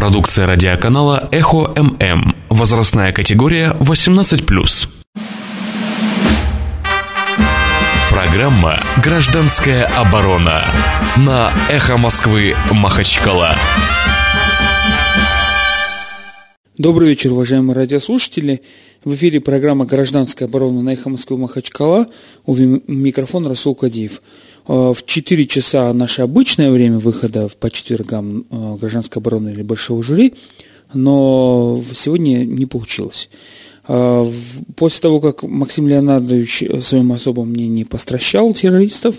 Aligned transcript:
Продукция 0.00 0.46
радиоканала 0.46 1.28
«Эхо 1.30 1.74
ММ». 1.76 2.34
Возрастная 2.48 3.12
категория 3.12 3.76
18+. 3.80 4.88
Программа 8.08 8.80
«Гражданская 9.04 9.84
оборона» 9.84 10.64
на 11.18 11.52
«Эхо 11.68 11.98
Москвы» 11.98 12.56
Махачкала. 12.72 13.54
Добрый 16.78 17.10
вечер, 17.10 17.32
уважаемые 17.34 17.76
радиослушатели. 17.76 18.62
В 19.04 19.14
эфире 19.16 19.42
программа 19.42 19.84
«Гражданская 19.84 20.48
оборона» 20.48 20.80
на 20.80 20.94
«Эхо 20.94 21.10
Москвы» 21.10 21.36
Махачкала. 21.36 22.06
У 22.46 22.54
микрофона 22.56 23.50
Расул 23.50 23.74
Кадиев. 23.74 24.22
Э, 24.70 24.92
в 24.94 25.04
4 25.04 25.46
часа 25.46 25.92
наше 25.92 26.22
обычное 26.22 26.70
время 26.70 26.98
выхода 26.98 27.50
по 27.58 27.70
четвергам 27.70 28.46
э, 28.50 28.76
гражданской 28.80 29.20
обороны 29.20 29.48
или 29.48 29.62
большого 29.62 30.02
жюри, 30.04 30.34
но 30.94 31.82
сегодня 31.92 32.44
не 32.44 32.66
получилось. 32.66 33.30
Э, 33.88 34.30
после 34.76 35.00
того, 35.00 35.20
как 35.20 35.42
Максим 35.42 35.88
Леонардович 35.88 36.62
в 36.62 36.82
своем 36.82 37.10
особом 37.10 37.48
мнении 37.48 37.82
постращал 37.82 38.54
террористов, 38.54 39.16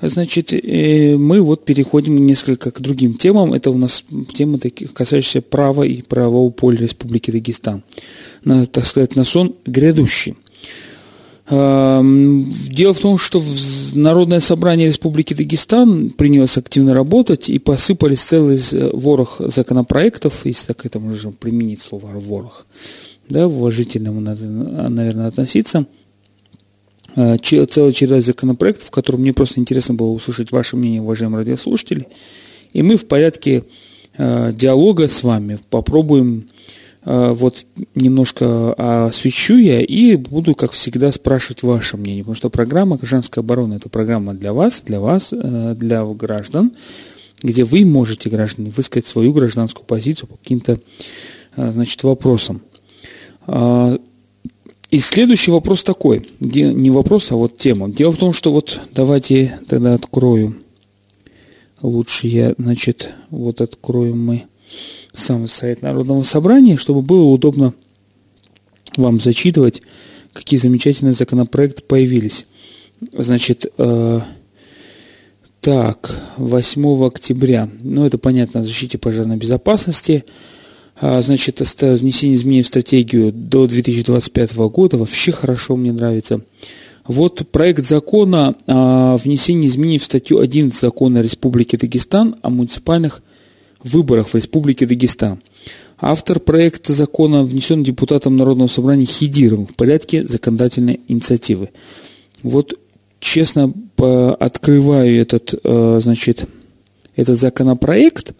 значит, 0.00 0.52
мы 0.52 1.40
вот 1.40 1.64
переходим 1.64 2.24
несколько 2.24 2.70
к 2.70 2.80
другим 2.80 3.14
темам. 3.14 3.52
Это 3.52 3.72
у 3.72 3.76
нас 3.76 4.04
темы, 4.32 4.58
таких, 4.58 4.94
касающиеся 4.94 5.42
права 5.42 5.82
и 5.82 6.00
правового 6.00 6.50
поля 6.50 6.78
Республики 6.78 7.32
Дагестан. 7.32 7.82
На, 8.44 8.66
так 8.66 8.86
сказать, 8.86 9.16
на 9.16 9.24
сон 9.24 9.56
грядущий. 9.66 10.36
Эм, 11.50 12.48
дело 12.68 12.94
в 12.94 13.00
том, 13.00 13.18
что 13.18 13.42
Народное 13.94 14.38
собрание 14.38 14.86
Республики 14.86 15.34
Дагестан 15.34 16.10
принялось 16.10 16.56
активно 16.56 16.94
работать 16.94 17.50
и 17.50 17.58
посыпались 17.58 18.20
целый 18.20 18.60
ворох 18.92 19.40
законопроектов, 19.40 20.46
если 20.46 20.68
так 20.68 20.86
это 20.86 21.00
можно 21.00 21.32
применить 21.32 21.80
слово 21.80 22.06
ворох, 22.14 22.66
да, 23.28 23.48
уважительному 23.48 24.20
надо, 24.20 24.46
наверное, 24.46 25.26
относиться. 25.26 25.86
Э, 27.16 27.36
целая 27.38 27.92
череда 27.92 28.20
законопроектов, 28.20 28.88
в 28.88 28.90
котором 28.92 29.22
мне 29.22 29.32
просто 29.32 29.58
интересно 29.58 29.94
было 29.94 30.10
услышать 30.10 30.52
ваше 30.52 30.76
мнение, 30.76 31.02
уважаемые 31.02 31.38
радиослушатели. 31.38 32.06
И 32.72 32.82
мы 32.82 32.96
в 32.96 33.06
порядке 33.06 33.64
э, 34.16 34.52
диалога 34.54 35.08
с 35.08 35.24
вами 35.24 35.58
попробуем 35.68 36.48
вот 37.04 37.64
немножко 37.94 39.06
освещу 39.06 39.56
я 39.56 39.80
и 39.80 40.16
буду, 40.16 40.54
как 40.54 40.72
всегда, 40.72 41.10
спрашивать 41.12 41.62
ваше 41.62 41.96
мнение, 41.96 42.22
потому 42.22 42.36
что 42.36 42.50
программа 42.50 42.98
«Гражданская 42.98 43.42
оборона»– 43.42 43.74
это 43.76 43.88
программа 43.88 44.34
для 44.34 44.52
вас, 44.52 44.82
для 44.84 45.00
вас, 45.00 45.32
э, 45.32 45.74
для 45.76 46.04
граждан, 46.04 46.72
где 47.42 47.64
вы 47.64 47.86
можете, 47.86 48.28
граждане, 48.28 48.70
высказать 48.70 49.06
свою 49.06 49.32
гражданскую 49.32 49.86
позицию 49.86 50.28
по 50.28 50.36
каким-то, 50.36 50.78
э, 51.56 51.72
значит, 51.72 52.02
вопросам. 52.02 52.62
И 54.90 54.98
следующий 54.98 55.50
вопрос 55.50 55.84
такой, 55.84 56.28
не 56.40 56.90
вопрос, 56.90 57.32
а 57.32 57.36
вот 57.36 57.56
тема. 57.56 57.88
Дело 57.88 58.12
в 58.12 58.16
том, 58.16 58.32
что 58.32 58.52
вот 58.52 58.80
давайте 58.92 59.58
тогда 59.68 59.94
открою, 59.94 60.56
лучше 61.80 62.26
я, 62.26 62.54
значит, 62.58 63.14
вот 63.30 63.60
откроем 63.60 64.24
мы 64.24 64.44
сам 65.12 65.48
сайт 65.48 65.82
Народного 65.82 66.22
собрания, 66.22 66.76
чтобы 66.76 67.02
было 67.02 67.24
удобно 67.24 67.74
вам 68.96 69.20
зачитывать, 69.20 69.82
какие 70.32 70.58
замечательные 70.58 71.14
законопроекты 71.14 71.82
появились. 71.82 72.46
Значит, 73.12 73.66
э, 73.78 74.20
так, 75.60 76.14
8 76.36 77.06
октября, 77.06 77.68
ну 77.82 78.04
это 78.04 78.18
понятно, 78.18 78.60
о 78.60 78.64
защите 78.64 78.98
пожарной 78.98 79.36
безопасности, 79.36 80.24
а, 81.00 81.20
значит, 81.22 81.60
внесение 81.60 82.36
изменений 82.36 82.62
в 82.62 82.66
стратегию 82.66 83.32
до 83.32 83.66
2025 83.66 84.68
года, 84.68 84.98
вообще 84.98 85.32
хорошо, 85.32 85.76
мне 85.76 85.92
нравится. 85.92 86.40
Вот 87.06 87.48
проект 87.50 87.86
закона 87.86 88.54
о 88.66 89.16
внесении 89.16 89.68
изменений 89.68 89.98
в 89.98 90.04
статью 90.04 90.38
11 90.38 90.78
закона 90.78 91.22
Республики 91.22 91.76
Дагестан 91.76 92.36
о 92.42 92.50
муниципальных 92.50 93.22
выборах 93.84 94.28
в 94.28 94.34
Республике 94.34 94.86
Дагестан. 94.86 95.40
Автор 95.98 96.40
проекта 96.40 96.94
закона 96.94 97.44
внесен 97.44 97.82
депутатом 97.82 98.36
Народного 98.36 98.68
собрания 98.68 99.04
Хидиром 99.04 99.66
в 99.66 99.74
порядке 99.76 100.26
законодательной 100.26 101.00
инициативы. 101.08 101.70
Вот 102.42 102.78
честно 103.18 103.72
открываю 103.98 105.20
этот, 105.20 105.54
э, 105.62 106.00
значит, 106.02 106.46
этот 107.16 107.38
законопроект, 107.38 108.32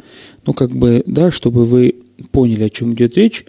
ну, 0.47 0.55
как 0.55 0.71
бы, 0.71 1.03
да, 1.07 1.31
чтобы 1.31 1.67
вы 1.67 1.97
поняли, 2.33 2.65
о 2.65 2.71
чем 2.71 2.95
идет 2.95 3.19
речь. 3.19 3.45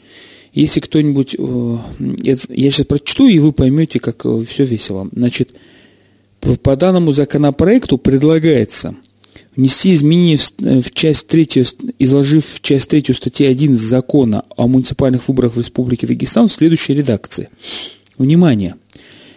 Если 0.52 0.82
кто-нибудь, 0.82 1.36
э, 1.40 1.78
я 2.20 2.36
сейчас 2.36 2.86
прочту, 2.86 3.28
и 3.28 3.40
вы 3.40 3.54
поймете, 3.54 4.02
как 4.02 4.26
э, 4.26 4.44
все 4.46 4.66
весело. 4.66 5.08
Значит, 5.14 5.52
по 6.42 6.76
данному 6.76 7.14
законопроекту 7.14 7.98
предлагается– 7.98 8.96
внести 9.56 9.94
изменения 9.94 10.38
в, 10.38 10.82
в 10.82 10.94
часть 10.94 11.28
третью, 11.28 11.66
изложив 12.00 12.46
в 12.46 12.62
часть 12.62 12.90
третью 12.90 13.16
статьи 13.16 13.46
1 13.46 13.76
закона 13.76 14.44
о 14.56 14.68
муниципальных 14.68 15.28
выборах 15.28 15.56
в 15.56 15.58
Республике 15.58 16.08
Дагестан 16.08 16.48
в 16.48 16.54
следующей 16.54 16.94
редакции. 16.94 17.50
Внимание! 18.18 18.76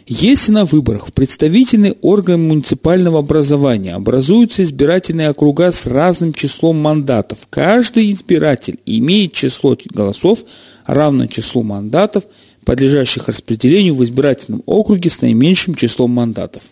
Если 0.06 0.52
на 0.52 0.66
выборах 0.66 1.08
в 1.08 1.12
представительный 1.14 1.96
орган 2.02 2.46
муниципального 2.46 3.20
образования 3.20 3.94
образуются 3.94 4.62
избирательные 4.62 5.30
округа 5.30 5.72
с 5.72 5.86
разным 5.86 6.34
числом 6.34 6.78
мандатов, 6.78 7.46
каждый 7.48 8.12
избиратель 8.12 8.78
имеет 8.84 9.32
число 9.32 9.78
голосов, 9.86 10.44
равное 10.84 11.26
числу 11.26 11.62
мандатов, 11.62 12.24
подлежащих 12.66 13.28
распределению 13.28 13.94
в 13.94 14.04
избирательном 14.04 14.62
округе 14.66 15.08
с 15.08 15.22
наименьшим 15.22 15.74
числом 15.74 16.10
мандатов. 16.10 16.64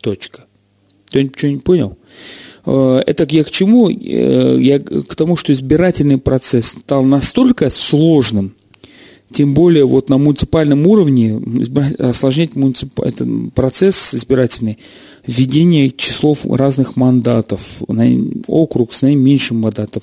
Точка. 0.00 0.46
Кто-нибудь 1.06 1.38
что-нибудь 1.38 1.64
понял? 1.64 1.96
Э, 2.66 3.02
это 3.06 3.26
я 3.30 3.44
к 3.44 3.50
чему? 3.50 3.88
Э, 3.88 4.58
я 4.60 4.80
к 4.80 5.14
тому, 5.14 5.36
что 5.36 5.52
избирательный 5.52 6.18
процесс 6.18 6.68
стал 6.68 7.04
настолько 7.04 7.70
сложным, 7.70 8.54
тем 9.32 9.54
более 9.54 9.84
вот 9.84 10.08
на 10.08 10.18
муниципальном 10.18 10.86
уровне 10.86 11.40
осложнять 11.98 12.54
муницип... 12.54 13.00
этот 13.00 13.28
процесс 13.54 14.14
избирательный, 14.14 14.78
введение 15.26 15.90
числов 15.90 16.44
разных 16.44 16.96
мандатов, 16.96 17.82
округ 18.46 18.92
с 18.92 19.02
наименьшим 19.02 19.58
мандатом. 19.58 20.02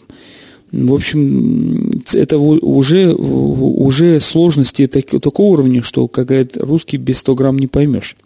В 0.73 0.94
общем, 0.94 1.91
это 2.13 2.38
уже, 2.40 3.13
уже 3.13 4.19
сложности 4.19 4.88
такого 4.88 5.53
уровня, 5.53 5.84
что, 5.84 6.07
как 6.07 6.28
говорят, 6.28 6.57
русский 6.57 6.97
без 6.97 7.19
100 7.19 7.35
грамм 7.35 7.59
не 7.59 7.68
поймешь. 7.68 8.18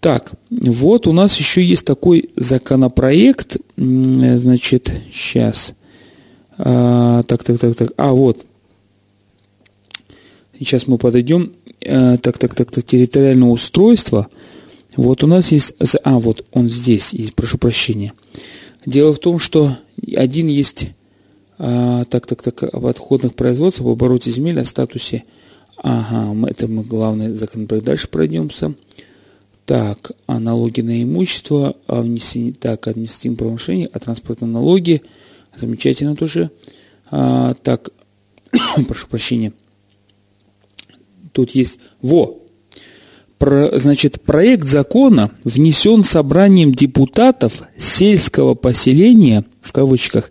Так, 0.00 0.32
вот 0.50 1.08
у 1.08 1.12
нас 1.12 1.36
еще 1.38 1.62
есть 1.62 1.84
такой 1.84 2.30
законопроект, 2.36 3.56
значит, 3.76 4.92
сейчас, 5.12 5.74
а, 6.56 7.24
так, 7.24 7.42
так, 7.42 7.58
так, 7.58 7.74
так, 7.74 7.92
а, 7.96 8.12
вот, 8.12 8.46
сейчас 10.56 10.86
мы 10.86 10.98
подойдем, 10.98 11.52
а, 11.84 12.16
так, 12.18 12.38
так, 12.38 12.54
так, 12.54 12.70
так, 12.70 12.84
территориальное 12.84 13.48
устройство, 13.48 14.28
вот 14.94 15.24
у 15.24 15.26
нас 15.26 15.50
есть, 15.50 15.74
а, 16.04 16.18
вот 16.20 16.44
он 16.52 16.68
здесь, 16.68 17.12
есть, 17.12 17.34
прошу 17.34 17.58
прощения. 17.58 18.12
Дело 18.86 19.14
в 19.14 19.18
том, 19.18 19.40
что 19.40 19.78
один 20.16 20.46
есть, 20.46 20.90
а, 21.58 22.04
так, 22.04 22.26
так, 22.26 22.42
так, 22.42 22.62
об 22.62 22.86
отходных 22.86 23.34
производствах, 23.34 23.86
об 23.86 23.92
обороте 23.94 24.30
земель, 24.30 24.60
о 24.60 24.64
статусе, 24.64 25.24
ага, 25.76 26.48
это 26.48 26.68
мы 26.68 26.84
главный 26.84 27.34
законопроект, 27.34 27.84
дальше 27.84 28.06
пройдемся. 28.06 28.74
Так, 29.68 30.10
а 30.26 30.40
налоги 30.40 30.80
на 30.80 31.00
имущество, 31.02 31.76
а 31.86 32.00
внесение, 32.00 32.54
так, 32.54 32.88
административные 32.88 33.36
правонарушения, 33.36 33.90
а 33.92 33.98
транспортные 33.98 34.50
налоги, 34.50 35.02
замечательно 35.54 36.16
тоже. 36.16 36.50
А, 37.10 37.52
так, 37.62 37.90
прошу 38.88 39.06
прощения. 39.08 39.52
Тут 41.32 41.50
есть, 41.50 41.80
во, 42.00 42.38
про, 43.36 43.78
значит, 43.78 44.22
проект 44.22 44.66
закона 44.66 45.30
внесен 45.44 46.02
собранием 46.02 46.72
депутатов 46.72 47.62
сельского 47.76 48.54
поселения, 48.54 49.44
в 49.60 49.72
кавычках, 49.72 50.30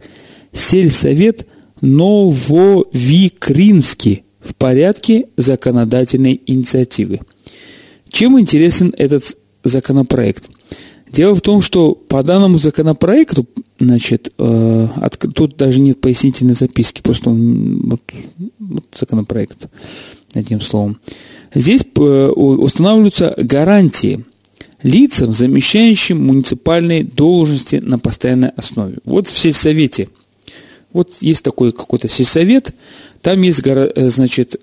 сельсовет 0.51 1.45
Нововикринский 1.81 4.23
в 4.39 4.55
порядке 4.55 5.27
законодательной 5.37 6.41
инициативы. 6.47 7.19
Чем 8.09 8.39
интересен 8.39 8.93
этот 8.97 9.37
законопроект? 9.63 10.49
Дело 11.11 11.35
в 11.35 11.41
том, 11.41 11.61
что 11.61 11.93
по 11.93 12.21
данному 12.21 12.59
законопроекту, 12.59 13.45
значит, 13.79 14.33
э, 14.37 14.87
от, 14.97 15.17
тут 15.33 15.55
даже 15.55 15.79
нет 15.79 16.01
пояснительной 16.01 16.53
записки, 16.53 17.01
просто 17.01 17.29
он, 17.29 17.89
вот, 17.89 18.01
вот 18.59 18.85
законопроект, 18.97 19.67
одним 20.33 20.59
словом. 20.59 20.99
Здесь 21.53 21.83
э, 21.95 22.27
устанавливаются 22.29 23.33
гарантии 23.37 24.25
лицам, 24.83 25.33
замещающим 25.33 26.25
муниципальные 26.25 27.03
должности 27.03 27.77
на 27.77 27.99
постоянной 27.99 28.49
основе. 28.49 28.97
Вот 29.05 29.27
в 29.27 29.37
сельсовете, 29.37 30.09
Вот 30.91 31.15
есть 31.21 31.43
такой 31.43 31.71
какой-то 31.71 32.07
сельсовет, 32.07 32.73
там 33.31 33.41
есть, 33.41 33.61
значит, 33.95 34.55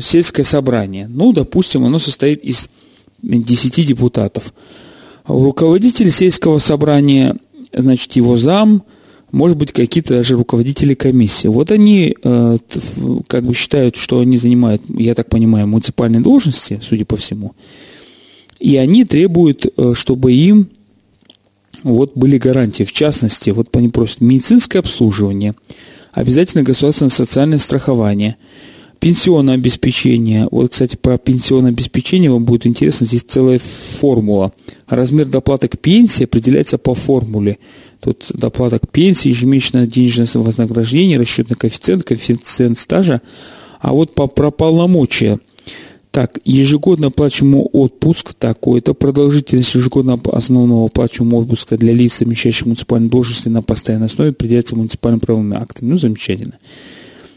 сельское 0.00 0.44
собрание. 0.44 1.08
Ну, 1.08 1.32
допустим, 1.32 1.84
оно 1.84 1.98
состоит 1.98 2.42
из 2.42 2.68
10 3.22 3.86
депутатов. 3.86 4.52
Руководитель 5.26 6.10
сельского 6.10 6.58
собрания, 6.58 7.36
значит, 7.72 8.12
его 8.12 8.36
зам– 8.36 8.82
может 9.30 9.56
быть, 9.56 9.72
какие-то 9.72 10.14
даже 10.14 10.36
руководители 10.36 10.94
комиссии. 10.94 11.48
Вот 11.48 11.70
они 11.70 12.16
э, 12.22 12.58
как 13.26 13.44
бы 13.44 13.54
считают, 13.54 13.96
что 13.96 14.20
они 14.20 14.38
занимают, 14.38 14.82
я 14.88 15.14
так 15.14 15.28
понимаю, 15.28 15.66
муниципальные 15.66 16.22
должности, 16.22 16.80
судя 16.82 17.04
по 17.04 17.16
всему, 17.16 17.54
и 18.58 18.76
они 18.76 19.04
требуют, 19.04 19.66
э, 19.66 19.92
чтобы 19.94 20.32
им 20.32 20.68
вот 21.82 22.12
были 22.14 22.38
гарантии. 22.38 22.84
В 22.84 22.92
частности, 22.92 23.50
вот 23.50 23.74
они 23.76 23.88
просят 23.88 24.20
медицинское 24.20 24.78
обслуживание, 24.78 25.54
обязательно 26.18 26.62
государственное 26.62 27.10
социальное 27.10 27.58
страхование, 27.58 28.36
пенсионное 28.98 29.54
обеспечение. 29.54 30.48
Вот, 30.50 30.72
кстати, 30.72 30.96
про 30.96 31.18
пенсионное 31.18 31.70
обеспечение 31.70 32.30
вам 32.30 32.44
будет 32.44 32.66
интересно. 32.66 33.06
Здесь 33.06 33.22
целая 33.22 33.58
формула. 33.58 34.52
Размер 34.86 35.26
доплаты 35.26 35.68
к 35.68 35.78
пенсии 35.78 36.24
определяется 36.24 36.78
по 36.78 36.94
формуле– 36.94 37.58
Тут 38.00 38.30
доплата 38.32 38.78
к 38.78 38.88
пенсии, 38.88 39.28
ежемесячное 39.28 39.86
денежное 39.86 40.28
вознаграждение, 40.34 41.18
расчетный 41.18 41.56
коэффициент, 41.56 42.04
коэффициент 42.04 42.78
стажа. 42.78 43.20
А 43.80 43.92
вот 43.92 44.14
по, 44.14 44.26
про 44.28 44.50
полномочия. 44.50 45.38
Так, 46.18 46.40
ежегодно 46.44 47.06
оплачиваемый 47.06 47.62
отпуск 47.72 48.34
такой-то, 48.34 48.92
продолжительность 48.92 49.72
ежегодно 49.76 50.20
основного 50.32 50.86
оплачиваемого 50.86 51.42
отпуска 51.42 51.78
для 51.78 51.92
лиц, 51.92 52.14
совмещающих 52.14 52.66
муниципальные 52.66 53.08
должности 53.08 53.48
на 53.48 53.62
постоянной 53.62 54.06
основе, 54.06 54.30
определяется 54.30 54.74
муниципальными 54.74 55.20
правовыми 55.20 55.56
актами. 55.56 55.90
Ну, 55.90 55.96
замечательно. 55.96 56.54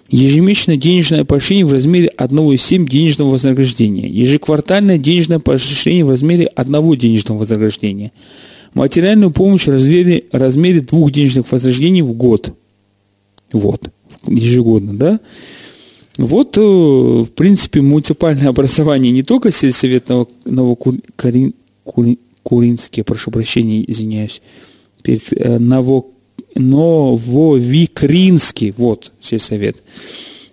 Ежемесячное 0.09 0.77
денежное 0.77 1.25
поощрение 1.25 1.67
в 1.67 1.73
размере 1.73 2.09
1,7 2.17 2.89
денежного 2.89 3.33
вознаграждения. 3.33 4.09
Ежеквартальное 4.09 4.97
денежное 4.97 5.37
поощрение 5.37 6.03
в 6.03 6.09
размере 6.09 6.47
1 6.47 6.95
денежного 6.97 7.37
вознаграждения– 7.37 8.11
материальную 8.73 9.29
помощь 9.29 9.67
в 9.67 9.71
размере, 9.71 10.23
размере 10.31 10.81
двух 10.81 11.11
денежных 11.11 11.51
вознаграждений 11.51 12.01
в 12.01 12.13
год. 12.13 12.51
Вот, 13.53 13.91
ежегодно, 14.25 14.97
да? 14.97 15.19
Вот, 16.17 16.57
э, 16.57 16.61
в 16.61 17.29
принципе, 17.35 17.81
муниципальное 17.81 18.49
образование 18.49 19.11
не 19.11 19.23
только 19.23 19.51
сельсовет 19.51 20.09
Новокуринский, 20.45 23.03
прошу 23.03 23.31
прощения, 23.31 23.83
извиняюсь, 23.89 24.41
э, 25.05 25.57
Ново, 25.57 26.05
Нововикринский, 26.55 28.73
вот, 28.75 29.11
сельсовет. 29.21 29.77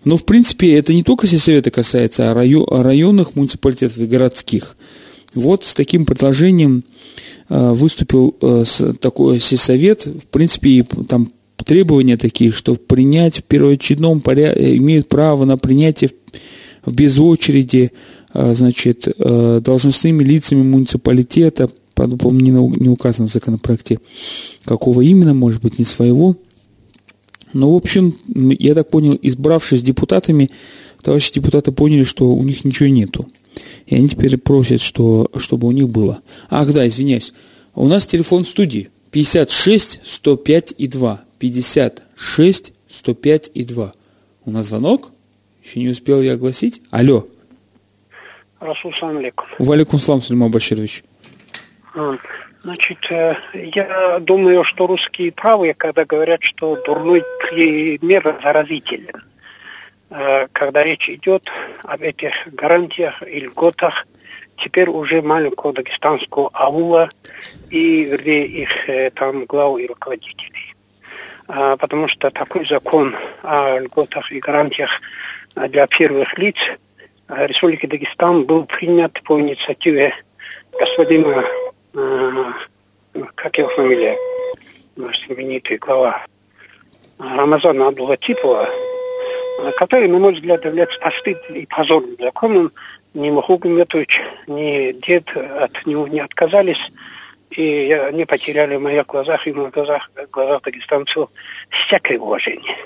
Но, 0.05 0.17
в 0.17 0.25
принципе, 0.25 0.75
это 0.75 0.95
не 0.95 1.03
только 1.03 1.27
сельсовета 1.27 1.71
касается, 1.71 2.31
а 2.31 2.35
районных 2.35 3.35
муниципалитетов 3.35 3.99
и 3.99 4.07
городских. 4.07 4.77
Вот 5.35 5.65
с 5.65 5.75
таким 5.75 6.07
предложением 6.07 6.85
Э, 7.51 7.73
выступил 7.73 8.37
такой 9.01 9.41
сельсовет, 9.41 10.05
в 10.05 10.27
принципе, 10.27 10.71
и 10.71 10.83
там 10.83 11.33
требования 11.65 12.17
такие, 12.17 12.53
что 12.53 12.77
принять 12.77 13.39
в 13.39 13.45
первоочередном 13.45 14.21
порядке, 14.21 14.77
имеют 14.77 15.09
право 15.09 15.45
на 15.45 15.57
принятие 15.57 16.11
в 16.85 16.93
без 16.93 17.19
очереди, 17.19 17.93
э, 18.33 18.55
значит, 18.55 19.09
должностными 19.19 20.23
лицами 20.25 20.63
муниципалитета, 20.63 21.71
по-моему, 21.95 22.75
не 22.77 22.89
указано 22.89 23.29
в 23.29 23.33
законопроекте, 23.33 23.99
какого 24.65 25.01
именно, 25.01 25.35
может 25.35 25.61
быть, 25.61 25.79
не 25.79 25.85
своего. 25.85 26.37
Но, 27.53 27.73
в 27.73 27.77
общем, 27.77 28.15
я 28.59 28.75
так 28.75 28.91
понял, 28.91 29.19
избравшись 29.21 29.83
депутатами, 29.83 30.51
товарищи 31.03 31.33
депутаты 31.33 31.73
поняли, 31.73 32.05
что 32.05 32.33
у 32.35 32.43
них 32.45 32.65
ничего 32.65 32.89
нету. 32.89 33.29
И 33.87 33.95
они 33.95 34.09
теперь 34.09 34.37
просят, 34.37 34.81
что, 34.81 35.31
чтобы 35.37 35.67
у 35.69 35.73
них 35.73 35.89
было. 35.89 36.21
Ах, 36.51 36.73
да, 36.73 36.87
извиняюсь. 36.87 37.33
У 37.75 37.87
нас 37.87 38.07
телефон 38.07 38.45
студии 38.45 38.91
56 39.11 40.01
105 40.05 40.75
и 40.77 40.89
2. 40.89 41.25
56 41.39 42.73
105 42.89 43.51
и 43.55 43.65
2. 43.65 43.93
У 44.45 44.51
нас 44.51 44.67
звонок? 44.67 45.13
Еще 45.63 45.81
не 45.81 45.89
успел 45.89 46.23
я 46.23 46.33
огласить. 46.33 46.81
Алло. 46.91 47.27
Расул 48.61 48.93
алейкум. 49.03 49.47
Валикум 49.59 49.99
салам, 49.99 50.21
Сулейман 50.21 50.51
Баширович. 50.51 51.05
А, 51.95 52.17
значит, 52.63 52.99
э, 53.11 53.37
я 53.55 54.19
думаю, 54.21 54.65
что 54.65 54.87
русские 54.87 55.31
правы, 55.31 55.75
когда 55.77 56.05
говорят, 56.05 56.43
что 56.43 56.77
дурной 56.85 57.23
пример 57.49 58.37
заразителен. 58.43 59.23
Э, 60.11 60.47
когда 60.53 60.83
речь 60.83 61.09
идет 61.09 61.49
об 61.85 62.03
этих 62.03 62.33
гарантиях 62.53 63.23
и 63.23 63.41
льготах, 63.41 64.07
теперь 64.57 64.89
уже 64.89 65.23
маленького 65.23 65.73
дагестанского 65.73 66.51
аула 66.53 67.11
и, 67.71 68.05
вернее, 68.05 68.47
их 68.47 68.89
э, 68.89 69.11
там 69.11 69.45
глав 69.45 69.79
и 69.79 69.87
руководителей. 69.87 70.68
А, 71.49 71.79
потому 71.79 72.09
что 72.09 72.31
такой 72.31 72.67
закон 72.67 73.17
о 73.43 73.79
льготах 73.79 74.31
и 74.33 74.39
гарантиях 74.39 74.91
для 75.57 75.87
первых 75.87 76.37
лиц 76.37 76.57
э, 77.29 77.47
Республики 77.47 77.87
Дагестан 77.87 78.45
был 78.45 78.67
принят 78.67 79.23
по 79.25 79.41
инициативе 79.41 80.13
господина, 80.79 81.43
как 83.35 83.57
его 83.57 83.69
фамилия, 83.71 84.15
наш 84.95 85.25
знаменитый 85.25 85.79
глава 85.79 86.23
Рамазана 87.19 87.89
Абдулатипова, 87.89 88.69
который, 89.79 90.09
на 90.09 90.19
мой 90.19 90.35
взгляд, 90.35 90.65
является 90.67 91.01
постыдным 91.01 91.57
и 91.57 91.67
позорным 91.67 92.17
законом. 92.21 92.73
Ни 93.15 93.31
Махуг 93.31 93.65
Метович, 93.65 94.21
ни 94.47 94.93
дед 94.93 95.35
от 95.35 95.87
него 95.87 96.07
не 96.07 96.21
отказались, 96.21 96.93
и 97.51 97.93
они 97.93 98.25
потеряли 98.25 98.77
в 98.77 98.83
моих 98.83 99.07
глазах 99.07 99.47
и 99.47 99.53
в 99.53 99.71
глазах, 99.71 100.11
в 100.15 100.31
глазах 100.31 100.63
дагестанцев 100.63 101.29
всякое 101.71 102.19
уважение. 102.19 102.77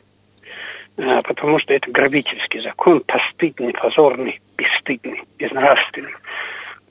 А, 0.96 1.22
потому 1.22 1.58
что 1.58 1.72
это 1.74 1.90
грабительский 1.90 2.60
закон, 2.60 3.00
постыдный, 3.00 3.72
позорный, 3.72 4.40
бесстыдный, 4.56 5.22
безнравственный. 5.38 6.14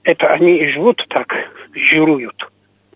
Это 0.03 0.31
они 0.31 0.57
и 0.57 0.67
живут 0.67 1.05
так, 1.07 1.33
жируют. 1.73 2.51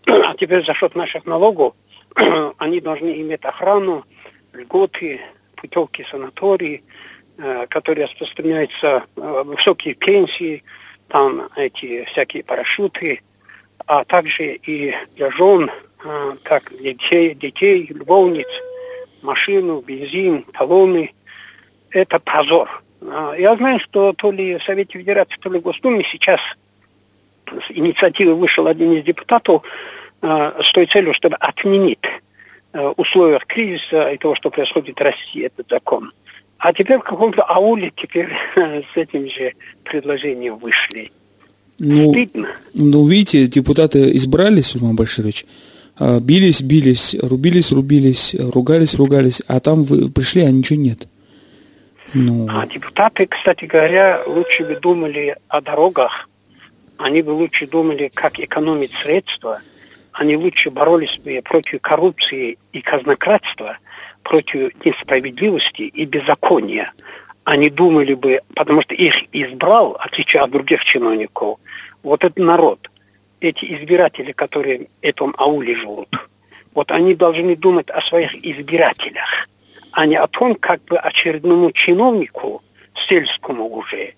А 0.06 0.34
теперь 0.34 0.64
за 0.64 0.74
счет 0.74 0.94
наших 0.94 1.24
налогов 1.24 1.74
они 2.58 2.80
должны 2.80 3.20
иметь 3.20 3.44
охрану, 3.44 4.04
льготы, 4.52 5.20
путевки 5.54 6.04
санатории, 6.10 6.82
э, 7.38 7.66
которые 7.68 8.06
распространяются, 8.06 9.04
э, 9.16 9.42
высокие 9.44 9.94
пенсии, 9.94 10.64
там 11.08 11.48
эти 11.56 12.04
всякие 12.04 12.42
парашюты, 12.42 13.22
а 13.86 14.04
также 14.04 14.54
и 14.54 14.94
для 15.14 15.30
жен, 15.30 15.70
э, 16.04 16.32
так, 16.42 16.72
детей, 16.80 17.34
детей, 17.34 17.86
любовниц, 17.88 18.48
машину, 19.22 19.80
бензин, 19.80 20.42
талоны. 20.52 21.12
Это 21.90 22.18
позор. 22.18 22.82
Я 23.38 23.54
знаю, 23.56 23.78
что 23.78 24.12
то 24.12 24.30
ли 24.30 24.56
в 24.58 24.62
Совете 24.62 24.98
Федерации, 24.98 25.36
то 25.40 25.50
ли 25.50 25.60
в 25.60 25.62
Госдуме 25.62 26.02
сейчас 26.02 26.40
с 27.46 27.70
инициативы 27.70 28.34
вышел 28.34 28.66
один 28.66 28.92
из 28.92 29.04
депутатов 29.04 29.62
с 30.20 30.72
той 30.72 30.86
целью, 30.86 31.14
чтобы 31.14 31.36
отменить 31.36 32.04
условиях 32.96 33.46
кризиса 33.46 34.10
и 34.10 34.18
того, 34.18 34.34
что 34.34 34.50
происходит 34.50 34.98
в 34.98 35.02
России, 35.02 35.44
этот 35.44 35.68
закон. 35.70 36.12
А 36.58 36.72
теперь 36.72 36.98
в 36.98 37.04
каком-то 37.04 37.42
ауле 37.42 37.92
теперь 37.94 38.28
с 38.54 38.96
этим 38.96 39.28
же 39.28 39.54
предложением 39.84 40.56
вышли. 40.56 41.12
Ну, 41.78 42.12
Стыдно. 42.12 42.48
ну, 42.74 43.06
видите, 43.06 43.46
депутаты 43.46 44.16
избрали, 44.16 44.60
Сульман 44.60 44.96
Баширович, 44.96 45.44
а, 45.98 46.20
бились, 46.20 46.62
бились, 46.62 47.14
рубились, 47.20 47.72
рубились, 47.72 48.34
ругались, 48.38 48.94
ругались, 48.94 49.42
а 49.46 49.60
там 49.60 49.82
вы 49.82 50.10
пришли, 50.10 50.42
а 50.42 50.50
ничего 50.50 50.78
нет. 50.78 51.08
Ну... 52.14 52.46
А 52.48 52.66
депутаты, 52.66 53.26
кстати 53.26 53.66
говоря, 53.66 54.22
лучше 54.26 54.64
бы 54.64 54.76
думали 54.76 55.36
о 55.48 55.60
дорогах, 55.60 56.28
они 56.98 57.20
бы 57.22 57.30
лучше 57.30 57.66
думали, 57.66 58.10
как 58.14 58.40
экономить 58.40 58.92
средства– 59.02 59.60
они 60.16 60.36
лучше 60.36 60.70
боролись 60.70 61.18
бы 61.18 61.40
против 61.44 61.80
коррупции 61.82 62.58
и 62.72 62.80
казнократства, 62.80 63.78
против 64.22 64.72
несправедливости 64.84 65.82
и 65.82 66.04
беззакония. 66.06 66.92
Они 67.46 67.70
думали 67.70 68.12
бы, 68.12 68.42
потому 68.54 68.82
что 68.82 68.94
их 68.94 69.14
избрал, 69.32 69.96
отличие 69.98 70.42
от 70.42 70.50
других 70.50 70.84
чиновников, 70.84 71.58
вот 72.02 72.24
этот 72.24 72.38
народ, 72.38 72.90
эти 73.40 73.64
избиратели, 73.72 74.32
которые 74.32 74.78
в 74.80 74.88
этом 75.00 75.34
ауле 75.38 75.74
живут, 75.74 76.08
вот 76.74 76.92
они 76.92 77.14
должны 77.14 77.56
думать 77.56 77.88
о 77.88 78.02
своих 78.02 78.34
избирателях, 78.44 79.48
а 79.92 80.04
не 80.04 80.16
о 80.16 80.26
том, 80.26 80.54
как 80.54 80.84
бы 80.84 80.98
очередному 80.98 81.70
чиновнику, 81.72 82.62
сельскому 83.08 83.66
уже, 83.66 84.14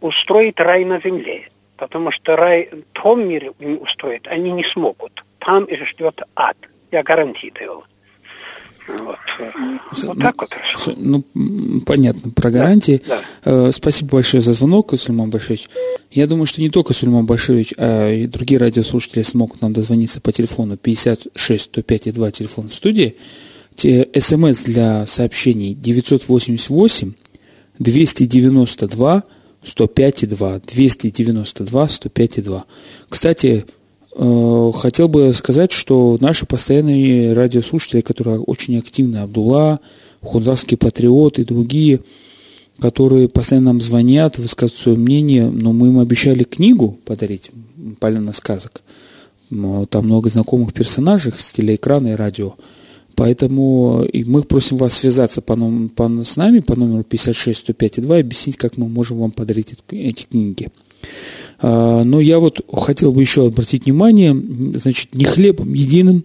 устроить 0.00 0.58
рай 0.58 0.86
на 0.86 0.98
земле 1.00 1.48
потому 1.82 2.12
что 2.12 2.36
рай 2.36 2.70
в 2.70 2.82
том 2.92 3.26
мире 3.26 3.50
устроить 3.80 4.28
они 4.28 4.52
не 4.52 4.62
смогут. 4.62 5.24
Там 5.40 5.64
их 5.64 5.84
ждет 5.84 6.22
ад. 6.36 6.56
Я 6.92 7.02
гарантирую. 7.02 7.82
Вот, 8.88 9.16
вот 10.04 10.18
так 10.18 10.40
вот. 10.40 10.96
Ну, 10.96 11.22
понятно, 11.86 12.30
про 12.30 12.50
гарантии. 12.50 13.02
Да, 13.06 13.20
да. 13.44 13.72
Спасибо 13.72 14.10
большое 14.12 14.42
за 14.42 14.52
звонок, 14.54 14.92
Сульман 14.98 15.30
Башевич. 15.30 15.68
Я 16.10 16.26
думаю, 16.26 16.46
что 16.46 16.60
не 16.60 16.70
только 16.70 16.92
Сульман 16.92 17.26
Башевич, 17.26 17.74
а 17.78 18.10
и 18.10 18.26
другие 18.26 18.58
радиослушатели 18.58 19.22
смогут 19.22 19.62
нам 19.62 19.72
дозвониться 19.72 20.20
по 20.20 20.32
телефону 20.32 20.76
56 20.76 21.64
105 21.64 22.06
и 22.08 22.12
2 22.12 22.30
телефон 22.30 22.68
в 22.68 22.74
студии. 22.74 23.16
Те, 23.74 24.08
СМС 24.18 24.64
для 24.64 25.06
сообщений 25.06 25.74
988 25.74 27.12
292 27.78 29.22
105 29.64 30.22
и 30.22 30.26
2. 30.26 30.60
292 30.60 31.88
105 31.88 32.38
и 32.38 32.42
2. 32.42 32.64
Кстати, 33.08 33.46
э, 33.46 33.81
хотел 34.14 35.08
бы 35.08 35.32
сказать, 35.34 35.72
что 35.72 36.18
наши 36.20 36.46
постоянные 36.46 37.32
радиослушатели, 37.32 38.02
которые 38.02 38.40
очень 38.40 38.78
активны, 38.78 39.18
Абдулла, 39.18 39.80
Хунзарский 40.22 40.76
патриот 40.76 41.38
и 41.38 41.44
другие, 41.44 42.00
которые 42.78 43.28
постоянно 43.28 43.66
нам 43.66 43.80
звонят, 43.80 44.38
высказывают 44.38 44.80
свое 44.80 44.98
мнение, 44.98 45.50
но 45.50 45.72
мы 45.72 45.88
им 45.88 45.98
обещали 45.98 46.44
книгу 46.44 46.98
подарить, 47.04 47.50
«Полина 48.00 48.32
сказок». 48.32 48.82
Там 49.50 50.04
много 50.04 50.30
знакомых 50.30 50.72
персонажей 50.72 51.32
с 51.32 51.52
телеэкрана 51.52 52.08
и 52.08 52.16
радио. 52.16 52.54
Поэтому 53.14 54.04
и 54.04 54.24
мы 54.24 54.42
просим 54.42 54.78
вас 54.78 54.94
связаться 54.94 55.42
по, 55.42 55.56
по, 55.94 56.24
с 56.24 56.36
нами 56.36 56.60
по 56.60 56.74
номеру 56.74 57.04
56 57.04 57.60
105 57.60 58.00
2 58.00 58.16
и 58.16 58.20
объяснить, 58.20 58.56
как 58.56 58.78
мы 58.78 58.88
можем 58.88 59.18
вам 59.18 59.30
подарить 59.30 59.74
эти 59.90 60.24
книги. 60.24 60.70
А, 61.62 62.02
но 62.02 62.20
я 62.20 62.38
вот 62.40 62.60
хотел 62.72 63.12
бы 63.12 63.20
еще 63.20 63.46
обратить 63.46 63.84
внимание, 63.84 64.34
значит, 64.74 65.14
не 65.14 65.24
хлебом 65.24 65.72
единым 65.72 66.24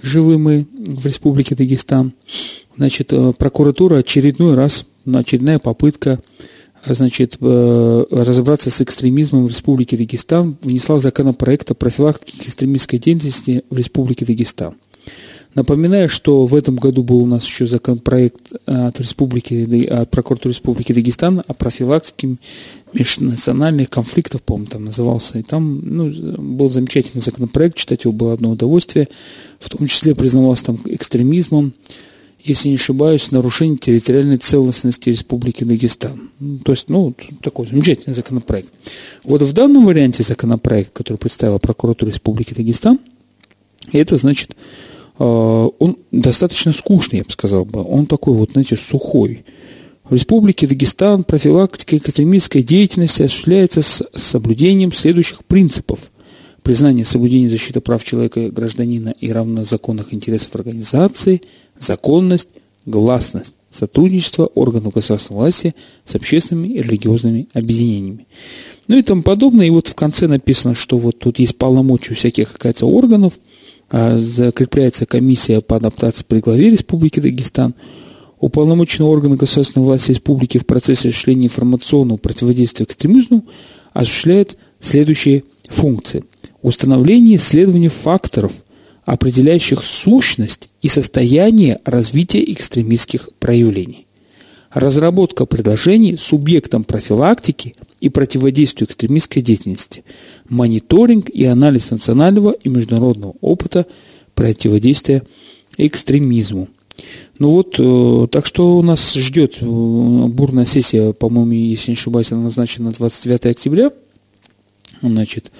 живы 0.00 0.38
мы 0.38 0.66
в 0.72 1.04
Республике 1.04 1.56
Дагестан. 1.56 2.12
Значит, 2.76 3.12
э, 3.12 3.32
прокуратура 3.36 3.96
очередной 3.96 4.54
раз, 4.54 4.86
очередная 5.12 5.58
попытка 5.58 6.20
значит, 6.86 7.36
э, 7.40 8.04
разобраться 8.10 8.70
с 8.70 8.80
экстремизмом 8.80 9.46
в 9.46 9.48
Республике 9.48 9.96
Дагестан 9.96 10.56
внесла 10.62 11.00
законопроект 11.00 11.68
о 11.72 11.74
профилактике 11.74 12.48
экстремистской 12.48 13.00
деятельности 13.00 13.64
в 13.68 13.76
Республике 13.76 14.24
Дагестан. 14.24 14.74
Напоминаю, 15.54 16.08
что 16.08 16.46
в 16.46 16.54
этом 16.54 16.76
году 16.76 17.02
был 17.02 17.18
у 17.18 17.26
нас 17.26 17.44
еще 17.46 17.66
законопроект 17.66 18.52
от, 18.66 19.00
Республики, 19.00 19.86
от 19.86 20.10
прокуратуры 20.10 20.52
Республики 20.52 20.92
Дагестан 20.92 21.42
о 21.46 21.54
профилактике 21.54 22.36
межнациональных 22.92 23.90
конфликтов, 23.90 24.42
по-моему, 24.42 24.66
там 24.66 24.84
назывался. 24.84 25.38
И 25.38 25.42
там 25.42 25.80
ну, 25.82 26.10
был 26.38 26.70
замечательный 26.70 27.20
законопроект, 27.20 27.76
читать 27.76 28.04
его 28.04 28.12
было 28.12 28.34
одно 28.34 28.50
удовольствие. 28.50 29.08
В 29.58 29.68
том 29.70 29.86
числе 29.86 30.14
признавался 30.14 30.66
там 30.66 30.80
экстремизмом, 30.84 31.72
если 32.44 32.68
не 32.68 32.76
ошибаюсь, 32.76 33.30
нарушение 33.30 33.78
территориальной 33.78 34.38
целостности 34.38 35.10
Республики 35.10 35.64
Дагестан. 35.64 36.30
То 36.64 36.72
есть, 36.72 36.88
ну, 36.88 37.14
такой 37.42 37.66
замечательный 37.66 38.14
законопроект. 38.14 38.72
Вот 39.24 39.42
в 39.42 39.52
данном 39.52 39.86
варианте 39.86 40.22
законопроект, 40.22 40.92
который 40.92 41.16
представила 41.16 41.58
прокуратура 41.58 42.10
Республики 42.10 42.54
Дагестан, 42.54 43.00
это 43.92 44.16
значит 44.18 44.54
он 45.18 45.96
достаточно 46.12 46.72
скучный, 46.72 47.18
я 47.18 47.24
бы 47.24 47.30
сказал 47.30 47.64
бы. 47.64 47.82
Он 47.82 48.06
такой 48.06 48.34
вот, 48.34 48.52
знаете, 48.52 48.76
сухой. 48.76 49.44
В 50.08 50.14
Республике 50.14 50.66
Дагестан 50.66 51.24
профилактика 51.24 51.96
экстремистской 51.96 52.62
деятельности 52.62 53.22
осуществляется 53.22 53.82
с 53.82 54.02
соблюдением 54.14 54.92
следующих 54.92 55.44
принципов. 55.44 55.98
Признание 56.62 57.04
соблюдения 57.04 57.50
защиты 57.50 57.80
прав 57.80 58.04
человека 58.04 58.40
и 58.40 58.50
гражданина 58.50 59.14
и 59.18 59.32
равнозаконных 59.32 60.14
интересов 60.14 60.54
организации, 60.54 61.42
законность, 61.78 62.48
гласность, 62.86 63.54
сотрудничество 63.70 64.46
органов 64.46 64.94
государственной 64.94 65.40
власти 65.40 65.74
с 66.04 66.14
общественными 66.14 66.68
и 66.68 66.82
религиозными 66.82 67.48
объединениями. 67.52 68.26
Ну 68.86 68.96
и 68.96 69.02
тому 69.02 69.22
подобное. 69.22 69.66
И 69.66 69.70
вот 69.70 69.88
в 69.88 69.94
конце 69.94 70.26
написано, 70.26 70.74
что 70.74 70.96
вот 70.96 71.18
тут 71.18 71.38
есть 71.38 71.56
полномочия 71.58 72.14
всяких, 72.14 72.54
оказывается, 72.54 72.86
органов– 72.86 73.34
а, 73.42 73.47
закрепляется 73.90 75.06
комиссия 75.06 75.60
по 75.60 75.76
адаптации 75.76 76.24
при 76.26 76.40
главе 76.40 76.70
Республики 76.70 77.20
Дагестан, 77.20 77.74
уполномоченные 78.38 79.08
органы 79.08 79.36
государственной 79.36 79.84
власти 79.84 80.10
республики 80.10 80.58
в 80.58 80.66
процессе 80.66 81.08
осуществления 81.08 81.46
информационного 81.46 82.18
противодействия 82.18 82.84
экстремизму 82.84 83.46
осуществляют 83.92 84.56
следующие 84.80 85.44
функции. 85.68 86.24
Установление 86.62 87.34
и 87.34 87.36
исследование 87.36 87.90
факторов, 87.90 88.52
определяющих 89.04 89.82
сущность 89.82 90.70
и 90.82 90.88
состояние 90.88 91.78
развития 91.84 92.44
экстремистских 92.52 93.30
проявлений. 93.38 94.07
Разработка 94.70 95.46
предложений 95.46 96.18
субъектам 96.18 96.84
профилактики 96.84 97.74
и 98.00 98.08
противодействию 98.08 98.86
экстремистской 98.86 99.42
деятельности– 99.42 100.04
мониторинг 100.48 101.30
и 101.30 101.44
анализ 101.44 101.90
национального 101.90 102.52
и 102.52 102.68
международного 102.68 103.34
опыта 103.40 103.86
противодействия 104.34 105.22
экстремизму. 105.76 106.68
Ну 107.38 107.50
вот, 107.50 107.76
э, 107.78 108.26
так 108.30 108.44
что 108.46 108.76
у 108.76 108.82
нас 108.82 109.14
ждет 109.14 109.56
э, 109.60 109.64
бурная 109.64 110.66
сессия, 110.66 111.12
по-моему, 111.12 111.52
если 111.52 111.92
не 111.92 111.96
ошибаюсь, 111.96 112.32
она 112.32 112.42
назначена 112.42 112.86
на 112.86 112.92
29 112.92 113.46
октября. 113.46 113.92
Значит, 115.00 115.52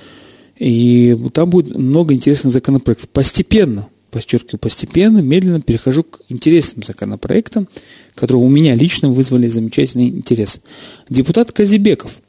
и 0.56 1.16
там 1.32 1.50
будет 1.50 1.76
много 1.76 2.14
интересных 2.14 2.52
законопроектов. 2.52 3.08
Постепенно, 3.10 3.88
подчеркиваю, 4.10 4.58
постепенно, 4.58 5.18
медленно 5.18 5.60
перехожу 5.60 6.04
к 6.04 6.20
интересным 6.28 6.82
законопроектам, 6.82 7.68
которые 8.14 8.42
у 8.42 8.48
меня 8.48 8.74
лично 8.74 9.10
вызвали 9.10 9.48
замечательный 9.48 10.08
интерес. 10.08 10.60
Депутат 11.08 11.52
Казибеков– 11.52 12.16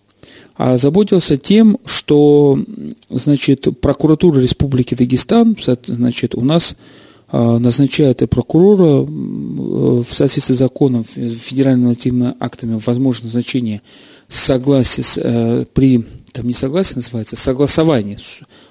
заботился 0.60 1.38
тем, 1.38 1.78
что 1.86 2.60
значит, 3.10 3.68
прокуратура 3.80 4.40
Республики 4.40 4.94
Дагестан 4.94 5.56
значит, 5.86 6.36
у 6.36 6.42
нас 6.42 6.76
а, 7.30 7.60
назначает 7.60 8.22
и 8.22 8.28
прокурора 8.28 9.06
в 9.06 10.06
соответствии 10.10 10.56
с 10.56 10.58
законом, 10.58 11.06
федеральными 11.06 11.84
нормативными 11.84 12.36
актами 12.42 12.80
возможно 12.86 13.26
назначение 13.26 13.82
согласия 14.28 15.04
с, 15.04 15.18
э, 15.18 15.66
при, 15.74 16.04
там 16.34 16.46
не 16.46 16.54
согласие 16.54 16.98
называется, 16.98 17.38
согласование 17.38 18.18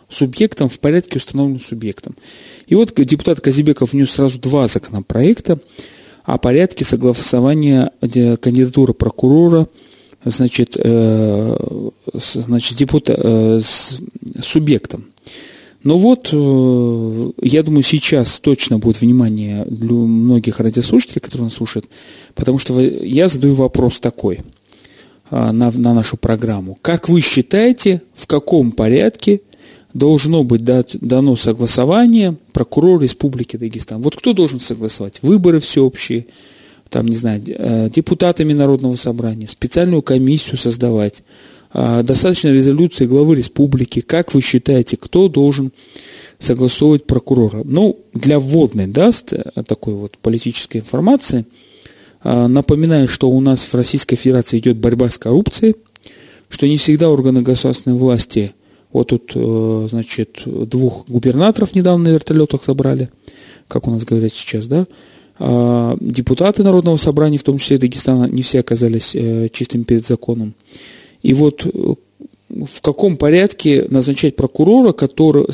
субъектом 0.09 0.69
в 0.69 0.79
порядке, 0.79 1.19
установленным 1.19 1.61
субъектом. 1.61 2.17
И 2.67 2.75
вот 2.75 2.95
депутат 2.95 3.41
Казибеков 3.41 3.93
внес 3.93 4.11
сразу 4.11 4.39
два 4.39 4.69
законопроекта 4.69 5.59
о 6.25 6.39
порядке 6.39 6.85
согласования 6.85 7.91
кандидатуры 8.01 8.95
прокурора– 8.95 9.69
значит, 10.25 10.77
э, 10.83 11.57
значит 12.15 12.77
депута, 12.77 13.15
э, 13.19 13.61
с 13.63 13.99
субъектом. 14.43 15.07
Но 15.85 15.97
вот, 15.97 16.31
э, 16.33 17.31
я 17.43 17.63
думаю, 17.63 17.83
сейчас 17.83 18.41
точно 18.41 18.79
будет 18.79 19.01
внимание 19.01 19.65
для 19.65 19.93
многих 19.93 20.61
радиослушателей, 20.61 21.21
которые 21.21 21.45
нас 21.45 21.55
слушают, 21.55 21.87
потому 22.35 22.59
что 22.59 22.81
я 22.81 23.29
задаю 23.29 23.55
вопрос 23.55 24.01
такой 24.01 24.41
на, 25.31 25.71
на 25.71 25.95
нашу 25.95 26.17
программу. 26.17 26.79
Как 26.83 27.09
вы 27.09 27.21
считаете, 27.21 28.03
в 28.15 28.27
каком 28.27 28.73
порядке 28.73 29.43
должно 29.95 30.45
быть 30.45 30.65
дано 30.65 31.37
согласование 31.37 32.37
прокурора 32.53 33.03
Республики 33.03 33.57
Дагестан? 33.57 34.03
Вот 34.03 34.17
кто 34.17 34.33
должен 34.33 34.61
согласовать? 34.61 35.21
Выборы 35.23 35.61
всеобщие, 35.61 36.27
там, 36.91 37.07
не 37.07 37.17
знаю, 37.17 37.43
э, 37.47 37.91
депутатами 37.91 38.53
Народного 38.53 38.97
собрания, 38.97 39.47
специальную 39.49 40.03
комиссию 40.03 40.59
создавать, 40.59 41.23
а, 41.71 42.03
достаточно 42.03 42.49
резолюции 42.49 43.07
главы 43.07 43.37
республики. 43.37 44.01
Как 44.01 44.33
вы 44.35 44.41
считаете, 44.41 44.97
кто 44.97 45.29
должен 45.29 45.73
согласовывать 46.39 47.05
прокурора? 47.05 47.63
Ну, 47.65 47.99
для 48.15 48.39
вводной 48.39 48.87
даст 48.87 49.33
э, 49.33 49.43
такой 49.67 49.95
вот 49.95 50.17
политической 50.19 50.79
информации. 50.79 51.45
А, 52.23 52.49
напоминаю, 52.49 53.09
что 53.09 53.29
у 53.29 53.41
нас 53.41 53.61
в 53.61 53.75
Российской 53.75 54.17
Федерации 54.17 54.59
идет 54.59 54.79
борьба 54.79 55.11
с 55.11 55.19
коррупцией, 55.19 55.77
что 56.49 56.67
не 56.67 56.79
всегда 56.79 57.11
органы 57.11 57.43
государственной 57.43 57.97
власти, 57.97 58.55
вот 58.93 59.09
тут, 59.09 59.33
э, 59.35 59.89
значит, 59.91 60.43
двух 60.45 61.07
губернаторов 61.09 61.75
недавно 61.75 62.05
на 62.05 62.15
вертолетах 62.15 62.65
забрали, 62.65 63.11
как 63.69 63.87
у 63.87 63.91
нас 63.91 64.05
говорят 64.05 64.33
сейчас, 64.33 64.67
да, 64.67 64.87
а, 65.41 65.97
депутаты 66.01 66.63
Народного 66.65 66.97
собрания, 66.97 67.39
в 67.39 67.45
том 67.45 67.59
числе 67.59 67.79
Дагестана, 67.79 68.25
не 68.27 68.43
все 68.43 68.61
оказались 68.61 69.15
э, 69.15 69.49
чистыми 69.53 69.85
перед 69.85 70.05
законом. 70.05 70.55
И 71.23 71.33
вот 71.35 71.65
э, 71.65 71.95
в 72.49 72.81
каком 72.81 73.17
порядке 73.17 73.87
назначать 73.91 74.35
прокурора, 74.35 74.93
который, 74.93 75.45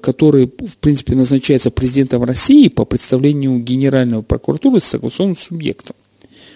который, 0.00 0.46
в 0.46 0.76
принципе, 0.78 1.14
назначается 1.14 1.70
президентом 1.70 2.24
России 2.24 2.66
по 2.66 2.84
представлению 2.84 3.60
Генерального 3.60 4.22
прокуратуры 4.22 4.80
с 4.80 4.84
согласованным 4.84 5.36
субъектом. 5.36 5.94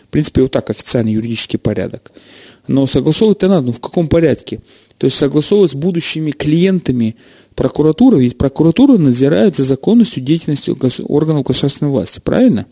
В 0.08 0.10
принципе, 0.10 0.42
вот 0.42 0.50
так 0.50 0.68
официальный 0.68 1.12
юридический 1.12 1.60
порядок. 1.60 2.10
Но 2.68 2.86
согласовывать-то 2.86 3.48
надо, 3.48 3.66
но 3.68 3.72
в 3.72 3.80
каком 3.80 4.06
порядке? 4.06 4.60
То 4.98 5.06
есть 5.06 5.16
согласовывать 5.18 5.72
с 5.72 5.74
будущими 5.74 6.30
клиентами 6.30 7.16
прокуратуры, 7.54 8.20
ведь 8.20 8.38
прокуратура 8.38 8.96
надзирает 8.98 9.56
за 9.56 9.64
законностью 9.64 10.22
деятельности 10.22 10.72
органов 11.02 11.44
государственной 11.44 11.90
власти, 11.90 12.20
правильно? 12.22 12.66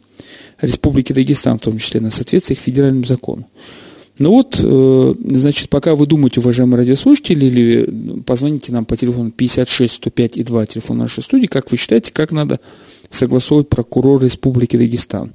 Республики 0.61 1.13
Дагестан, 1.13 1.59
в 1.59 1.63
том 1.63 1.79
числе, 1.79 2.01
на 2.01 2.11
соответствие 2.11 2.57
их 2.57 2.63
федеральному 2.63 3.05
закону. 3.05 3.47
Ну 4.21 4.33
вот, 4.33 4.61
э, 4.63 5.15
значит, 5.31 5.71
пока 5.71 5.95
вы 5.95 6.07
думаете, 6.07 6.41
уважаемые 6.41 6.81
радиослушатели, 6.81 7.47
или 7.47 8.21
позвоните 8.27 8.71
нам 8.71 8.85
по 8.85 8.95
телефону 8.95 9.31
56 9.31 9.95
105 9.95 10.37
и 10.37 10.45
2, 10.45 10.67
телефон 10.67 10.99
нашей 10.99 11.23
студии, 11.23 11.47
как 11.47 11.71
вы 11.71 11.79
считаете, 11.79 12.13
как 12.13 12.31
надо 12.31 12.61
согласовывать 13.09 13.71
прокурор 13.71 14.23
Республики 14.23 14.77
Дагестан? 14.77 15.33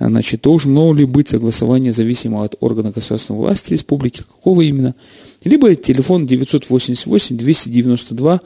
Значит, 0.00 0.42
должно 0.42 0.94
ли 0.94 1.04
быть 1.04 1.28
согласование 1.28 1.92
зависимо 1.92 2.44
от 2.44 2.54
органа 2.60 2.92
государственной 2.92 3.40
власти 3.40 3.72
республики, 3.72 4.18
какого 4.18 4.60
именно? 4.60 4.94
Либо 5.42 5.74
телефон 5.74 6.26
988 6.26 7.36
292 7.36 8.40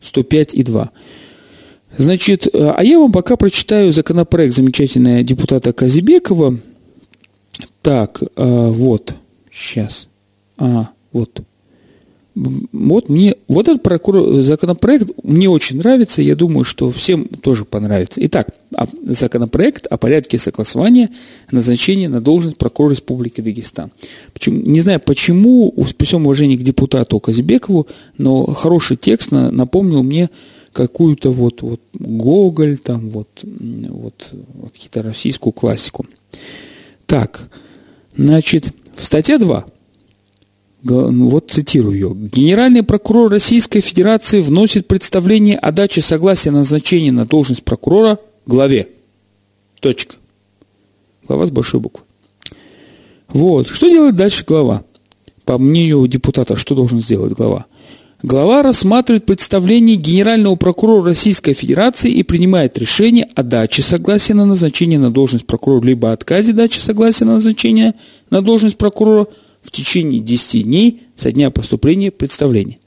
105 0.00 0.54
и 0.54 0.62
2. 0.62 0.90
Значит, 1.96 2.46
э, 2.46 2.74
а 2.76 2.82
я 2.84 2.98
вам 2.98 3.12
пока 3.12 3.36
прочитаю 3.36 3.92
законопроект 3.92 4.54
замечательного 4.54 5.22
депутата 5.22 5.72
Казибекова, 5.72 6.58
так, 7.82 8.22
э, 8.22 8.68
вот, 8.70 9.14
сейчас. 9.52 10.08
А, 10.56 10.90
вот. 11.12 11.42
Вот 12.34 13.08
мне, 13.08 13.36
вот 13.46 13.68
этот 13.68 13.82
прокурор, 13.82 14.40
законопроект 14.40 15.10
мне 15.22 15.48
очень 15.48 15.78
нравится, 15.78 16.20
я 16.20 16.34
думаю, 16.34 16.64
что 16.64 16.90
всем 16.90 17.26
тоже 17.26 17.64
понравится. 17.64 18.20
Итак, 18.26 18.48
законопроект 19.04 19.86
о 19.86 19.96
порядке 19.98 20.38
согласования 20.38 21.10
назначения 21.52 22.08
на 22.08 22.20
должность 22.20 22.58
прокурора 22.58 22.92
Республики 22.94 23.40
Дагестан. 23.40 23.90
Почему, 24.32 24.60
не 24.60 24.80
знаю 24.80 25.00
почему, 25.00 25.70
при 25.96 26.06
всем 26.06 26.26
уважении 26.26 26.56
к 26.56 26.62
депутату 26.62 27.20
Казибекову, 27.20 27.86
но 28.18 28.46
хороший 28.46 28.96
текст 28.96 29.30
напомнил 29.30 30.02
мне 30.02 30.28
какую-то 30.72 31.32
вот, 31.32 31.62
вот 31.62 31.80
Гоголь, 31.94 32.78
там 32.78 33.10
вот, 33.10 33.28
вот 33.42 34.32
какие-то 34.72 35.02
российскую 35.02 35.52
классику. 35.52 36.04
Так, 37.06 37.48
Значит, 38.16 38.72
в 38.94 39.04
статье 39.04 39.38
2, 39.38 39.64
ну, 39.66 39.73
вот 40.84 41.50
цитирую 41.50 41.94
ее, 41.94 42.12
Генеральный 42.14 42.82
прокурор 42.82 43.30
Российской 43.30 43.80
Федерации 43.80 44.40
вносит 44.40 44.86
представление 44.86 45.56
о 45.56 45.72
даче 45.72 46.02
согласия 46.02 46.50
на 46.50 46.58
назначение 46.58 47.10
на 47.10 47.24
должность 47.24 47.64
прокурора 47.64 48.18
главе. 48.44 48.88
Точка. 49.80 50.16
Глава 51.26 51.46
с 51.46 51.50
большой 51.50 51.80
буквы. 51.80 52.04
Вот. 53.28 53.68
Что 53.68 53.88
делает 53.88 54.16
дальше 54.16 54.44
глава? 54.46 54.84
По 55.44 55.58
мнению 55.58 56.06
депутата, 56.06 56.56
что 56.56 56.74
должен 56.74 57.00
сделать 57.00 57.32
глава? 57.32 57.66
Глава 58.22 58.62
рассматривает 58.62 59.26
представление 59.26 59.96
Генерального 59.96 60.56
прокурора 60.56 61.04
Российской 61.04 61.52
Федерации 61.52 62.10
и 62.10 62.22
принимает 62.22 62.78
решение 62.78 63.28
о 63.34 63.42
даче 63.42 63.82
согласия 63.82 64.32
на 64.32 64.46
назначение 64.46 64.98
на 64.98 65.10
должность 65.10 65.46
прокурора 65.46 65.84
либо 65.84 66.12
отказе 66.12 66.52
дачи 66.54 66.78
согласия 66.78 67.26
на 67.26 67.34
назначение 67.34 67.94
на 68.30 68.40
должность 68.40 68.78
прокурора 68.78 69.26
в 69.64 69.72
течение 69.72 70.20
10 70.20 70.64
дней 70.64 71.02
со 71.16 71.32
дня 71.32 71.50
поступления 71.50 72.12
представления. 72.12 72.78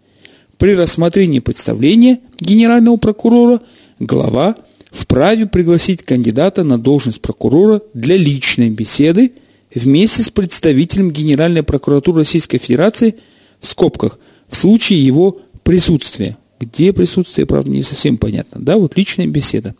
При 0.58 0.74
рассмотрении 0.74 1.40
представления 1.40 2.20
Генерального 2.40 2.96
прокурора 2.96 3.62
глава 4.00 4.56
вправе 4.92 5.46
пригласить 5.46 6.04
кандидата 6.04 6.64
на 6.64 6.78
должность 6.78 7.22
прокурора 7.22 7.82
для 7.94 8.16
личной 8.16 8.70
беседы 8.70 9.34
вместе 9.76 10.24
с 10.24 10.30
представителем 10.30 11.12
Генеральной 11.12 11.64
прокуратуры 11.64 12.20
Российской 12.20 12.60
Федерации 12.60 13.16
в 13.60 13.68
скобках– 13.68 14.20
в 14.50 14.56
случае 14.56 15.06
его 15.06 15.40
присутствия. 15.64 16.38
Где 16.60 16.94
присутствие, 16.94 17.46
правда, 17.46 17.70
не 17.70 17.84
совсем 17.84 18.18
понятно. 18.18 18.62
Да, 18.62 18.78
вот 18.78 18.98
личная 18.98 19.28
беседа. 19.28 19.76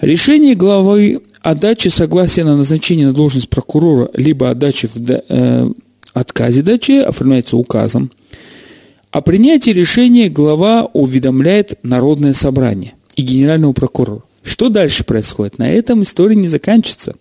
Решение 0.00 0.54
главы 0.54 1.22
о 1.46 1.54
согласия 1.90 2.42
на 2.42 2.56
назначение 2.56 3.06
на 3.06 3.12
должность 3.12 3.48
прокурора, 3.48 4.10
либо 4.14 4.50
о 4.50 4.54
в 4.96 5.00
э, 5.08 5.70
отказе 6.12 6.62
дачи 6.62 6.98
оформляется 6.98 7.56
указом. 7.56 8.10
О 9.12 9.20
принятии 9.20 9.70
решения 9.70 10.28
глава 10.28 10.90
уведомляет 10.92 11.78
Народное 11.84 12.32
собрание 12.32 12.94
и 13.14 13.22
генерального 13.22 13.74
прокурора. 13.74 14.22
Что 14.42 14.70
дальше 14.70 15.04
происходит? 15.04 15.58
На 15.58 15.70
этом 15.70 16.02
история 16.02 16.34
не 16.34 16.48
заканчивается. 16.48 17.14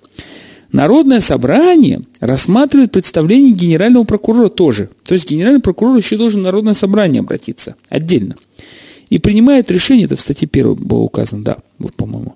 Народное 0.72 1.22
собрание 1.22 2.02
рассматривает 2.20 2.94
представление 2.94 3.54
генерального 3.54 4.06
прокурора 4.06 4.50
тоже. 4.50 4.90
То 5.04 5.14
есть 5.14 5.30
генеральный 5.30 5.62
прокурор 5.62 5.98
еще 5.98 6.18
должен 6.18 6.42
в 6.42 6.46
Народное 6.46 6.74
собрание 6.74 7.20
обратиться 7.20 7.76
отдельно. 7.90 8.38
И 9.12 9.20
принимает 9.20 9.70
решение, 9.70 10.06
это 10.06 10.16
в 10.16 10.22
статье 10.22 10.50
1 10.52 10.74
было 10.78 11.02
указано, 11.02 11.44
да, 11.44 11.58
вот, 11.78 11.96
по-моему. 11.96 12.36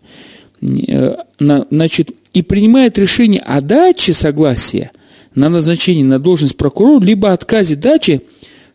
Э, 0.61 1.15
значит, 1.39 2.11
и 2.33 2.41
принимает 2.41 2.97
решение 2.97 3.41
о 3.41 3.61
даче 3.61 4.13
согласия 4.13 4.91
на 5.35 5.49
назначение 5.49 6.05
на 6.05 6.19
должность 6.19 6.57
прокурора, 6.57 7.03
либо 7.03 7.33
отказе 7.33 7.75
дачи 7.75 8.21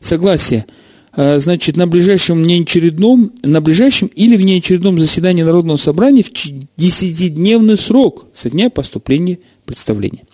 согласия– 0.01 0.67
Э, 1.17 1.39
значит, 1.39 1.77
на 1.77 1.87
ближайшем 1.87 2.43
неочередном, 2.43 3.33
на 3.43 3.61
ближайшем 3.61 4.09
или 4.09 4.37
в 4.37 4.45
неочередном 4.45 4.99
заседании 4.99 5.43
Народного 5.43 5.77
собрания 5.77 6.23
в 6.23 6.31
10-дневный 6.31 7.77
срок 7.77 8.27
со 8.35 8.51
дня 8.51 8.69
поступления 8.69 9.39
представления. 9.65 10.25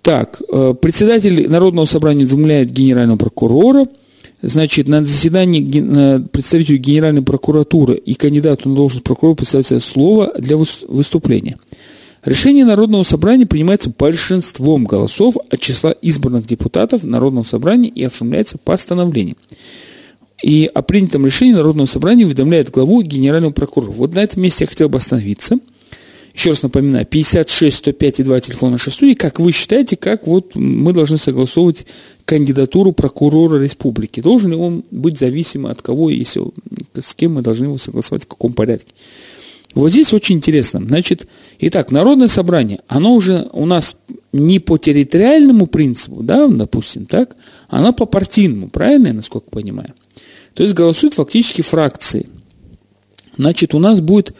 Так, 0.00 0.40
э, 0.50 0.74
председатель 0.80 1.48
Народного 1.48 1.84
собрания 1.84 2.24
уведомляет 2.24 2.70
генерального 2.70 3.18
прокурора, 3.18 3.86
значит, 4.42 4.88
на 4.88 5.04
заседании 5.04 6.26
представителю 6.28 6.78
Генеральной 6.78 7.22
прокуратуры 7.22 7.94
и 7.94 8.14
кандидату 8.14 8.68
на 8.68 8.74
должность 8.74 9.04
прокурора 9.04 9.36
представляется 9.36 9.80
слово 9.80 10.32
для 10.38 10.56
выступления– 10.56 11.58
Решение 12.24 12.66
Народного 12.66 13.02
собрания 13.02 13.46
принимается 13.46 13.90
большинством 13.96 14.84
голосов 14.84 15.36
от 15.50 15.58
числа 15.58 15.92
избранных 15.92 16.46
депутатов 16.46 17.02
Народного 17.02 17.44
собрания 17.44 17.88
и 17.88 18.04
оформляется 18.04 18.58
постановлением. 18.58 19.36
И 20.42 20.70
о 20.72 20.82
принятом 20.82 21.24
решении 21.24 21.54
Народного 21.54 21.86
собрания 21.86 22.26
уведомляет 22.26 22.70
главу 22.70 23.02
генерального 23.02 23.52
прокурора. 23.52 23.90
Вот 23.90 24.14
на 24.14 24.20
этом 24.20 24.42
месте 24.42 24.64
я 24.64 24.68
хотел 24.68 24.90
бы 24.90 24.98
остановиться. 24.98 25.58
Еще 26.34 26.50
раз 26.50 26.62
напоминаю, 26.62 27.06
56 27.06 27.76
105 27.76 28.20
и 28.20 28.22
2 28.22 28.40
телефона 28.40 28.78
6 28.78 29.02
и 29.02 29.14
как 29.14 29.40
вы 29.40 29.52
считаете, 29.52 29.96
как 29.96 30.26
вот 30.26 30.54
мы 30.54 30.92
должны 30.92 31.18
согласовывать 31.18 31.86
кандидатуру 32.24 32.92
прокурора 32.92 33.60
республики? 33.60 34.20
Должен 34.20 34.52
ли 34.52 34.56
он 34.56 34.84
быть 34.90 35.18
зависим 35.18 35.66
от 35.66 35.82
кого, 35.82 36.10
если 36.10 36.42
с 36.98 37.14
кем 37.14 37.34
мы 37.34 37.42
должны 37.42 37.64
его 37.64 37.78
согласовать, 37.78 38.24
в 38.24 38.28
каком 38.28 38.52
порядке? 38.52 38.92
Вот 39.74 39.90
здесь 39.90 40.12
очень 40.12 40.36
интересно. 40.36 40.80
Значит, 40.86 41.28
итак, 41.60 41.90
народное 41.90 42.28
собрание, 42.28 42.80
оно 42.88 43.14
уже 43.14 43.48
у 43.52 43.66
нас 43.66 43.96
не 44.32 44.58
по 44.58 44.78
территориальному 44.78 45.66
принципу, 45.66 46.22
да, 46.22 46.48
допустим, 46.48 47.06
так, 47.06 47.36
оно 47.68 47.92
по 47.92 48.06
партийному, 48.06 48.68
правильно 48.68 49.08
я 49.08 49.14
насколько 49.14 49.50
понимаю? 49.50 49.94
То 50.54 50.62
есть 50.62 50.74
голосуют 50.74 51.14
фактически 51.14 51.62
фракции. 51.62 52.28
Значит, 53.36 53.74
у 53.74 53.78
нас 53.78 54.00
будет 54.00 54.34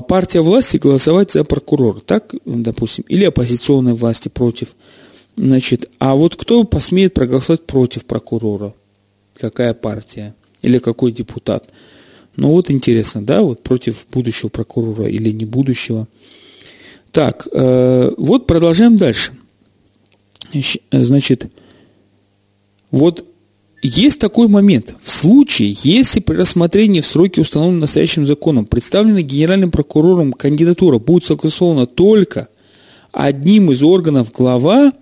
партия 0.00 0.40
власти 0.40 0.78
голосовать 0.78 1.30
за 1.32 1.44
прокурора, 1.44 2.00
так, 2.00 2.34
допустим, 2.44 3.04
или 3.08 3.24
оппозиционной 3.24 3.94
власти 3.94 4.28
против. 4.28 4.74
Значит, 5.36 5.90
а 5.98 6.14
вот 6.14 6.34
кто 6.34 6.64
посмеет 6.64 7.14
проголосовать 7.14 7.62
против 7.66 8.04
прокурора? 8.04 8.74
Какая 9.38 9.74
партия? 9.74 10.34
Или 10.62 10.78
какой 10.78 11.12
депутат? 11.12 11.70
Ну 12.36 12.48
вот 12.48 12.70
интересно, 12.70 13.24
да, 13.24 13.42
вот 13.42 13.62
против 13.62 14.06
будущего 14.10 14.48
прокурора 14.48 15.06
или 15.06 15.30
не 15.30 15.44
будущего. 15.44 16.08
Так, 17.12 17.46
э, 17.52 18.12
вот 18.16 18.46
продолжаем 18.46 18.96
дальше. 18.96 19.32
Значит, 20.90 21.46
вот 22.90 23.26
есть 23.86 24.18
такой 24.18 24.48
момент. 24.48 24.94
В 25.00 25.10
случае, 25.10 25.76
если 25.82 26.20
при 26.20 26.36
рассмотрении 26.36 27.00
в 27.00 27.06
сроке, 27.06 27.40
установленном 27.40 27.80
настоящим 27.80 28.26
законом, 28.26 28.66
представленная 28.66 29.22
генеральным 29.22 29.70
прокурором 29.70 30.32
кандидатура 30.32 30.98
будет 30.98 31.24
согласована 31.24 31.86
только 31.86 32.48
одним 33.12 33.70
из 33.72 33.82
органов 33.82 34.32
глава, 34.32 34.92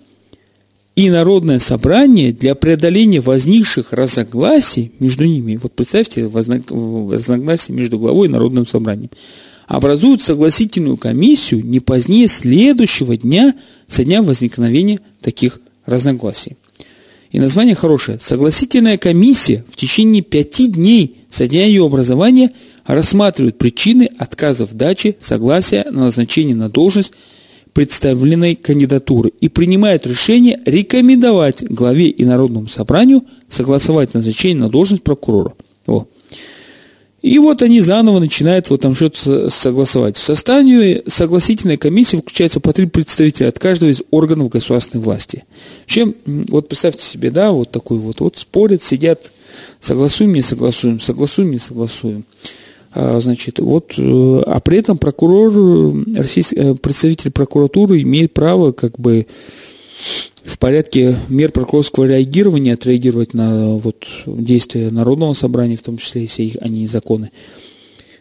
и 0.96 1.10
народное 1.10 1.58
собрание 1.58 2.32
для 2.32 2.54
преодоления 2.54 3.20
возникших 3.20 3.92
разногласий 3.92 4.92
между 5.00 5.24
ними, 5.24 5.58
вот 5.60 5.72
представьте, 5.72 6.24
разногласия 6.24 7.72
между 7.72 7.98
главой 7.98 8.28
и 8.28 8.30
народным 8.30 8.64
собранием, 8.64 9.10
образуют 9.66 10.22
согласительную 10.22 10.96
комиссию 10.96 11.64
не 11.64 11.80
позднее 11.80 12.28
следующего 12.28 13.16
дня 13.16 13.54
со 13.88 14.04
дня 14.04 14.22
возникновения 14.22 15.00
таких 15.20 15.60
разногласий. 15.84 16.56
И 17.34 17.40
название 17.40 17.74
хорошее. 17.74 18.20
Согласительная 18.20 18.96
комиссия 18.96 19.64
в 19.68 19.74
течение 19.74 20.22
пяти 20.22 20.68
дней 20.68 21.24
со 21.28 21.48
дня 21.48 21.66
ее 21.66 21.84
образования 21.84 22.52
рассматривает 22.86 23.58
причины 23.58 24.08
отказа 24.18 24.66
в 24.66 24.74
даче 24.74 25.16
согласия 25.18 25.82
на 25.90 26.04
назначение 26.04 26.54
на 26.54 26.68
должность 26.68 27.12
представленной 27.72 28.54
кандидатуры 28.54 29.32
и 29.40 29.48
принимает 29.48 30.06
решение 30.06 30.60
рекомендовать 30.64 31.64
главе 31.64 32.06
и 32.06 32.24
Народному 32.24 32.68
собранию 32.68 33.24
согласовать 33.48 34.14
назначение 34.14 34.60
на 34.60 34.68
должность 34.68 35.02
прокурора. 35.02 35.54
И 37.24 37.38
вот 37.38 37.62
они 37.62 37.80
заново 37.80 38.18
начинают 38.18 38.68
вот 38.68 38.82
там 38.82 38.94
что-то 38.94 39.48
согласовать. 39.48 40.14
В 40.18 40.22
составе 40.22 41.02
согласительной 41.06 41.78
комиссии 41.78 42.18
включается 42.18 42.60
по 42.60 42.74
три 42.74 42.84
представителя 42.84 43.48
от 43.48 43.58
каждого 43.58 43.88
из 43.88 44.02
органов 44.10 44.50
государственной 44.50 45.02
власти. 45.02 45.44
Чем, 45.86 46.14
вот 46.26 46.68
представьте 46.68 47.02
себе, 47.02 47.30
да, 47.30 47.50
вот 47.52 47.70
такой 47.70 47.96
вот, 47.96 48.20
вот 48.20 48.36
спорят, 48.36 48.82
сидят, 48.82 49.32
согласуем, 49.80 50.34
не 50.34 50.42
согласуем, 50.42 51.00
согласуем, 51.00 51.50
не 51.50 51.58
согласуем. 51.58 52.26
А, 52.92 53.18
значит, 53.22 53.58
вот, 53.58 53.94
э, 53.96 54.42
а 54.46 54.60
при 54.60 54.76
этом 54.76 54.98
прокурор, 54.98 55.94
российский, 56.14 56.56
э, 56.56 56.74
представитель 56.74 57.30
прокуратуры 57.30 58.02
имеет 58.02 58.34
право 58.34 58.72
как 58.72 59.00
бы 59.00 59.26
в 60.44 60.58
порядке 60.58 61.16
мер 61.28 61.50
прокурорского 61.52 62.04
реагирования 62.04 62.74
отреагировать 62.74 63.34
на 63.34 63.76
вот, 63.76 64.06
действия 64.26 64.90
Народного 64.90 65.32
собрания, 65.32 65.76
в 65.76 65.82
том 65.82 65.98
числе, 65.98 66.22
если 66.22 66.56
они 66.60 66.86
законы. 66.86 67.30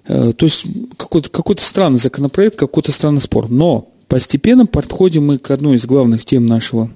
Э, 0.08 0.34
то 0.36 0.46
есть 0.46 0.66
какой-то 0.98 1.30
какой 1.30 1.56
странный 1.60 2.00
законопроект, 2.00 2.56
какой-то 2.56 2.92
странный 2.92 3.22
спор. 3.22 3.50
Но 3.50 3.90
постепенно 4.08 4.66
подходим 4.66 5.28
мы 5.28 5.38
к 5.38 5.52
одной 5.52 5.78
из 5.78 5.86
главных 5.86 6.26
тем 6.26 6.46
нашего. 6.46 6.90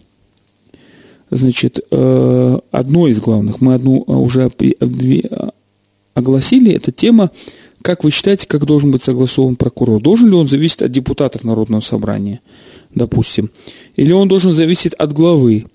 Значит, 1.30 1.80
одной 1.92 3.12
из 3.12 3.20
главных, 3.20 3.60
мы 3.60 3.74
одну 3.74 4.00
уже 4.08 4.50
огласили, 6.13 6.72
это 6.72 6.94
тема 6.94 7.32
как 7.88 8.04
вы 8.04 8.12
считаете, 8.12 8.48
как 8.48 8.66
должен 8.66 8.92
быть 8.92 9.04
согласован 9.04 9.56
прокурор? 9.56 10.02
Должен 10.02 10.28
ли 10.28 10.36
он 10.36 10.46
зависеть 10.46 10.82
от 10.82 10.92
депутатов 10.92 11.46
Народного 11.46 11.80
собрания, 11.80 12.42
допустим? 12.98 13.50
Или 13.96 14.12
он 14.12 14.28
должен 14.28 14.54
зависеть 14.54 14.94
от 14.94 15.14
главы? 15.14 15.66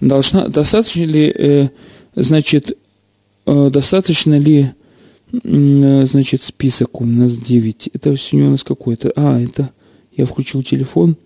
Должна, 0.00 0.48
достаточно 0.48 1.04
ли, 1.04 1.32
э, 1.34 1.68
значит, 2.14 2.76
э, 3.46 3.70
достаточно 3.72 4.38
ли, 4.38 4.70
э, 5.32 6.06
значит, 6.06 6.42
список 6.42 7.00
у 7.00 7.04
нас 7.04 7.36
9? 7.36 7.90
Это 7.92 8.16
сегодня 8.16 8.48
у 8.48 8.52
нас 8.52 8.62
какой-то? 8.62 9.12
А, 9.16 9.40
это 9.40 9.70
я 10.16 10.26
включил 10.26 10.62
телефон. 10.62 11.16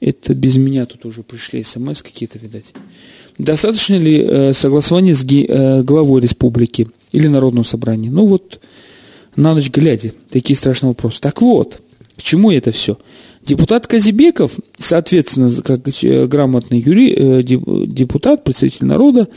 Это 0.00 0.34
без 0.34 0.56
меня 0.56 0.84
тут 0.86 1.06
уже 1.06 1.22
пришли 1.22 1.62
смс 1.62 2.02
какие-то, 2.02 2.38
видать. 2.38 2.74
Достаточно 3.38 3.94
ли 3.94 4.22
э, 4.22 4.52
согласования 4.52 5.14
с 5.14 5.24
ги, 5.24 5.46
э, 5.48 5.82
главой 5.82 6.20
республики 6.20 6.88
или 7.12 7.26
Народного 7.26 7.64
собрания? 7.64 8.10
Ну 8.10 8.26
вот, 8.26 8.60
на 9.34 9.54
ночь 9.54 9.70
глядя. 9.70 10.12
Такие 10.30 10.56
страшные 10.56 10.90
вопросы. 10.90 11.20
Так 11.20 11.42
вот, 11.42 11.80
к 12.16 12.22
чему 12.22 12.50
это 12.50 12.70
все? 12.70 12.98
Депутат 13.44 13.86
Казибеков, 13.86 14.52
соответственно, 14.78 15.50
как 15.62 15.82
грамотный 16.28 16.80
юри, 16.80 17.14
э, 17.14 17.42
депутат, 17.42 18.44
представитель 18.44 18.86
народа, 18.86 19.28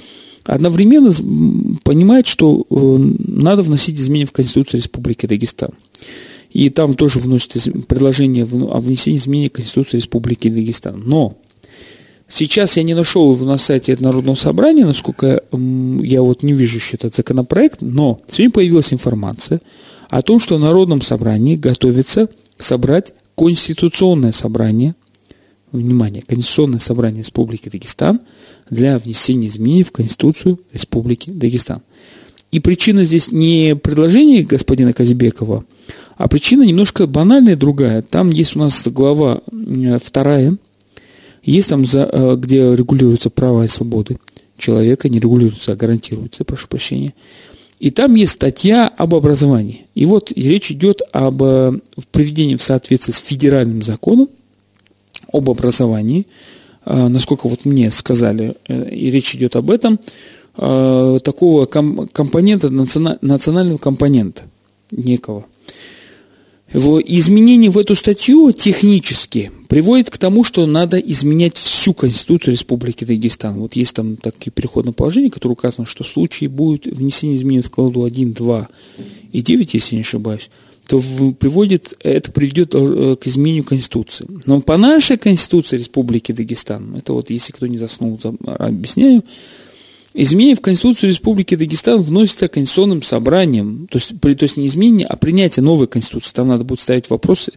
одновременно 0.43 1.11
понимает, 1.83 2.27
что 2.27 2.65
э, 2.69 2.75
надо 2.75 3.63
вносить 3.63 3.99
изменения 3.99 4.25
в 4.25 4.31
Конституцию 4.31 4.81
Республики 4.81 5.25
Дагестан. 5.25 5.71
И 6.51 6.69
там 6.69 6.93
тоже 6.93 7.19
вносит 7.19 7.87
предложение 7.87 8.45
о 8.45 8.79
внесении 8.79 9.19
изменений 9.19 9.49
в 9.49 9.53
Конституцию 9.53 9.99
Республики 9.99 10.49
Дагестан. 10.49 11.03
Но 11.05 11.37
сейчас 12.29 12.77
я 12.77 12.83
не 12.83 12.93
нашел 12.93 13.33
его 13.33 13.45
на 13.45 13.57
сайте 13.57 13.97
Народного 13.99 14.35
собрания, 14.35 14.85
насколько 14.85 15.43
я 15.51 16.21
вот 16.21 16.43
не 16.43 16.53
вижу 16.53 16.77
еще 16.77 16.95
этот 16.95 17.15
законопроект, 17.15 17.81
но 17.81 18.21
сегодня 18.29 18.51
появилась 18.51 18.93
информация– 18.93 19.61
о 20.09 20.21
том, 20.21 20.39
что 20.39 20.57
в 20.57 20.59
Народном 20.59 21.01
собрании 21.01 21.55
готовится 21.55 22.29
собрать 22.57 23.13
Конституционное 23.37 24.31
собрание, 24.31 24.95
внимание, 25.71 26.23
Конституционное 26.23 26.79
собрание 26.79 27.21
Республики 27.21 27.69
Дагестан 27.69 28.19
для 28.69 28.97
внесения 28.97 29.47
изменений 29.47 29.83
в 29.83 29.91
Конституцию 29.91 30.59
Республики 30.73 31.29
Дагестан. 31.29 31.81
И 32.51 32.59
причина 32.59 33.05
здесь 33.05 33.31
не 33.31 33.75
предложение 33.75 34.43
господина 34.43 34.91
Казибекова, 34.91 35.65
а 36.15 36.27
причина 36.27 36.63
немножко 36.63 37.05
банальная 37.05 37.55
другая. 37.55 38.01
Там 38.01 38.31
есть 38.31 38.55
у 38.55 38.59
нас 38.59 38.87
глава 38.87 39.41
вторая, 40.03 40.57
есть 41.43 41.69
там, 41.69 41.83
э, 41.93 42.35
где 42.37 42.75
регулируются 42.75 43.29
права 43.29 43.65
и 43.65 43.67
свободы 43.67 44.17
человека, 44.57 45.09
не 45.09 45.19
регулируются, 45.19 45.73
а 45.73 45.75
гарантируются, 45.75 46.43
прошу 46.43 46.67
прощения. 46.67 47.13
И 47.79 47.91
там 47.91 48.15
есть 48.15 48.33
статья 48.33 48.87
об 48.87 49.13
образовании. 49.13 49.85
И 49.93 50.05
вот 50.05 50.31
речь 50.35 50.71
идет 50.71 51.01
об 51.11 51.43
э, 51.43 51.73
приведении 52.11 52.55
в 52.55 52.63
соответствии 52.63 53.13
с 53.13 53.19
федеральным 53.19 53.81
законом 53.81 54.29
об 55.31 55.49
образовании, 55.49 56.25
э, 56.85 57.07
насколько 57.07 57.47
вот 57.47 57.65
мне 57.65 57.91
сказали, 57.91 58.55
э, 58.67 58.89
и 58.89 59.11
речь 59.11 59.35
идет 59.35 59.55
об 59.55 59.69
этом, 59.69 59.99
такого 60.59 61.67
компонента, 61.67 62.71
национального 62.71 63.77
компонента 63.77 64.41
некого– 64.89 65.45
изменение 66.73 67.69
в 67.69 67.77
эту 67.77 67.95
статью 67.95 68.51
технически 68.51 69.51
приводит 69.69 70.09
к 70.09 70.17
тому, 70.17 70.43
что 70.43 70.65
надо 70.65 70.97
изменять 70.97 71.57
всю 71.57 71.93
Конституцию 71.93 72.53
Республики 72.53 73.03
Дагестан. 73.03 73.59
Вот 73.59 73.75
есть 73.75 73.95
там 73.95 74.17
такие 74.17 74.51
переходное 74.51 74.93
положение, 74.93 75.31
которое 75.31 75.53
указано, 75.53 75.85
что 75.85 76.03
в 76.03 76.07
случае 76.07 76.49
будет 76.49 76.85
внесение 76.85 77.37
изменений 77.37 77.63
в 77.63 77.69
кладу 77.69 78.03
1, 78.03 78.33
2 78.33 78.69
и 79.31 79.41
9, 79.41 79.73
если 79.73 79.95
не 79.95 80.01
ошибаюсь, 80.01 80.49
то 80.87 81.01
приводит, 81.37 81.93
это 82.01 82.31
приведет 82.31 82.73
э, 82.73 83.17
к 83.19 83.27
изменению 83.27 83.65
Конституции. 83.65 84.25
Но 84.45 84.61
по 84.61 84.77
нашей 84.77 85.17
Конституции 85.17 85.77
Республики 85.77 86.31
Дагестан, 86.31 86.95
это 86.95 87.13
вот 87.13 87.29
если 87.29 87.51
кто 87.51 87.67
не 87.67 87.77
заснул, 87.77 88.19
объясняю, 88.45 89.23
Изменение 90.19 90.55
в 90.55 90.61
Конституцию 90.61 91.11
Республики 91.11 91.53
Дагестан 91.53 92.01
вносится 92.01 92.47
конституционным 92.47 93.03
собранием, 93.03 93.87
то 93.91 93.99
есть, 93.99 94.19
то 94.19 94.29
есть 94.29 94.57
не 94.57 94.65
изменение, 94.65 95.05
а 95.05 95.15
принятие 95.15 95.61
новой 95.61 95.85
Конституции. 95.85 96.33
Там 96.33 96.47
надо 96.47 96.63
будет 96.63 96.79
ставить 96.79 97.07
вопросы, 97.11 97.51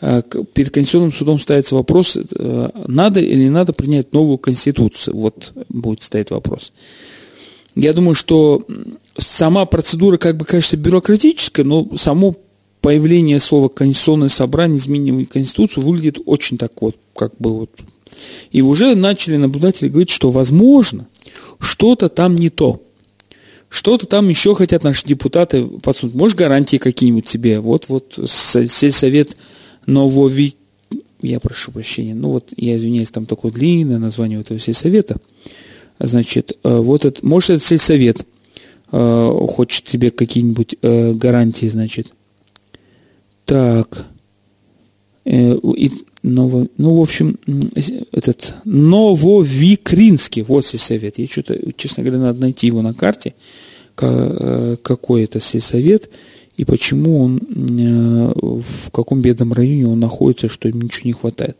э, 0.00 0.20
перед 0.52 0.74
Конституционным 0.74 1.12
судом 1.12 1.38
ставится 1.38 1.76
вопрос, 1.76 2.16
э, 2.16 2.70
надо 2.88 3.20
или 3.20 3.44
не 3.44 3.50
надо 3.50 3.72
принять 3.72 4.12
новую 4.12 4.38
Конституцию. 4.38 5.14
Вот 5.14 5.52
будет 5.68 6.02
стоять 6.02 6.32
вопрос. 6.32 6.72
Я 7.76 7.92
думаю, 7.92 8.16
что 8.16 8.66
сама 9.16 9.64
процедура, 9.64 10.16
как 10.16 10.36
бы, 10.36 10.44
кажется, 10.44 10.76
бюрократическая, 10.76 11.64
но 11.64 11.96
само 11.96 12.34
появление 12.80 13.38
слова 13.38 13.68
«конституционное 13.68 14.30
собрание», 14.30 14.78
изменение 14.78 15.26
Конституцию 15.26 15.84
выглядит 15.84 16.18
очень 16.26 16.58
так 16.58 16.72
вот, 16.80 16.96
как 17.14 17.34
бы 17.38 17.56
вот. 17.56 17.70
И 18.50 18.62
уже 18.62 18.96
начали 18.96 19.36
наблюдатели 19.36 19.88
говорить, 19.88 20.10
что 20.10 20.32
возможно– 20.32 21.06
что-то 21.60 22.08
там 22.08 22.36
не 22.36 22.50
то. 22.50 22.82
Что-то 23.68 24.06
там 24.06 24.28
еще 24.28 24.54
хотят 24.56 24.82
наши 24.82 25.06
депутаты 25.06 25.64
подсунуть. 25.64 26.16
Может, 26.16 26.36
гарантии 26.36 26.78
какие-нибудь 26.78 27.26
тебе. 27.26 27.60
Вот, 27.60 27.88
вот 27.88 28.18
сельсовет 28.26 29.36
Новови... 29.86 30.56
Я 31.22 31.38
прошу 31.38 31.70
прощения. 31.70 32.14
Ну 32.14 32.30
вот, 32.30 32.52
я 32.56 32.76
извиняюсь, 32.76 33.10
там 33.10 33.26
такое 33.26 33.52
длинное 33.52 33.98
название 33.98 34.40
этого 34.40 34.58
сельсовета. 34.58 35.18
Значит, 36.00 36.58
э, 36.64 36.78
вот 36.78 37.04
это, 37.04 37.24
может, 37.24 37.50
это 37.50 37.64
сельсовет 37.64 38.26
э, 38.90 39.46
хочет 39.50 39.84
тебе 39.84 40.10
какие-нибудь 40.10 40.76
э, 40.80 41.12
гарантии, 41.12 41.66
значит. 41.66 42.08
Так. 43.44 44.06
И 45.24 45.92
Ново, 46.22 46.68
ну, 46.76 46.96
в 46.96 47.00
общем, 47.00 47.38
этот 48.12 48.54
Нововикринский, 48.64 50.42
вот 50.42 50.66
сельсовет. 50.66 51.18
Я 51.18 51.26
что-то, 51.26 51.58
честно 51.76 52.02
говоря, 52.02 52.20
надо 52.20 52.40
найти 52.40 52.66
его 52.66 52.82
на 52.82 52.92
карте, 52.92 53.34
э, 53.98 54.76
какой 54.82 55.24
это 55.24 55.40
сельсовет, 55.40 56.10
и 56.58 56.64
почему 56.66 57.24
он, 57.24 57.38
э, 57.38 58.32
в 58.36 58.90
каком 58.90 59.22
бедном 59.22 59.54
районе 59.54 59.86
он 59.86 59.98
находится, 59.98 60.50
что 60.50 60.68
им 60.68 60.82
ничего 60.82 61.06
не 61.06 61.12
хватает. 61.14 61.56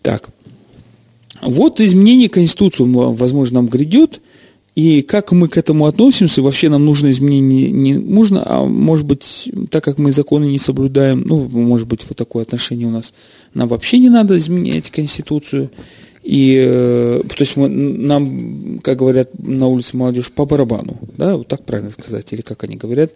Так, 0.00 0.30
вот 1.42 1.80
изменение 1.80 2.30
Конституции, 2.30 2.84
возможно, 2.84 3.56
нам 3.56 3.68
грядет, 3.68 4.22
и 4.78 5.02
как 5.02 5.32
мы 5.32 5.48
к 5.48 5.56
этому 5.56 5.86
относимся, 5.86 6.40
вообще 6.40 6.68
нам 6.68 6.84
нужно 6.84 7.10
изменение 7.10 7.68
не 7.72 7.94
нужно, 7.94 8.44
а 8.46 8.64
может 8.64 9.06
быть, 9.06 9.50
так 9.72 9.82
как 9.82 9.98
мы 9.98 10.12
законы 10.12 10.44
не 10.44 10.60
соблюдаем, 10.60 11.24
ну, 11.26 11.48
может 11.48 11.88
быть, 11.88 12.02
вот 12.08 12.16
такое 12.16 12.44
отношение 12.44 12.86
у 12.86 12.92
нас, 12.92 13.12
нам 13.54 13.66
вообще 13.66 13.98
не 13.98 14.08
надо 14.08 14.38
изменять 14.38 14.92
Конституцию. 14.92 15.70
И, 16.22 16.62
э, 16.64 17.22
то 17.28 17.42
есть 17.42 17.56
мы, 17.56 17.68
нам, 17.68 18.78
как 18.78 18.98
говорят 18.98 19.30
на 19.44 19.66
улице 19.66 19.96
молодежь, 19.96 20.30
по 20.30 20.46
барабану, 20.46 20.96
да, 21.16 21.36
вот 21.36 21.48
так 21.48 21.64
правильно 21.64 21.90
сказать, 21.90 22.32
или 22.32 22.42
как 22.42 22.62
они 22.62 22.76
говорят, 22.76 23.10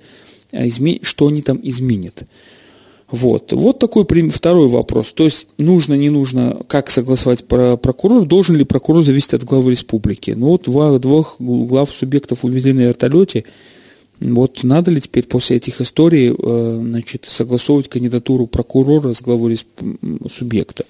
а 0.51 0.65
что 1.03 1.29
они 1.29 1.43
там 1.43 1.61
изменят. 1.63 2.25
Вот. 3.13 3.53
Вот 3.53 3.79
такой 3.79 4.07
второй 4.31 4.69
вопрос. 4.69 5.13
То 5.13 5.25
есть 5.25 5.47
нужно, 5.59 5.93
не 5.95 6.09
нужно, 6.09 6.63
как 6.67 6.91
согласовать 6.91 7.45
про 7.45 7.77
прокурор, 7.77 8.25
должен 8.25 8.57
ли 8.57 8.65
прокурор 8.65 9.03
зависеть 9.03 9.35
от 9.35 9.45
главы 9.45 9.73
республики. 9.73 10.31
Ну 10.31 10.47
вот 10.49 10.63
два, 10.65 10.99
двух 10.99 11.37
глав 11.39 11.91
субъектов 11.91 12.43
увезли 12.43 12.73
на 12.73 12.81
вертолете, 12.81 13.45
Вот 14.19 14.65
надо 14.65 14.91
ли 14.91 14.99
теперь 14.99 15.25
после 15.25 15.59
этих 15.59 15.83
историй 15.83 16.33
э, 16.33 16.79
значит, 16.83 17.27
согласовывать 17.27 17.91
кандидатуру 17.91 18.47
прокурора 18.47 19.13
с 19.13 19.21
главой 19.21 19.59
субъекта? 20.35 20.87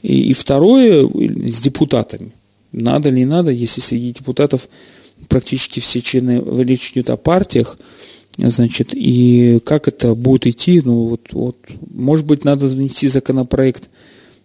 И, 0.00 0.30
и 0.30 0.32
второе, 0.32 1.04
с 1.04 1.60
депутатами. 1.60 2.30
Надо 2.70 3.10
ли 3.10 3.20
не 3.20 3.26
надо, 3.26 3.50
если 3.50 3.80
среди 3.80 4.12
депутатов 4.12 4.68
практически 5.28 5.80
все 5.80 6.00
члены, 6.00 6.40
речь 6.62 6.92
идет 6.92 7.10
о 7.10 7.16
партиях, 7.16 7.78
значит, 8.38 8.90
и 8.92 9.60
как 9.64 9.88
это 9.88 10.14
будет 10.14 10.46
идти, 10.46 10.82
ну 10.84 11.08
вот, 11.08 11.32
вот 11.32 11.56
может 11.90 12.26
быть, 12.26 12.44
надо 12.44 12.66
внести 12.66 13.08
законопроект 13.08 13.88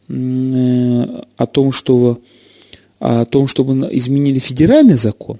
э, 0.07 1.21
о 1.37 1.45
том, 1.47 1.71
что 1.71 2.19
о 2.99 3.25
том, 3.25 3.47
чтобы 3.47 3.73
изменили 3.91 4.39
федеральный 4.39 4.95
закон. 4.95 5.39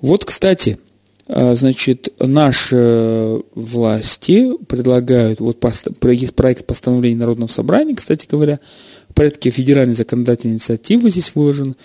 Вот, 0.00 0.24
кстати, 0.24 0.78
а, 1.26 1.54
значит, 1.54 2.08
наши 2.18 3.40
власти 3.54 4.52
предлагают, 4.66 5.40
вот 5.40 5.64
есть 6.02 6.34
проект 6.34 6.66
постановления 6.66 7.16
Народного 7.16 7.48
собрания, 7.48 7.94
кстати 7.94 8.26
говоря, 8.30 8.60
в 9.08 9.14
порядке 9.14 9.50
федеральной 9.50 9.94
законодательной 9.94 10.54
инициативы 10.54 11.10
здесь 11.10 11.32
выложен, 11.34 11.76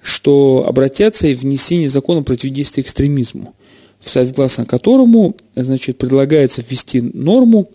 что 0.00 0.64
обратятся 0.68 1.26
и 1.26 1.34
внесение 1.34 1.90
закона 1.90 2.22
противодействия 2.22 2.82
экстремизму, 2.82 3.54
согласно 4.06 4.64
которому, 4.64 5.36
значит, 5.54 5.98
предлагается 5.98 6.62
ввести 6.62 7.00
норму, 7.00 7.70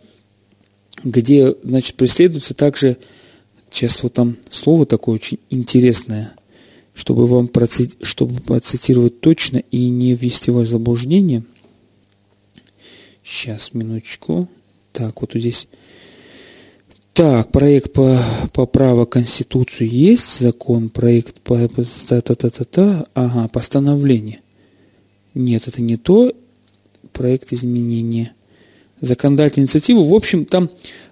где, 1.04 1.54
значит, 1.64 1.96
преследуется 1.96 2.54
также, 2.54 2.98
сейчас 3.70 4.04
вот 4.04 4.14
там 4.14 4.38
слово 4.50 4.86
такое 4.86 5.16
очень 5.16 5.40
интересное, 5.50 6.34
чтобы 6.94 7.28
вам 7.28 7.48
процити... 7.48 7.98
чтобы 8.02 8.40
процитировать 8.42 9.20
точно 9.22 9.58
и 9.72 9.90
не 9.90 10.14
ввести 10.14 10.52
вас 10.52 10.68
в 10.68 10.72
заблуждение. 10.72 11.44
Сейчас, 13.24 13.74
минуточку. 13.74 14.50
Так, 14.92 15.22
вот 15.22 15.32
здесь. 15.34 15.68
Так, 17.14 17.52
проект 17.52 17.94
по, 17.94 18.20
по 18.54 18.66
праву 18.66 19.06
Конституцию 19.06 19.90
есть, 19.90 20.40
закон, 20.40 20.90
проект 20.90 21.40
по 21.42 21.58
та-та-та-та-та, 21.68 23.06
ага, 23.14 23.48
постановление. 23.50 24.41
Нет, 25.34 25.68
это 25.68 25.82
не 25.82 25.98
то, 25.98 26.34
проект 27.14 27.54
изменения 27.54 28.34
законодательной 29.00 29.66
инициативы. 29.66 30.08
В 30.08 30.14
общем, 30.14 30.46
там 30.46 30.70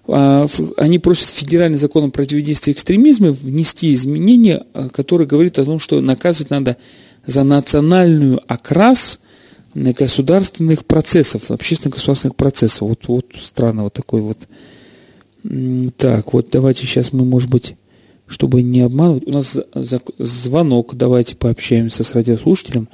а, 0.07 0.47
они 0.77 0.99
просят 0.99 1.29
федеральный 1.29 1.77
закон 1.77 2.05
о 2.05 2.09
противодействии 2.09 2.71
экстремизму 2.71 3.31
внести 3.31 3.93
изменения, 3.93 4.63
а, 4.73 4.89
которые 4.89 5.27
говорят 5.27 5.59
о 5.59 5.65
том, 5.65 5.79
что 5.79 5.99
наказывать 6.01 6.49
надо 6.49 6.77
за 7.25 7.43
национальную 7.43 8.41
окрас 8.47 9.19
государственных 9.73 10.85
процессов, 10.85 11.51
общественно-государственных 11.51 12.35
процессов. 12.35 12.81
Вот, 12.81 13.07
вот 13.07 13.25
странно 13.39 13.83
вот 13.83 13.93
такой 13.93 14.21
вот. 14.21 14.47
Так, 15.97 16.33
вот 16.33 16.49
давайте 16.51 16.85
сейчас 16.85 17.13
мы, 17.13 17.23
может 17.23 17.49
быть, 17.49 17.75
чтобы 18.27 18.61
не 18.61 18.81
обманывать, 18.81 19.27
у 19.27 19.31
нас 19.31 19.57
звонок, 20.17 20.95
давайте 20.95 21.35
пообщаемся 21.35 22.03
с 22.03 22.13
радиослушателем. 22.13 22.89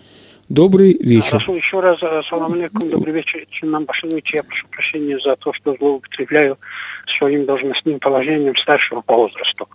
Добрый 0.50 0.96
вечер. 1.00 1.32
Хорошо, 1.32 1.56
еще 1.56 1.80
раз, 1.80 1.98
э, 2.04 2.22
салам 2.30 2.54
алейкум, 2.54 2.88
добрый 2.88 3.14
вечер. 3.14 3.44
Нам 3.64 3.88
Я 4.32 4.44
прошу 4.44 4.68
прощения 4.68 5.18
за 5.18 5.36
то, 5.38 5.52
что 5.54 5.76
злоупотребляю 5.76 6.60
своим 7.08 7.48
должностным 7.48 8.00
положением 8.00 8.56
старшего 8.56 9.02
по 9.02 9.16
возрасту. 9.16 9.68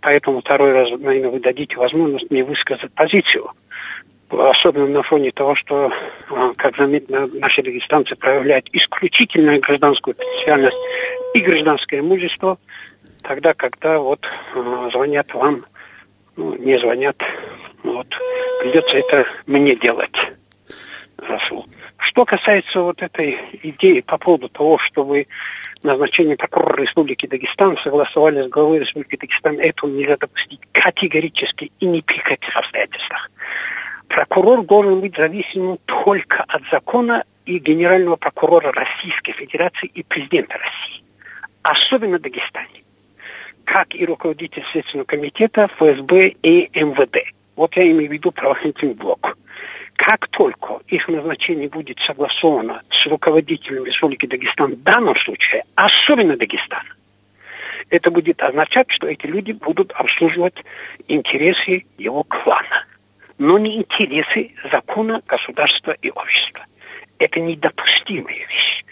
Поэтому 0.00 0.40
второй 0.40 0.72
раз, 0.72 0.90
наверное, 0.90 1.30
вы 1.30 1.40
дадите 1.40 1.76
возможность 1.76 2.30
мне 2.30 2.42
высказать 2.42 2.90
позицию. 2.92 3.50
Особенно 4.30 4.86
на 4.86 5.02
фоне 5.02 5.32
того, 5.32 5.54
что, 5.54 5.92
э, 6.30 6.52
как 6.56 6.78
заметно, 6.78 7.26
наши 7.34 7.62
дагестанцы 7.62 8.16
проявляют 8.16 8.70
исключительную 8.72 9.60
гражданскую 9.60 10.16
специальность 10.16 10.78
и 11.34 11.40
гражданское 11.40 12.00
мужество, 12.00 12.58
тогда, 13.20 13.52
когда 13.52 13.98
вот 13.98 14.26
э, 14.54 14.88
звонят 14.92 15.34
вам, 15.34 15.66
ну, 16.36 16.56
не 16.56 16.78
звонят 16.78 17.22
вот. 17.82 18.06
Придется 18.60 18.96
это 18.96 19.26
мне 19.46 19.76
делать. 19.76 20.16
Расул. 21.18 21.66
Что 21.96 22.24
касается 22.24 22.80
вот 22.80 23.02
этой 23.02 23.38
идеи 23.62 24.00
по 24.00 24.16
поводу 24.16 24.48
того, 24.48 24.78
что 24.78 25.04
вы 25.04 25.26
назначение 25.82 26.36
прокурора 26.36 26.82
Республики 26.82 27.26
Дагестан 27.26 27.76
согласовали 27.76 28.42
с 28.42 28.48
главой 28.48 28.80
Республики 28.80 29.16
Дагестан, 29.16 29.58
этого 29.58 29.90
нельзя 29.90 30.16
допустить 30.16 30.60
категорически 30.72 31.70
и 31.78 31.86
ни 31.86 32.00
при 32.00 32.18
каких 32.18 32.56
обстоятельствах. 32.56 33.30
Прокурор 34.08 34.62
должен 34.62 35.00
быть 35.00 35.16
зависимым 35.16 35.78
только 35.84 36.42
от 36.48 36.62
закона 36.70 37.24
и 37.44 37.58
генерального 37.58 38.16
прокурора 38.16 38.72
Российской 38.72 39.32
Федерации 39.32 39.86
и 39.86 40.02
президента 40.02 40.58
России. 40.58 41.04
Особенно 41.62 42.18
Дагестане. 42.18 42.82
Как 43.64 43.94
и 43.94 44.04
руководитель 44.04 44.64
Следственного 44.72 45.06
комитета, 45.06 45.68
ФСБ 45.76 46.28
и 46.42 46.68
МВД. 46.74 47.18
Вот 47.60 47.76
я 47.76 47.90
имею 47.90 48.08
в 48.08 48.12
виду 48.14 48.32
правоохранительный 48.32 48.94
блок. 48.94 49.36
Как 49.94 50.28
только 50.28 50.80
их 50.86 51.08
назначение 51.08 51.68
будет 51.68 51.98
согласовано 51.98 52.82
с 52.88 53.06
руководителем 53.06 53.84
Республики 53.84 54.24
Дагестан 54.24 54.76
в 54.76 54.82
данном 54.82 55.14
случае, 55.14 55.64
особенно 55.74 56.38
Дагестана, 56.38 56.88
это 57.90 58.10
будет 58.10 58.42
означать, 58.42 58.90
что 58.90 59.08
эти 59.08 59.26
люди 59.26 59.52
будут 59.52 59.92
обслуживать 59.92 60.64
интересы 61.06 61.84
его 61.98 62.24
клана, 62.24 62.86
но 63.36 63.58
не 63.58 63.76
интересы 63.76 64.52
закона, 64.72 65.20
государства 65.26 65.94
и 66.00 66.08
общества. 66.08 66.64
Это 67.18 67.40
недопустимая 67.40 68.46
вещь. 68.48 68.86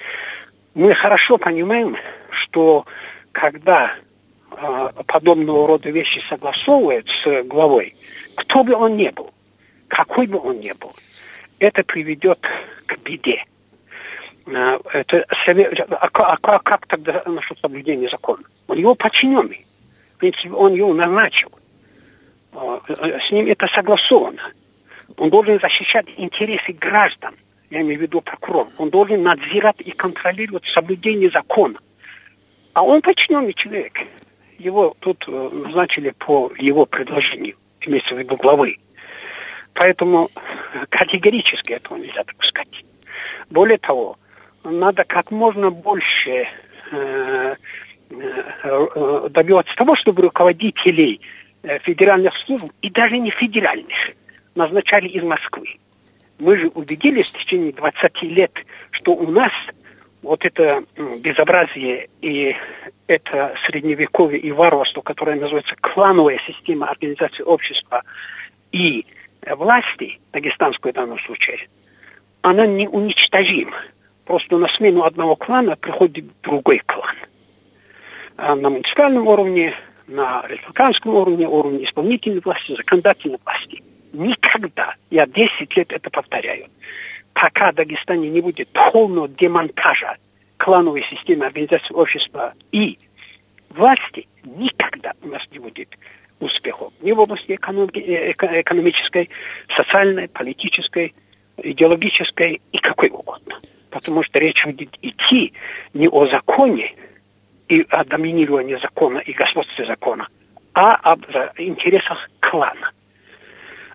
Мы 0.75 0.93
хорошо 0.93 1.39
понимаем, 1.39 1.97
что 2.29 2.85
когда 3.33 3.95
э, 4.51 4.89
подобного 5.07 5.67
рода 5.67 5.89
вещи 5.89 6.23
согласовывают 6.29 7.09
с 7.09 7.45
главой, 7.45 7.95
кто 8.39 8.63
бы 8.63 8.75
он 8.75 8.97
ни 8.97 9.09
был, 9.09 9.31
какой 9.89 10.29
бы 10.29 10.39
он 10.39 10.61
ни 10.61 10.71
был, 10.73 10.95
это 11.59 11.83
приведет 11.83 12.39
к 12.87 12.97
беде. 12.99 13.45
А, 14.47 14.79
это, 14.93 15.27
а, 15.29 16.09
а, 16.13 16.39
а 16.41 16.59
как 16.61 16.87
тогда 16.87 17.23
насчет 17.27 17.59
соблюдения 17.59 18.09
закона? 18.09 18.45
Он 18.69 18.79
его 18.79 18.95
подчиненный. 18.95 19.67
В 20.15 20.19
принципе, 20.19 20.51
он 20.51 20.73
его 20.75 20.95
назначил. 20.95 21.51
А, 22.53 22.81
с 22.87 23.31
ним 23.33 23.47
это 23.47 23.67
согласовано. 23.67 24.53
Он 25.17 25.31
должен 25.31 25.59
защищать 25.59 26.07
интересы 26.17 26.73
граждан. 26.73 27.35
Я 27.71 27.81
имею 27.81 27.99
в 27.99 28.03
виду 28.03 28.21
прокурор. 28.21 28.69
Он 28.79 28.89
должен 28.89 29.23
надзирать 29.25 29.81
и 29.81 29.91
контролировать 29.91 30.65
соблюдение 30.67 31.29
закона. 31.29 31.81
А 32.73 32.83
он 32.85 33.03
подчиненный 33.03 33.53
человек. 33.53 33.99
Его 34.59 34.97
тут 35.01 35.25
э, 35.27 35.51
назначили 35.53 36.11
по 36.11 36.53
его 36.57 36.87
предложению 36.87 37.57
имеется 37.87 38.15
в 38.15 38.25
главы. 38.25 38.79
Поэтому 39.75 40.31
категорически 40.89 41.73
этого 41.73 41.97
нельзя 41.99 42.25
допускать. 42.25 42.85
Более 43.51 43.79
того, 43.79 44.19
надо 44.65 45.05
как 45.05 45.31
можно 45.31 45.71
больше 45.71 46.47
э, 46.91 47.55
э, 48.11 49.29
добиваться 49.31 49.77
того, 49.77 49.95
чтобы 49.95 50.23
руководителей 50.23 51.21
э, 51.63 51.79
федеральных 51.81 52.37
служб, 52.37 52.67
и 52.83 52.91
даже 52.91 53.19
не 53.19 53.31
федеральных, 53.31 54.11
назначали 54.55 55.09
из 55.09 55.23
Москвы. 55.23 55.79
Мы 56.39 56.57
же 56.57 56.69
убедились 56.69 57.27
в 57.27 57.39
течение 57.39 57.73
20 57.73 58.23
лет, 58.23 58.53
что 58.91 59.13
у 59.13 59.31
нас 59.31 59.53
вот 60.23 60.45
это 60.45 60.85
безобразие 61.19 62.09
и 62.21 62.57
это 63.07 63.55
средневековье 63.65 64.39
и 64.39 64.53
варварство, 64.53 65.01
которое 65.01 65.37
называется 65.37 65.77
клановая 65.81 66.39
система 66.39 66.89
организации 66.89 67.43
общества 67.43 68.03
и 68.73 69.07
власти, 69.57 70.21
дагестанской 70.33 70.93
в 70.93 70.95
данном 70.95 71.19
случае, 71.19 71.69
она 72.43 72.67
неуничтожима. 72.67 73.77
Просто 74.25 74.59
на 74.59 74.69
смену 74.69 75.05
одного 75.05 75.37
клана 75.37 75.77
приходит 75.77 76.27
другой 76.43 76.81
клан. 76.85 77.17
А 78.37 78.55
на 78.55 78.69
муниципальном 78.71 79.27
уровне, 79.27 79.75
на 80.07 80.45
республиканском 80.47 81.15
уровне, 81.15 81.49
уровне 81.49 81.85
исполнительной 81.85 82.41
власти, 82.41 82.77
законодательной 82.77 83.39
власти. 83.45 83.83
Никогда, 84.13 84.95
я 85.11 85.27
10 85.27 85.77
лет 85.77 85.93
это 85.93 86.11
повторяю, 86.11 86.69
пока 87.41 87.71
в 87.71 87.77
Дагестане 87.77 88.29
не 88.29 88.41
будет 88.41 88.69
полного 88.69 89.29
демонтажа 89.29 90.17
клановой 90.57 91.03
системы 91.03 91.47
организации 91.47 91.95
общества 91.95 92.55
и 92.73 92.99
власти, 93.71 94.27
никогда 94.45 95.13
у 95.23 95.29
нас 95.29 95.43
не 95.53 95.61
будет 95.61 95.97
успехов 96.41 96.93
ни 97.01 97.13
в 97.13 97.21
области 97.21 97.53
экономи- 97.53 98.33
экономической, 98.33 99.31
социальной, 99.69 100.29
политической, 100.29 101.15
идеологической 101.57 102.61
и 102.73 102.79
какой 102.79 103.09
угодно. 103.11 103.61
Потому 103.91 104.25
что 104.25 104.41
речь 104.41 104.67
будет 104.67 104.99
идти 105.01 105.53
не 105.95 106.09
о 106.09 106.27
законе 106.27 106.95
и 107.69 107.87
о 107.89 108.05
доминировании 108.05 108.77
закона 108.77 109.19
и 109.19 109.33
господстве 109.33 109.87
закона, 109.87 110.29
а 110.75 110.97
об 110.97 111.25
интересах 111.57 112.31
клана. 112.41 112.91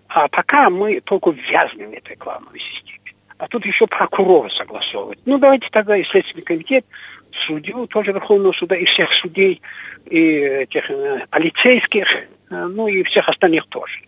А 0.08 0.28
пока 0.28 0.70
мы 0.70 1.00
только 1.00 1.30
вязнем 1.30 1.90
в 1.90 1.94
этой 1.94 2.16
клановой 2.16 2.60
системе. 2.60 3.03
А 3.44 3.48
тут 3.48 3.66
еще 3.66 3.86
прокурора 3.86 4.48
согласовывать. 4.48 5.18
Ну, 5.26 5.38
давайте 5.38 5.68
тогда 5.70 5.96
и 5.98 6.02
Следственный 6.02 6.42
комитет, 6.42 6.86
судью 7.30 7.86
тоже 7.86 8.12
Верховного 8.12 8.52
суда, 8.52 8.74
и 8.74 8.86
всех 8.86 9.12
судей, 9.12 9.60
и 10.06 10.18
этих 10.18 10.90
э, 10.90 11.26
полицейских, 11.28 12.06
э, 12.14 12.24
ну 12.48 12.88
и 12.88 13.02
всех 13.02 13.28
остальных 13.28 13.66
тоже. 13.66 14.00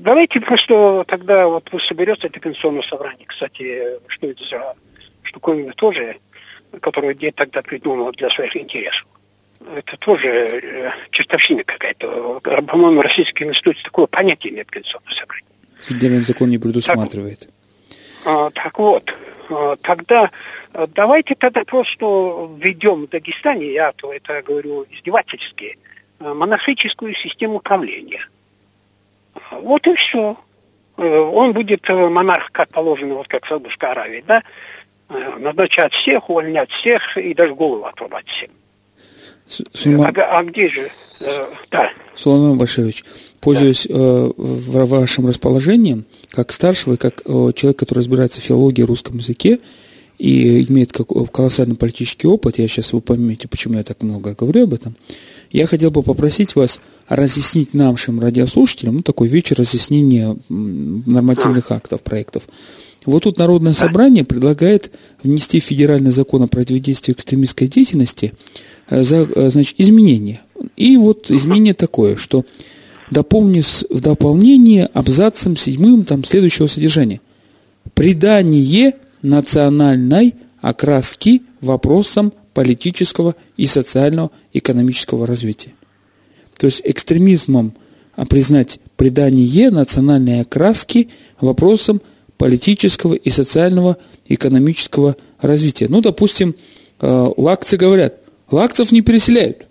Давайте 0.00 0.40
просто 0.40 1.04
тогда 1.06 1.46
вот 1.46 1.70
пусть 1.70 1.86
соберется 1.86 2.26
это 2.26 2.38
пенсионное 2.38 2.82
собрание. 2.82 3.24
Кстати, 3.26 3.82
что 4.08 4.26
это 4.26 4.44
за 4.44 4.74
штуковина 5.22 5.72
тоже, 5.72 6.18
которую 6.82 7.14
дед 7.14 7.36
тогда 7.36 7.62
придумал 7.62 8.12
для 8.12 8.28
своих 8.28 8.56
интересов. 8.56 9.06
Это 9.74 9.96
тоже 9.96 10.28
э, 10.28 10.90
чертовщина 11.12 11.64
какая-то. 11.64 12.40
По-моему, 12.40 13.00
Российский 13.00 13.44
институт 13.44 13.82
такое 13.82 14.06
понятие 14.06 14.52
нет 14.52 14.66
пенсионного 14.70 15.14
собрания. 15.14 15.46
Федеральный 15.80 16.24
закон 16.24 16.50
не 16.50 16.58
предусматривает. 16.58 17.40
Так, 17.40 17.50
так 18.24 18.78
вот, 18.78 19.14
а, 19.48 19.76
тогда 19.76 20.30
а, 20.72 20.86
давайте 20.86 21.34
тогда 21.34 21.64
просто 21.64 22.50
введем 22.58 23.06
в 23.06 23.08
Дагестане, 23.08 23.72
я 23.72 23.92
то 23.92 24.12
это 24.12 24.42
говорю 24.42 24.86
издевательски, 24.90 25.78
монархическую 26.18 27.14
систему 27.14 27.56
управления. 27.56 28.28
Вот 29.50 29.86
и 29.86 29.94
все. 29.94 30.36
Э, 30.96 31.18
он 31.18 31.52
будет 31.52 31.88
э, 31.88 32.08
монарх, 32.08 32.52
как 32.52 32.68
положено, 32.68 33.14
вот 33.14 33.28
как 33.28 33.44
в 33.44 33.48
Саудовской 33.48 33.90
Аравии, 33.90 34.22
да? 34.26 34.42
Э, 35.08 35.38
назначать 35.38 35.94
всех, 35.94 36.28
увольнять 36.28 36.70
всех 36.70 37.16
и 37.16 37.32
даже 37.32 37.54
голову 37.54 37.84
отрубать 37.84 38.28
всем. 38.28 38.50
Сулейман... 39.46 40.14
А, 40.14 40.38
а 40.38 40.44
где 40.44 40.68
же? 40.68 40.90
Да. 41.70 41.90
Сулейман 42.14 42.58
Башевич, 42.58 43.04
пользуясь 43.40 43.86
да. 43.88 43.94
э, 43.96 44.30
вашим 44.36 45.26
расположением, 45.26 46.04
как 46.30 46.52
старшего 46.52 46.94
и 46.94 46.96
как 46.96 47.22
э, 47.24 47.52
человек, 47.54 47.78
который 47.78 47.98
разбирается 48.00 48.40
в 48.40 48.44
филологии, 48.44 48.82
русском 48.82 49.18
языке 49.18 49.58
и 50.18 50.64
имеет 50.64 50.92
колоссальный 50.92 51.76
политический 51.76 52.26
опыт, 52.26 52.58
я 52.58 52.68
сейчас 52.68 52.92
вы 52.92 53.00
поймете, 53.00 53.48
почему 53.48 53.78
я 53.78 53.82
так 53.82 54.02
много 54.02 54.34
говорю 54.38 54.64
об 54.64 54.74
этом, 54.74 54.94
я 55.50 55.66
хотел 55.66 55.90
бы 55.90 56.02
попросить 56.02 56.54
вас 56.54 56.80
разъяснить 57.08 57.74
нашим 57.74 58.20
радиослушателям, 58.20 58.96
ну, 58.96 59.02
такой 59.02 59.28
вечер 59.28 59.56
разъяснения 59.58 60.36
нормативных 60.48 61.72
актов, 61.72 62.02
проектов. 62.02 62.44
Вот 63.06 63.22
тут 63.22 63.38
Народное 63.38 63.72
собрание 63.72 64.24
предлагает 64.24 64.90
внести 65.22 65.58
в 65.58 65.64
федеральный 65.64 66.10
закон 66.10 66.42
о 66.42 66.48
противодействии 66.48 67.12
экстремистской 67.12 67.66
деятельности 67.66 68.34
э, 68.90 69.02
э, 69.02 69.50
значит, 69.50 69.74
изменения. 69.78 70.42
И 70.76 70.98
вот 70.98 71.30
изменение 71.30 71.74
такое, 71.74 72.16
что 72.16 72.44
дополни 73.10 73.60
в 73.60 74.00
дополнение 74.00 74.86
абзацем 74.86 75.56
седьмым 75.56 76.04
там 76.04 76.24
следующего 76.24 76.66
содержания. 76.66 77.20
Придание 77.94 78.94
национальной 79.22 80.34
окраски 80.60 81.42
вопросам 81.60 82.32
политического 82.54 83.34
и 83.56 83.66
социального 83.66 84.30
экономического 84.52 85.26
развития. 85.26 85.72
То 86.56 86.66
есть 86.66 86.82
экстремизмом 86.84 87.72
признать 88.28 88.80
придание 88.96 89.70
национальной 89.70 90.42
окраски 90.42 91.08
вопросам 91.40 92.02
политического 92.36 93.14
и 93.14 93.30
социального 93.30 93.96
экономического 94.28 95.16
развития. 95.40 95.86
Ну, 95.88 96.00
допустим, 96.00 96.54
э, 97.00 97.30
лакцы 97.36 97.76
говорят, 97.76 98.16
лакцев 98.50 98.92
не 98.92 99.00
переселяют. 99.00 99.66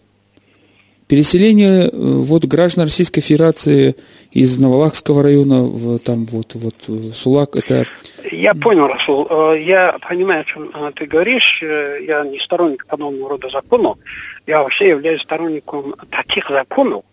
Переселение 1.10 1.86
э, 1.86 1.90
вот 1.92 2.46
граждан 2.46 2.84
Российской 2.84 3.22
Федерации 3.22 3.96
из 4.32 4.60
Новолакского 4.60 5.24
района 5.24 5.64
в 5.64 5.98
там 5.98 6.28
вот 6.28 6.54
вот 6.54 6.76
Сулак 7.16 7.56
это. 7.56 7.88
Я 8.32 8.54
понял, 8.54 8.86
Расул. 8.86 9.26
Э, 9.28 9.60
я 9.60 9.98
понимаю, 10.08 10.42
о 10.42 10.44
чем 10.44 10.70
э, 10.72 10.92
ты 10.96 11.08
говоришь. 11.08 11.64
Я 11.64 12.24
не 12.26 12.38
сторонник 12.38 12.86
подобного 12.86 13.32
рода 13.32 13.50
законов. 13.50 13.98
Я 14.46 14.62
вообще 14.62 14.90
являюсь 14.90 15.24
сторонником 15.24 15.96
таких 16.12 16.48
законов, 16.48 17.04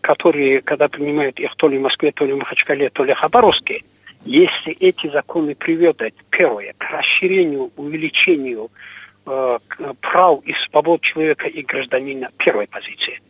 которые, 0.00 0.60
когда 0.60 0.88
принимают 0.88 1.38
их 1.38 1.54
то 1.54 1.68
ли 1.68 1.78
в 1.78 1.82
Москве, 1.82 2.10
то 2.10 2.24
ли 2.24 2.32
в 2.32 2.38
Махачкале, 2.38 2.90
то 2.90 3.04
ли 3.04 3.14
в 3.14 3.16
Хабаровске, 3.16 3.84
если 4.24 4.72
эти 4.72 5.08
законы 5.08 5.54
приведут, 5.54 6.02
первое, 6.30 6.74
к 6.76 6.90
расширению, 6.90 7.70
увеличению 7.76 8.72
э, 9.24 9.58
прав 10.00 10.40
и 10.44 10.52
свобод 10.52 11.02
человека 11.02 11.46
и 11.46 11.62
гражданина, 11.62 12.30
первой 12.36 12.66
позиции. 12.66 13.20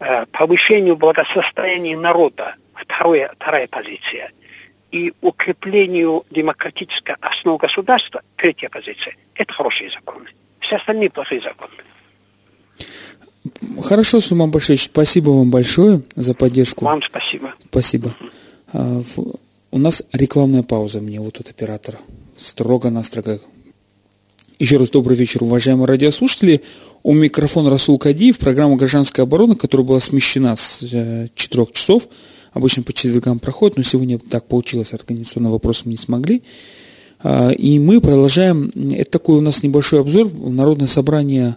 Э, 0.00 0.26
повышению 0.26 0.96
благосостояния 0.96 1.96
народа, 1.96 2.54
второе, 2.72 3.32
вторая 3.36 3.66
позиция, 3.66 4.30
и 4.92 5.12
укреплению 5.20 6.24
демократической 6.30 7.16
основы 7.20 7.58
государства, 7.58 8.22
третья 8.36 8.68
позиция. 8.68 9.14
Это 9.34 9.52
хорошие 9.52 9.90
законы. 9.90 10.26
Все 10.60 10.76
остальные 10.76 11.10
плохие 11.10 11.40
законы. 11.40 11.72
Хорошо, 13.82 14.20
Сулейман 14.20 14.52
Башевич, 14.52 14.84
спасибо 14.84 15.30
вам 15.30 15.50
большое 15.50 16.02
за 16.14 16.32
поддержку. 16.34 16.84
Вам 16.84 17.02
спасибо. 17.02 17.54
Спасибо. 17.68 18.14
А, 18.72 19.02
у 19.72 19.78
нас 19.78 20.04
рекламная 20.12 20.62
пауза, 20.62 21.00
мне 21.00 21.18
вот 21.18 21.34
тут 21.34 21.50
оператор 21.50 21.96
строго-настрого. 22.36 23.40
Еще 24.60 24.76
раз 24.76 24.90
добрый 24.90 25.16
вечер, 25.16 25.42
уважаемые 25.42 25.86
радиослушатели. 25.86 26.62
У 27.02 27.14
микрофона 27.14 27.70
Расул 27.70 27.98
Кадиев, 27.98 28.38
программа 28.38 28.76
«Гражданская 28.76 29.24
оборона», 29.24 29.54
которая 29.54 29.86
была 29.86 30.00
смещена 30.00 30.56
с 30.56 30.80
4 30.80 31.28
э, 31.32 31.66
часов. 31.72 32.08
Обычно 32.52 32.82
по 32.82 32.92
четвергам 32.92 33.38
проходит, 33.38 33.76
но 33.76 33.82
сегодня 33.84 34.18
так 34.18 34.46
получилось, 34.46 34.92
организационным 34.92 35.52
вопросом 35.52 35.90
не 35.90 35.96
смогли. 35.96 36.42
А, 37.20 37.50
и 37.50 37.78
мы 37.78 38.00
продолжаем, 38.00 38.72
это 38.92 39.10
такой 39.10 39.38
у 39.38 39.40
нас 39.40 39.62
небольшой 39.62 40.00
обзор, 40.00 40.32
Народное 40.32 40.88
собрание 40.88 41.56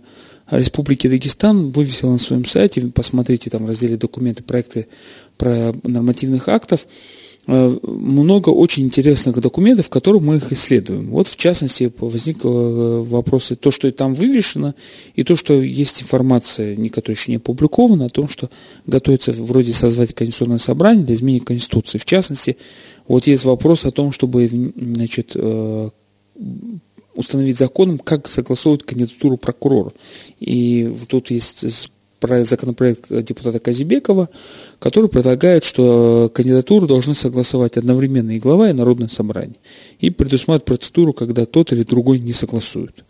Республики 0.49 1.08
Дагестан 1.08 1.71
вывесило 1.71 2.12
на 2.12 2.19
своем 2.19 2.45
сайте, 2.45 2.82
посмотрите 2.93 3.49
там 3.49 3.65
в 3.65 3.67
разделе 3.67 3.95
документы, 3.95 4.43
проекты 4.43 4.88
про 5.38 5.73
нормативных 5.84 6.49
актов. 6.49 6.86
Э, 7.47 7.75
много 7.84 8.49
очень 8.49 8.84
интересных 8.84 9.39
документов, 9.39 9.88
в 9.88 9.89
которых 9.89 10.21
мы 10.21 10.36
их 10.36 10.51
исследуем. 10.51 11.10
Вот, 11.10 11.27
в 11.27 11.36
частности, 11.38 11.91
возник 11.99 12.45
э, 12.45 12.47
вопрос, 12.47 13.51
то, 13.60 13.71
что 13.71 13.91
там 13.91 14.13
вывешено, 14.13 14.75
и 15.15 15.23
то, 15.23 15.36
что 15.36 15.60
есть 15.60 16.04
информация, 16.04 16.75
которая 16.89 17.15
еще 17.15 17.32
не 17.32 17.38
опубликована, 17.38 18.06
о 18.06 18.10
том, 18.10 18.27
что 18.27 18.49
готовится 18.86 19.32
вроде 19.32 19.73
созвать 19.73 20.13
Конституционное 20.13 20.60
собрание 20.60 21.04
для 21.04 21.15
изменения 21.15 21.43
Конституции. 21.43 21.97
В 21.97 22.06
частности, 22.06 22.58
вот 23.08 23.25
есть 23.25 23.43
вопрос 23.43 23.86
о 23.86 23.91
том, 23.91 24.12
чтобы 24.12 24.47
значит, 24.47 25.32
э, 25.34 25.89
установить 27.15 27.58
законом, 27.58 27.97
как 27.97 28.30
согласовывать 28.30 28.84
кандидатуру 28.84 29.38
прокурора. 29.38 29.93
И 30.39 30.93
тут 31.10 31.32
есть 31.32 31.65
законопроект 32.21 33.05
депутата 33.10 33.60
Казибекова, 33.60 34.29
который 34.79 35.10
предлагает, 35.10 35.63
что 35.63 36.31
кандидатуру 36.34 36.88
должны 36.88 37.15
согласовать 37.15 37.77
одновременно 37.77 38.31
и 38.31 38.39
глава, 38.39 38.69
и 38.69 38.73
Народное 38.73 39.07
собрание. 39.07 39.55
И 39.99 40.10
предусматривает 40.10 40.65
процедуру, 40.65 41.13
когда 41.13 41.45
тот 41.45 41.71
или 41.73 41.84
другой 41.84 42.19
не 42.19 42.34
согласуют. 42.34 43.03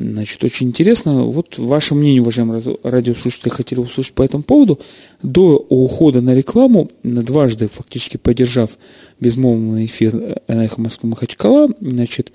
Значит, 0.00 0.42
очень 0.42 0.68
интересно. 0.68 1.24
Вот 1.24 1.58
ваше 1.58 1.94
мнение, 1.94 2.22
уважаемые 2.22 2.62
радиослушатели, 2.82 3.50
хотели 3.50 3.80
услышать 3.80 4.14
по 4.14 4.22
этому 4.22 4.42
поводу. 4.42 4.80
До 5.22 5.58
ухода 5.68 6.22
на 6.22 6.34
рекламу, 6.34 6.88
дважды 7.02 7.68
фактически 7.68 8.16
поддержав 8.16 8.78
безмолвный 9.20 9.84
эфир 9.84 10.40
«Эхо 10.46 10.80
Москвы 10.80 11.10
Махачкала», 11.10 11.68
значит, 11.82 12.32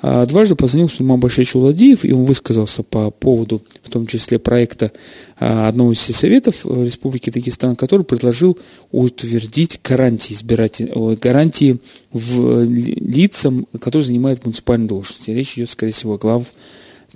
дважды 0.00 0.54
позвонил 0.54 0.88
Сулейман 0.88 1.18
Башевич 1.18 1.56
Уладиев, 1.56 2.04
и 2.04 2.12
он 2.12 2.24
высказался 2.24 2.84
по 2.84 3.10
поводу, 3.10 3.62
в 3.82 3.90
том 3.90 4.06
числе, 4.06 4.38
проекта 4.38 4.92
а, 5.40 5.66
одного 5.68 5.92
из 5.92 6.00
советов 6.00 6.64
Республики 6.64 7.30
Дагестан, 7.30 7.74
который 7.74 8.04
предложил 8.04 8.56
утвердить 8.92 9.80
гарантии 9.82 10.34
избирателей, 10.34 11.16
гарантии 11.16 11.78
в 12.12 12.62
лицам, 12.64 13.66
которые 13.80 14.04
занимают 14.04 14.44
муниципальные 14.44 14.88
должности. 14.88 15.32
Речь 15.32 15.58
идет, 15.58 15.70
скорее 15.70 15.92
всего, 15.92 16.14
о 16.14 16.18
глав 16.18 16.44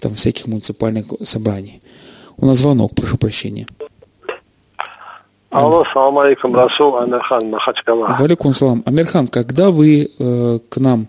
там, 0.01 0.17
всяких 0.17 0.49
муниципальных 0.49 1.07
собраний. 1.23 1.81
У 2.37 2.47
нас 2.47 2.59
звонок, 2.59 2.97
прошу 2.97 3.17
прощения. 3.17 3.69
Алло, 5.51 5.85
салам 5.93 6.19
алейкум, 6.19 6.57
Расул 6.57 6.97
Амирхан, 6.97 7.49
Махачкала. 7.51 8.17
Валикум 8.19 8.55
салам. 8.55 8.83
Амирхан, 8.87 9.29
когда 9.29 9.71
вы 9.71 10.11
э, 10.19 10.59
к 10.69 10.79
нам 10.79 11.07
Э, 11.07 11.09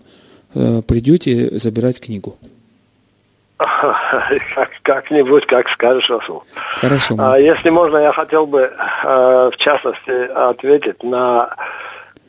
придете 0.54 1.58
забирать 1.58 2.00
книгу? 2.00 2.36
Как, 3.58 4.70
как-нибудь, 4.82 5.46
как 5.46 5.68
скажешь, 5.68 6.10
Расул. 6.10 6.42
Хорошо. 6.54 7.14
А, 7.18 7.38
если 7.38 7.70
можно, 7.70 7.98
я 7.98 8.12
хотел 8.12 8.46
бы, 8.46 8.60
э, 8.62 9.50
в 9.52 9.56
частности, 9.56 10.28
ответить 10.32 11.02
на 11.02 11.50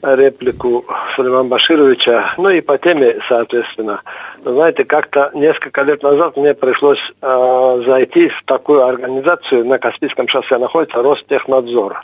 реплику 0.01 0.85
Сулеймана 1.15 1.49
Башировича, 1.49 2.33
ну 2.37 2.49
и 2.49 2.61
по 2.61 2.77
теме, 2.77 3.15
соответственно. 3.27 4.01
Знаете, 4.43 4.85
как-то 4.85 5.31
несколько 5.33 5.81
лет 5.81 6.03
назад 6.03 6.37
мне 6.37 6.53
пришлось 6.53 7.13
э, 7.21 7.83
зайти 7.85 8.29
в 8.29 8.43
такую 8.45 8.85
организацию, 8.85 9.65
на 9.65 9.79
Каспийском 9.79 10.27
шоссе 10.27 10.57
находится 10.57 11.01
Ростехнадзор. 11.01 12.03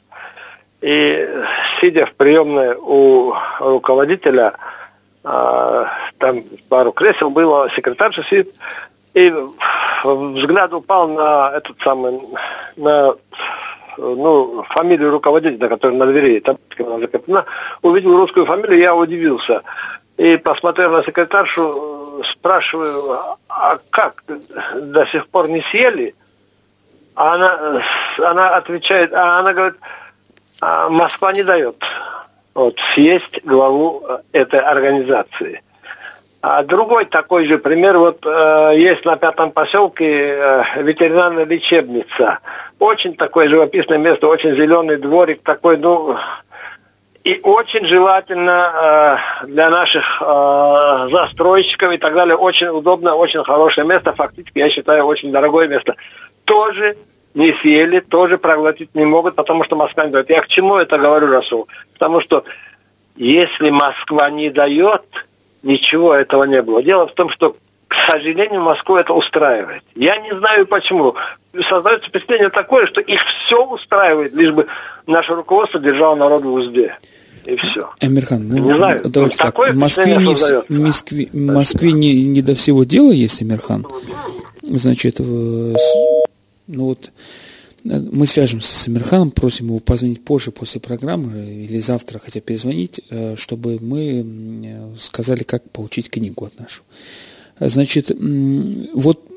И 0.82 1.30
сидя 1.80 2.08
в 2.08 2.14
приемной 2.14 2.74
у 2.76 3.34
руководителя, 3.60 4.54
а, 5.24 5.88
там 6.18 6.44
пару 6.70 6.92
кресел 6.92 7.30
было, 7.30 7.70
секретарша 7.70 8.24
сидит, 8.24 8.54
и 9.14 9.34
взгляд 10.04 10.74
упал 10.74 11.10
на 11.10 11.52
этот 11.54 11.80
самый, 11.82 12.20
на 12.76 13.16
ну, 13.98 14.64
фамилию 14.70 15.12
руководителя, 15.12 15.68
который 15.68 15.98
на 15.98 16.08
двери 16.08 16.40
табличка 16.40 16.84
была 16.84 17.00
закреплена, 17.00 17.46
увидел 17.82 18.18
русскую 18.18 18.46
фамилию, 18.46 18.80
я 18.80 18.96
удивился. 18.96 19.64
И 20.18 20.38
посмотрел 20.38 20.92
на 20.92 21.04
секретаршу, 21.04 22.24
спрашиваю, 22.26 23.38
а 23.48 23.80
как, 23.90 24.24
до 24.76 25.06
сих 25.08 25.28
пор 25.28 25.50
не 25.50 25.62
съели? 25.62 26.16
А 27.16 27.36
она, 27.36 27.82
она 28.18 28.56
отвечает, 28.56 29.14
а 29.14 29.40
она 29.40 29.54
говорит, 29.54 29.78
а 30.62 30.90
Москва 30.90 31.34
не 31.34 31.44
дает 31.44 31.76
вот, 32.54 32.80
съесть 32.94 33.44
главу 33.44 34.04
этой 34.32 34.60
организации. 34.60 35.62
А 36.42 36.64
другой 36.64 37.06
такой 37.06 37.46
же 37.46 37.60
пример, 37.60 38.00
вот 38.00 38.26
э, 38.26 38.74
есть 38.76 39.06
на 39.06 39.16
пятом 39.16 39.52
поселке 39.52 40.36
э, 40.36 40.64
ветеринарная 40.78 41.46
лечебница. 41.46 42.40
Очень 42.80 43.16
такое 43.16 43.48
живописное 43.48 44.00
место, 44.00 44.28
очень 44.28 44.56
зеленый 44.56 44.98
дворик 44.98 45.44
такой, 45.44 45.78
ну, 45.78 46.18
и 47.24 47.40
очень 47.44 47.86
желательно 47.86 49.20
э, 49.44 49.46
для 49.46 49.70
наших 49.70 50.20
э, 50.20 51.10
застройщиков 51.12 51.92
и 51.92 51.98
так 51.98 52.16
далее, 52.16 52.36
очень 52.36 52.70
удобно, 52.70 53.14
очень 53.14 53.44
хорошее 53.44 53.86
место, 53.86 54.12
фактически, 54.14 54.58
я 54.58 54.70
считаю, 54.72 55.06
очень 55.06 55.32
дорогое 55.32 55.68
место. 55.68 55.96
Тоже 56.46 56.98
не 57.34 57.54
съели, 57.54 58.00
тоже 58.00 58.38
проглотить 58.38 58.94
не 58.94 59.06
могут, 59.06 59.36
потому 59.36 59.64
что 59.64 59.76
Москва 59.76 60.06
не 60.06 60.12
дает. 60.12 60.30
Я 60.30 60.42
к 60.42 60.48
чему 60.48 60.76
это 60.76 60.98
говорю, 60.98 61.28
Расул? 61.28 61.68
Потому 61.94 62.20
что 62.20 62.44
если 63.16 63.70
Москва 63.70 64.30
не 64.30 64.50
дает, 64.50 65.04
ничего 65.64 66.14
этого 66.14 66.44
не 66.44 66.62
было. 66.62 66.84
Дело 66.84 67.08
в 67.08 67.14
том, 67.14 67.30
что, 67.30 67.56
к 67.88 67.96
сожалению, 68.08 68.62
Москву 68.62 68.96
это 68.98 69.14
устраивает. 69.14 69.84
Я 69.96 70.18
не 70.18 70.34
знаю 70.36 70.66
почему. 70.66 71.16
Создается 71.68 72.10
впечатление 72.10 72.50
такое, 72.50 72.86
что 72.86 73.02
их 73.02 73.22
все 73.22 73.66
устраивает, 73.66 74.34
лишь 74.34 74.52
бы 74.52 74.68
наше 75.06 75.36
руководство 75.36 75.80
держало 75.80 76.16
народ 76.16 76.44
в 76.44 76.54
узде. 76.54 76.98
И 77.46 77.56
все. 77.56 77.90
Амирхан, 78.00 78.48
ну, 78.48 78.58
не 78.58 78.74
знаю, 78.76 79.02
давайте 79.06 79.38
так, 79.38 79.58
в 79.58 79.76
Москве, 79.76 80.16
не, 80.16 80.36
в 80.36 80.70
Москве, 80.70 81.30
Москве 81.34 81.92
не, 81.92 82.28
не 82.28 82.44
до 82.44 82.54
всего 82.54 82.84
дела 82.84 83.12
есть, 83.12 83.42
Амирхан. 83.42 83.86
Значит, 84.62 85.20
в, 85.20 85.76
ну 86.72 86.86
вот, 86.86 87.12
мы 87.84 88.28
свяжемся 88.28 88.74
с 88.74 88.88
Амирханом, 88.88 89.32
просим 89.32 89.68
его 89.68 89.80
позвонить 89.80 90.24
позже 90.24 90.52
после 90.52 90.80
программы 90.80 91.66
или 91.66 91.80
завтра 91.80 92.20
хотя 92.20 92.40
перезвонить, 92.40 93.02
э, 93.10 93.36
чтобы 93.38 93.80
мы 93.82 94.94
сказали, 95.00 95.44
как 95.44 95.70
получить 95.72 96.10
книгу 96.10 96.46
от 96.46 96.60
нашу. 96.60 96.84
Значит, 97.60 98.12
вот 98.94 99.28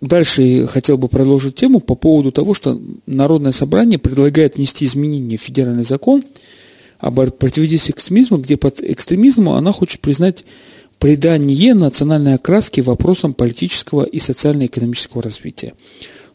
дальше 0.00 0.66
хотел 0.66 0.98
бы 0.98 1.08
продолжить 1.08 1.56
тему 1.56 1.80
по 1.80 1.94
поводу 1.94 2.32
того, 2.32 2.54
что 2.54 2.80
Народное 3.06 3.52
собрание 3.52 3.98
предлагает 3.98 4.56
внести 4.56 4.86
изменения 4.86 5.36
в 5.36 5.42
федеральный 5.42 5.84
закон 5.84 6.22
об 6.98 7.20
противодействии 7.32 7.92
экстремизму, 7.92 8.38
где 8.38 8.56
под 8.56 8.80
экстремизмом 8.80 9.50
она 9.50 9.72
хочет 9.72 10.00
признать 10.00 10.44
придание 10.98 11.74
национальной 11.74 12.34
окраски 12.34 12.80
вопросам 12.80 13.34
политического 13.34 14.04
и 14.04 14.18
социально-экономического 14.18 15.22
развития. 15.22 15.74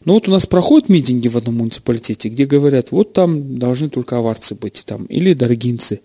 Ну, 0.04 0.14
вот 0.14 0.28
у 0.28 0.30
нас 0.30 0.46
проходят 0.46 0.88
митинги 0.88 1.28
в 1.28 1.36
одном 1.36 1.56
муниципалитете, 1.56 2.28
где 2.28 2.44
говорят, 2.44 2.90
вот 2.90 3.12
там 3.12 3.54
должны 3.54 3.88
только 3.88 4.18
аварцы 4.18 4.54
быть, 4.54 4.82
там, 4.86 5.04
или 5.06 5.32
даргинцы. 5.32 6.00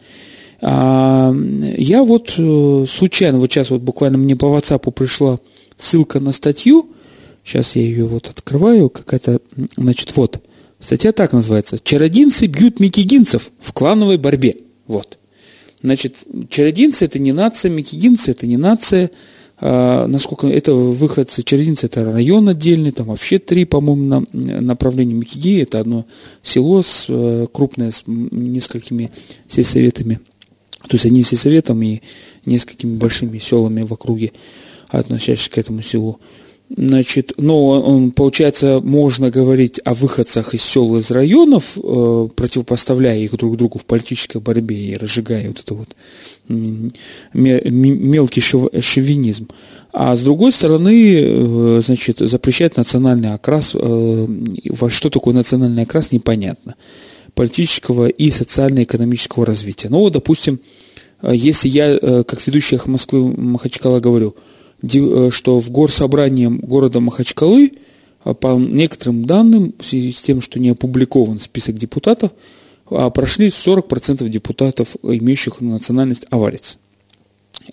А, 0.61 1.33
я 1.77 2.03
вот 2.03 2.33
э, 2.37 2.85
случайно, 2.87 3.39
вот 3.39 3.51
сейчас 3.51 3.69
вот 3.69 3.81
буквально 3.81 4.17
мне 4.17 4.35
по 4.35 4.45
WhatsApp 4.45 4.91
пришла 4.91 5.39
ссылка 5.77 6.19
на 6.19 6.31
статью, 6.31 6.89
сейчас 7.43 7.75
я 7.75 7.83
ее 7.83 8.05
вот 8.05 8.27
открываю, 8.27 8.89
какая-то, 8.89 9.39
значит, 9.77 10.15
вот, 10.15 10.43
статья 10.79 11.11
так 11.11 11.33
называется, 11.33 11.77
«Чародинцы 11.83 12.47
бьют 12.47 12.79
микигинцев 12.79 13.51
в 13.59 13.73
клановой 13.73 14.17
борьбе». 14.17 14.57
Вот. 14.87 15.17
Значит, 15.83 16.17
чародинцы– 16.49 17.05
это 17.05 17.19
не 17.19 17.33
нация, 17.33 17.69
микигинцы– 17.69 18.31
это 18.31 18.47
не 18.47 18.57
нация, 18.57 19.11
насколько 19.59 20.47
это 20.47 20.73
выходцы, 20.73 21.41
Черединцы 21.41 21.87
это 21.87 22.05
район 22.05 22.47
отдельный, 22.47 22.91
там 22.91 23.07
вообще 23.07 23.39
три, 23.39 23.65
по-моему, 23.65 24.03
на, 24.31 24.61
направления 24.61 25.15
Микиги, 25.15 25.61
это 25.61 25.79
одно 25.79 26.05
село 26.43 26.83
с, 26.83 27.05
э, 27.09 27.47
крупное 27.51 27.89
с 27.89 28.03
несколькими 28.05 29.11
сельсоветами, 29.47 30.19
то 30.81 30.89
есть 30.91 31.05
одним 31.05 31.23
сельсоветом 31.23 31.81
и 31.81 32.01
несколькими 32.45 32.97
большими 32.97 33.39
селами 33.39 33.81
в 33.81 33.93
округе, 33.93 34.31
относящимися 34.89 35.49
к 35.49 35.57
этому 35.57 35.81
селу. 35.81 36.19
Значит, 36.75 37.31
он, 37.37 38.11
получается, 38.11 38.81
можно 38.83 39.29
говорить 39.31 39.79
о 39.85 39.93
выходцах 39.93 40.53
из 40.53 40.63
сел, 40.63 40.97
из 40.97 41.11
районов, 41.11 41.77
э, 41.77 42.27
противопоставляя 42.35 43.17
их 43.17 43.37
друг 43.37 43.55
другу 43.55 43.79
в 43.79 43.85
политической 43.85 44.41
борьбе 44.41 44.75
и 44.75 44.97
разжигая 44.97 45.47
вот 45.47 45.59
это 45.61 45.73
вот 45.73 45.95
мелкий 47.33 48.41
шовинизм. 48.41 49.47
А 49.93 50.15
с 50.17 50.23
другой 50.23 50.51
стороны, 50.51 51.15
э, 51.17 51.81
значит, 51.85 52.19
запрещать 52.19 52.75
национальный 52.75 53.33
окрас. 53.33 53.73
Э, 53.73 54.27
что 54.89 55.09
такое 55.09 55.33
национальный 55.33 55.83
окрас, 55.83 56.11
непонятно. 56.11 56.75
Политического 57.33 58.07
и 58.07 58.29
социально-экономического 58.29 59.45
развития. 59.45 59.87
Ну, 59.87 59.99
вот, 59.99 60.11
допустим, 60.11 60.59
если 61.23 61.69
я, 61.69 61.97
как 61.97 62.45
ведущий 62.45 62.77
Москвы 62.85 63.33
Махачкала, 63.37 64.01
говорю– 64.01 64.35
что 64.81 65.59
в 65.59 65.69
горсобрании 65.71 66.47
города 66.47 66.99
Махачкалы, 66.99 67.71
а, 68.23 68.33
по 68.33 68.57
некоторым 68.57 69.25
данным, 69.25 69.73
в 69.79 69.85
связи 69.85 70.11
с 70.11 70.21
тем, 70.21 70.41
что 70.41 70.59
не 70.59 70.69
опубликован 70.69 71.39
список 71.39 71.75
депутатов, 71.75 72.31
а, 72.89 73.09
прошли 73.09 73.49
40% 73.49 74.27
депутатов, 74.29 74.95
имеющих 75.01 75.61
национальность 75.61 76.25
аварец. 76.29 76.77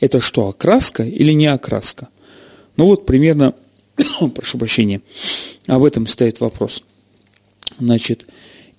Это 0.01 0.21
что, 0.21 0.49
окраска 0.49 1.03
или 1.03 1.33
не 1.33 1.47
окраска? 1.47 2.09
Ну 2.77 2.87
вот 2.87 3.07
примерно, 3.07 3.55
прошу 4.35 4.59
прощения, 4.59 5.01
об 5.67 5.85
этом 5.85 6.07
стоит 6.07 6.41
вопрос. 6.41 6.83
Значит, 7.79 8.27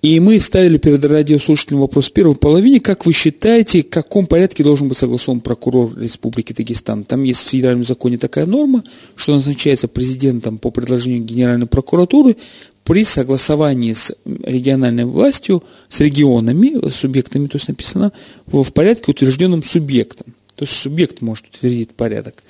и 0.05 0.19
мы 0.19 0.39
ставили 0.39 0.77
перед 0.77 1.03
радиослушателем 1.03 1.79
вопрос 1.79 2.09
в 2.09 2.11
первой 2.11 2.35
половине. 2.35 2.79
Как 2.79 3.07
вы 3.07 3.11
считаете, 3.11 3.81
в 3.81 3.89
каком 3.89 4.27
порядке 4.27 4.63
должен 4.63 4.87
быть 4.87 4.99
согласован 4.99 5.41
прокурор 5.41 5.97
Республики 5.97 6.53
Дагестан? 6.53 7.03
Там 7.03 7.23
есть 7.23 7.39
в 7.39 7.49
федеральном 7.49 7.83
законе 7.83 8.19
такая 8.19 8.45
норма, 8.45 8.83
что 9.15 9.33
назначается 9.33 9.87
президентом 9.87 10.59
по 10.59 10.69
предложению 10.69 11.23
Генеральной 11.23 11.65
прокуратуры 11.65 12.35
при 12.83 13.03
согласовании 13.03 13.93
с 13.93 14.15
региональной 14.43 15.05
властью, 15.05 15.63
с 15.89 15.99
регионами, 16.01 16.87
с 16.87 16.93
субъектами, 16.97 17.47
то 17.47 17.55
есть 17.55 17.67
написано, 17.67 18.11
в 18.45 18.71
порядке, 18.73 19.09
утвержденным 19.09 19.63
субъектом. 19.63 20.35
То 20.55 20.65
есть 20.65 20.73
субъект 20.73 21.21
может 21.21 21.47
утвердить 21.47 21.95
порядок. 21.95 22.43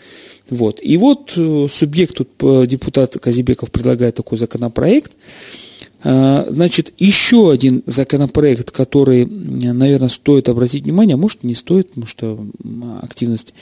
Вот. 0.50 0.80
И 0.84 0.98
вот 0.98 1.32
э, 1.38 1.68
субъект, 1.72 2.16
тут 2.16 2.30
э, 2.42 2.66
депутат 2.68 3.18
Казибеков 3.18 3.72
предлагает 3.72 4.16
такой 4.16 4.38
законопроект, 4.38 5.14
значит, 6.06 6.94
еще 7.00 7.52
один 7.52 7.82
законопроект, 7.88 8.70
который, 8.70 9.26
наверное, 9.26 10.10
стоит 10.10 10.50
обратить 10.50 10.84
внимание, 10.84 11.16
а 11.16 11.18
может 11.18 11.44
не 11.44 11.56
стоит, 11.56 11.88
потому 11.88 12.06
что 12.06 12.46
активность, 13.02 13.56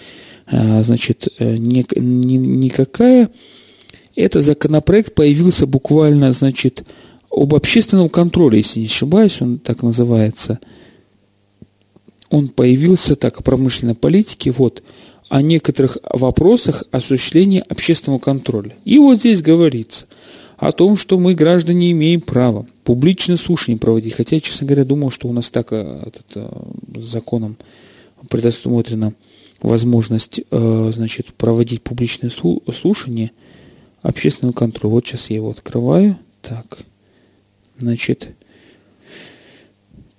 а, 0.47 0.83
значит, 0.83 1.29
э, 1.39 1.55
ни, 1.55 1.85
никакая. 1.95 3.29
Это 4.17 4.41
законопроект 4.41 5.15
появился 5.15 5.67
буквально, 5.67 6.33
значит, 6.33 6.83
об 7.31 7.55
общественном 7.55 8.09
контроле, 8.09 8.57
если 8.57 8.81
не 8.81 8.87
ошибаюсь, 8.87 9.41
он 9.41 9.57
так 9.57 9.81
называется. 9.81 10.59
Он 12.29 12.49
появился 12.49 13.15
так, 13.15 13.39
о 13.39 13.43
промышленной 13.43 13.95
политике, 13.95 14.51
вот, 14.51 14.83
о 15.29 15.41
некоторых 15.41 15.97
вопросах 16.11 16.83
осуществления 16.91 17.61
общественного 17.61 18.19
контроля. 18.19 18.75
И 18.83 18.97
вот 18.97 19.19
здесь 19.19 19.41
говорится– 19.41 20.07
о 20.63 20.71
том, 20.71 20.95
что 20.95 21.19
мы, 21.19 21.33
граждане, 21.33 21.91
имеем 21.91 22.21
право 22.21 22.65
публичное 22.85 23.35
слушание 23.35 23.77
проводить. 23.77 24.13
Хотя, 24.13 24.39
честно 24.39 24.65
говоря, 24.65 24.85
думал, 24.85 25.11
что 25.11 25.27
у 25.27 25.33
нас 25.33 25.51
так 25.51 25.67
э, 25.71 26.03
этот, 26.05 26.25
э, 26.35 27.01
законом 27.01 27.57
предусмотрена 28.29 29.13
возможность 29.61 30.39
э, 30.49 30.91
значит, 30.93 31.33
проводить 31.33 31.81
публичное 31.81 32.29
слушание 32.29 33.31
общественного 34.01 34.53
контроля. 34.53 34.93
Вот 34.93 35.05
сейчас 35.05 35.29
я 35.29 35.35
его 35.35 35.49
открываю. 35.49 36.17
Так, 36.41 36.79
значит, 37.77 38.29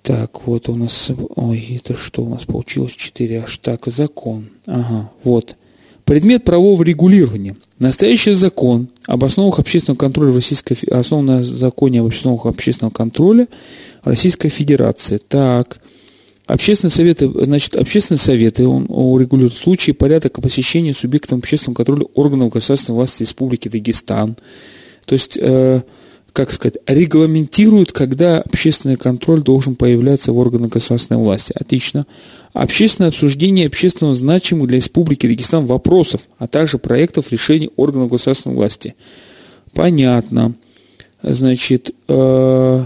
так, 0.03 0.45
вот 0.45 0.69
у 0.69 0.75
нас, 0.75 1.11
ой, 1.35 1.79
это 1.83 1.97
что 1.97 2.23
у 2.23 2.29
нас 2.29 2.45
получилось? 2.45 2.91
4 2.91 3.41
аж 3.41 3.57
так, 3.57 3.87
закон. 3.87 4.49
Ага, 4.67 5.09
вот. 5.23 5.57
Предмет 6.03 6.43
правового 6.43 6.83
регулирования. 6.83 7.55
Настоящий 7.79 8.33
закон 8.33 8.89
об 9.07 9.23
основах 9.23 9.59
общественного 9.59 9.97
контроля 9.97 10.33
Российской 10.33 10.75
основан 10.89 11.25
на 11.25 11.43
законе 11.43 12.01
об 12.01 12.07
основах 12.07 12.45
общественного 12.45 12.93
контроля 12.93 13.47
Российской 14.03 14.49
Федерации. 14.49 15.17
Так, 15.17 15.79
Общественные 16.47 16.91
советы, 16.91 17.27
значит, 17.27 17.75
общественные 17.75 18.19
советы 18.19 18.67
он, 18.67 18.85
урегулирует 18.87 19.57
случаи 19.57 19.91
порядок 19.93 20.39
посещения 20.41 20.93
субъектом 20.93 21.39
общественного 21.39 21.77
контроля 21.77 22.05
органов 22.13 22.51
государственной 22.51 22.97
власти 22.97 23.23
Республики 23.23 23.67
Дагестан. 23.67 24.35
То 25.05 25.13
есть, 25.13 25.39
э, 25.41 25.81
как 26.35 26.51
сказать, 26.51 26.75
регламентирует, 26.85 27.93
когда 27.93 28.41
общественный 28.41 28.97
контроль 28.97 29.41
должен 29.41 29.77
появляться 29.77 30.33
в 30.33 30.37
органах 30.37 30.71
государственной 30.71 31.21
власти. 31.21 31.53
Отлично. 31.57 32.05
Общественное 32.51 33.07
обсуждение 33.07 33.67
общественно 33.67 34.13
значимых 34.13 34.67
для 34.67 34.77
Республики 34.77 35.27
Дагестан 35.27 35.65
вопросов, 35.65 36.27
а 36.37 36.47
также 36.47 36.77
проектов 36.77 37.31
решений 37.31 37.69
органов 37.77 38.09
государственной 38.09 38.55
власти. 38.55 38.95
Понятно. 39.73 40.55
Значит, 41.23 41.91
э, 42.09 42.85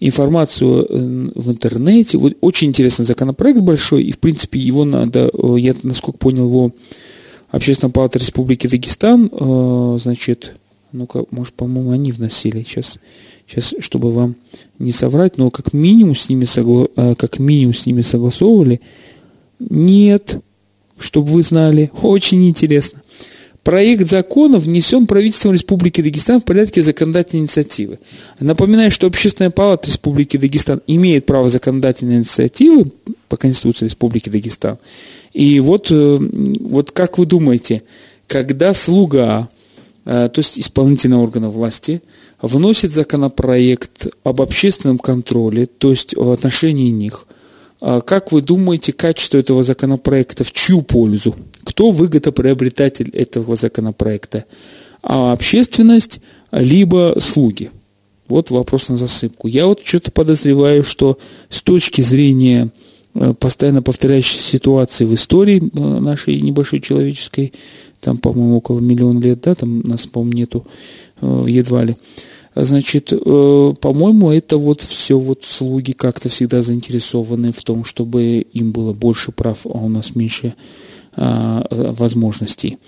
информацию 0.00 0.86
э, 0.86 1.30
в 1.34 1.52
интернете. 1.52 2.18
Вот 2.18 2.34
очень 2.42 2.68
интересный 2.68 3.06
законопроект 3.06 3.60
большой, 3.60 4.04
и, 4.04 4.12
в 4.12 4.18
принципе, 4.18 4.58
его 4.60 4.84
надо, 4.84 5.30
э, 5.32 5.54
я, 5.58 5.74
насколько 5.82 6.18
понял, 6.18 6.46
его 6.46 6.72
Общественная 7.50 7.92
палата 7.92 8.18
Республики 8.18 8.66
Дагестан, 8.66 9.30
э, 9.30 9.98
значит, 10.02 10.56
ну-ка, 10.94 11.24
может, 11.30 11.54
по-моему, 11.54 11.90
они 11.90 12.12
вносили. 12.12 12.62
Сейчас, 12.62 12.98
сейчас, 13.46 13.74
чтобы 13.80 14.12
вам 14.12 14.36
не 14.78 14.92
соврать, 14.92 15.36
но 15.38 15.50
как 15.50 15.72
минимум 15.72 16.14
с 16.14 16.28
ними, 16.28 16.44
согла... 16.44 16.86
как 17.18 17.38
минимум 17.38 17.74
с 17.74 17.84
ними 17.84 18.02
согласовывали. 18.02 18.80
Нет, 19.58 20.38
чтобы 20.98 21.32
вы 21.32 21.42
знали. 21.42 21.90
Очень 22.00 22.48
интересно. 22.48 23.02
Проект 23.64 24.08
закона 24.08 24.58
внесен 24.58 25.06
правительством 25.06 25.54
Республики 25.54 26.02
Дагестан 26.02 26.40
в 26.40 26.44
порядке 26.44 26.82
законодательной 26.82 27.42
инициативы. 27.42 27.98
Напоминаю, 28.38 28.90
что 28.90 29.06
Общественная 29.06 29.50
палата 29.50 29.88
Республики 29.88 30.36
Дагестан 30.36 30.82
имеет 30.86 31.24
право 31.24 31.48
законодательной 31.48 32.16
инициативы 32.16 32.92
по 33.28 33.36
Конституции 33.36 33.86
Республики 33.86 34.28
Дагестан. 34.28 34.76
И 35.32 35.60
вот, 35.60 35.90
э, 35.90 36.18
вот 36.60 36.92
как 36.92 37.16
вы 37.16 37.24
думаете, 37.24 37.82
когда 38.26 38.74
слуга, 38.74 39.48
то 40.04 40.32
есть 40.36 40.58
исполнительный 40.58 41.16
орган 41.16 41.48
власти, 41.48 42.02
вносит 42.40 42.92
законопроект 42.92 44.06
об 44.22 44.42
общественном 44.42 44.98
контроле, 44.98 45.66
то 45.66 45.90
есть 45.90 46.14
в 46.14 46.30
отношении 46.30 46.90
них, 46.90 47.26
э, 47.80 48.00
как 48.04 48.32
вы 48.32 48.42
думаете, 48.42 48.92
качество 48.92 49.38
этого 49.38 49.64
законопроекта 49.64 50.44
в 50.44 50.52
чью 50.52 50.82
пользу? 50.82 51.34
Кто 51.64 51.90
выгодоприобретатель 51.90 53.10
этого 53.10 53.56
законопроекта? 53.56 54.44
А 55.02 55.32
общественность, 55.32 56.20
либо 56.52 57.16
слуги? 57.20 57.70
Вот 58.26 58.50
вопрос 58.50 58.88
на 58.88 58.96
засыпку. 58.96 59.48
Я 59.48 59.66
вот 59.66 59.80
что-то 59.84 60.10
подозреваю, 60.10 60.82
что 60.82 61.18
с 61.50 61.62
точки 61.62 62.00
зрения 62.00 62.70
э, 63.14 63.34
постоянно 63.38 63.82
повторяющейся 63.82 64.42
ситуации 64.42 65.04
в 65.04 65.14
истории 65.14 65.62
э, 65.62 66.00
нашей 66.00 66.40
небольшой 66.40 66.80
человеческой, 66.80 67.52
там, 68.04 68.18
по-моему, 68.18 68.58
около 68.58 68.80
миллиона 68.80 69.18
лет, 69.18 69.40
да, 69.40 69.54
там 69.54 69.80
нас, 69.80 70.06
по-моему, 70.06 70.36
нету 70.36 70.66
э, 71.20 71.44
едва 71.48 71.84
ли. 71.84 71.96
Значит, 72.56 73.08
по-моему, 73.08 74.30
это 74.30 74.58
вот 74.58 74.80
все 74.80 75.18
вот 75.18 75.44
слуги 75.44 75.90
как-то 75.90 76.28
всегда 76.28 76.62
заинтересованы 76.62 77.50
в 77.50 77.60
том, 77.64 77.84
чтобы 77.84 78.46
им 78.52 78.70
было 78.70 78.92
больше 78.92 79.32
прав, 79.32 79.66
а 79.66 79.70
у 79.70 79.88
нас 79.88 80.14
меньше 80.14 80.54
а, 81.16 81.66
возможностей. 81.70 82.78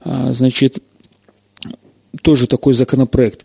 А, 0.00 0.32
значит, 0.32 0.78
тоже 2.22 2.46
такой 2.46 2.72
законопроект. 2.72 3.44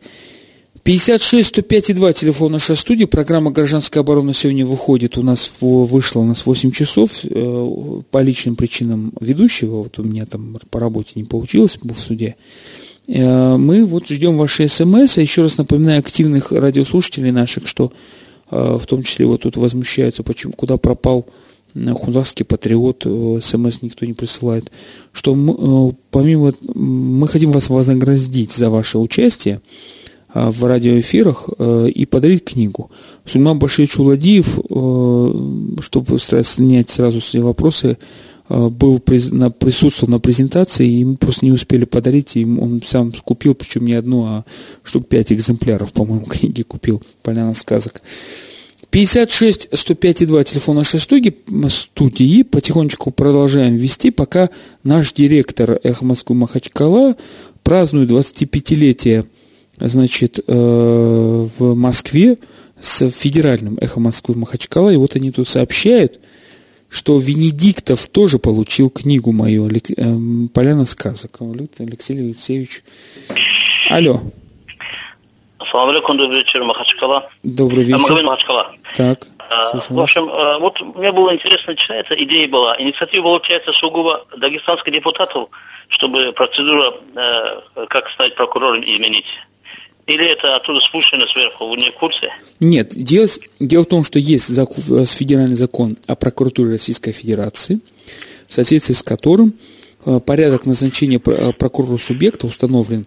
56 0.87 1.47
105 1.47 1.95
2 1.95 2.13
телефон 2.13 2.53
нашей 2.53 2.77
студии. 2.77 3.03
Программа 3.03 3.51
«Гражданская 3.51 4.03
оборона» 4.03 4.33
сегодня 4.33 4.65
выходит. 4.65 5.17
У 5.17 5.21
нас 5.21 5.57
вышла 5.59 6.21
у 6.21 6.23
нас 6.23 6.45
8 6.45 6.71
часов. 6.71 7.25
Э, 7.25 8.01
по 8.09 8.21
личным 8.21 8.55
причинам 8.55 9.11
ведущего, 9.19 9.83
вот 9.83 9.99
у 9.99 10.03
меня 10.03 10.25
там 10.25 10.57
по 10.69 10.79
работе 10.79 11.11
не 11.15 11.25
получилось, 11.25 11.77
был 11.83 11.93
в 11.93 11.99
суде. 11.99 12.37
Э, 13.09 13.57
мы 13.57 13.83
вот 13.83 14.07
ждем 14.07 14.37
ваши 14.37 14.69
смс. 14.69 15.17
А 15.17 15.21
еще 15.21 15.41
раз 15.41 15.57
напоминаю 15.57 15.99
активных 15.99 16.53
радиослушателей 16.53 17.31
наших, 17.31 17.67
что 17.67 17.91
э, 18.49 18.77
в 18.81 18.85
том 18.85 19.03
числе 19.03 19.25
вот 19.25 19.41
тут 19.41 19.57
возмущаются, 19.57 20.23
почему, 20.23 20.53
куда 20.53 20.77
пропал 20.77 21.25
хунгарский 21.73 22.45
патриот, 22.45 23.05
смс 23.43 23.81
никто 23.81 24.05
не 24.05 24.13
присылает, 24.13 24.71
что 25.11 25.35
мы, 25.35 25.93
помимо, 26.11 26.53
мы 26.73 27.27
хотим 27.27 27.51
вас 27.51 27.67
вознаградить 27.67 28.53
за 28.53 28.69
ваше 28.69 28.99
участие 28.99 29.59
в 30.49 30.65
радиоэфирах 30.65 31.49
и 31.93 32.05
подарить 32.05 32.45
книгу. 32.45 32.91
Сульман 33.25 33.59
Башевич 33.59 33.97
Уладиев, 33.97 34.59
чтобы 35.83 36.19
снять 36.19 36.89
сразу 36.89 37.19
все 37.19 37.41
вопросы, 37.41 37.97
был 38.49 38.99
присутствовал 38.99 40.11
на 40.11 40.19
презентации, 40.19 40.87
и 40.87 41.05
мы 41.05 41.17
просто 41.17 41.45
не 41.45 41.51
успели 41.51 41.85
подарить, 41.85 42.37
и 42.37 42.45
он 42.45 42.81
сам 42.83 43.11
купил, 43.11 43.55
причем 43.55 43.85
не 43.85 43.93
одну, 43.93 44.23
а 44.23 44.45
штук 44.83 45.07
пять 45.07 45.33
экземпляров, 45.33 45.91
по-моему, 45.91 46.25
книги 46.29 46.61
купил 46.61 47.01
«Поляна 47.23 47.53
сказок». 47.53 48.01
56 48.89 49.67
105 49.73 50.27
2 50.27 50.43
телефон 50.45 50.77
нашей 50.77 51.01
студии, 51.01 51.35
студии. 51.67 52.43
Потихонечку 52.43 53.11
продолжаем 53.11 53.75
вести, 53.75 54.11
пока 54.11 54.49
наш 54.83 55.11
директор 55.11 55.79
«Эхо 55.83 56.05
Москвы» 56.05 56.37
Махачкала 56.37 57.17
празднует 57.63 58.09
25-летие 58.09 59.25
значит, 59.79 60.39
э, 60.39 60.51
в 61.57 61.75
Москве 61.75 62.37
с 62.79 63.09
федеральным 63.09 63.77
«Эхо 63.79 63.99
Москвы» 63.99 64.35
Махачкала. 64.35 64.89
И 64.89 64.97
вот 64.97 65.15
они 65.15 65.31
тут 65.31 65.47
сообщают, 65.47 66.19
что 66.89 67.19
Венедиктов 67.19 68.07
тоже 68.07 68.39
получил 68.39 68.89
книгу 68.89 69.31
мою 69.31 69.69
э, 69.69 70.49
«Поляна 70.53 70.85
сказок». 70.85 71.39
Алексей 71.79 72.17
Алексеевич. 72.17 72.83
Алло. 73.89 74.21
Ассаламу 75.59 75.91
алейкум, 75.91 76.17
добрый 76.17 76.39
вечер, 76.39 76.63
Махачкала. 76.63 77.29
Добрый 77.43 77.83
вечер. 77.83 77.99
Магомед 77.99 78.23
Махачкала. 78.23 78.71
Так. 78.95 79.27
А, 79.49 79.77
в 79.77 79.99
общем, 79.99 80.29
а, 80.29 80.59
вот 80.59 80.79
мне 80.95 81.11
было 81.11 81.33
интересно, 81.33 81.71
начинается, 81.73 82.13
идея 82.15 82.47
была. 82.47 82.75
Инициатива 82.79 83.23
получается 83.23 83.71
сугубо 83.71 84.25
дагестанских 84.37 84.93
депутатов, 84.93 85.49
чтобы 85.87 86.31
процедура, 86.33 86.93
э, 87.15 87.85
как 87.87 88.09
стать 88.09 88.35
прокурором, 88.35 88.81
изменить. 88.81 89.25
Или 90.07 90.31
это 90.31 90.55
оттуда 90.55 90.79
спущено 90.79 91.27
сверху, 91.27 91.67
вы 91.67 91.75
не 91.75 91.91
в 91.91 91.95
курсе? 91.95 92.31
Нет, 92.61 92.93
дело, 92.95 93.27
дело 93.59 93.83
в 93.83 93.87
том, 93.87 94.03
что 94.03 94.19
есть 94.19 94.47
закон, 94.47 95.01
э, 95.01 95.05
федеральный 95.05 95.57
закон 95.57 95.97
о 96.07 96.15
прокуратуре 96.15 96.71
Российской 96.71 97.11
Федерации, 97.11 97.81
в 98.47 98.53
соответствии 98.53 98.93
с 98.93 99.03
которым 99.03 99.53
э, 100.05 100.19
порядок 100.25 100.65
назначения 100.65 101.19
прокурора 101.19 101.97
субъекта 101.97 102.47
установлен 102.47 103.05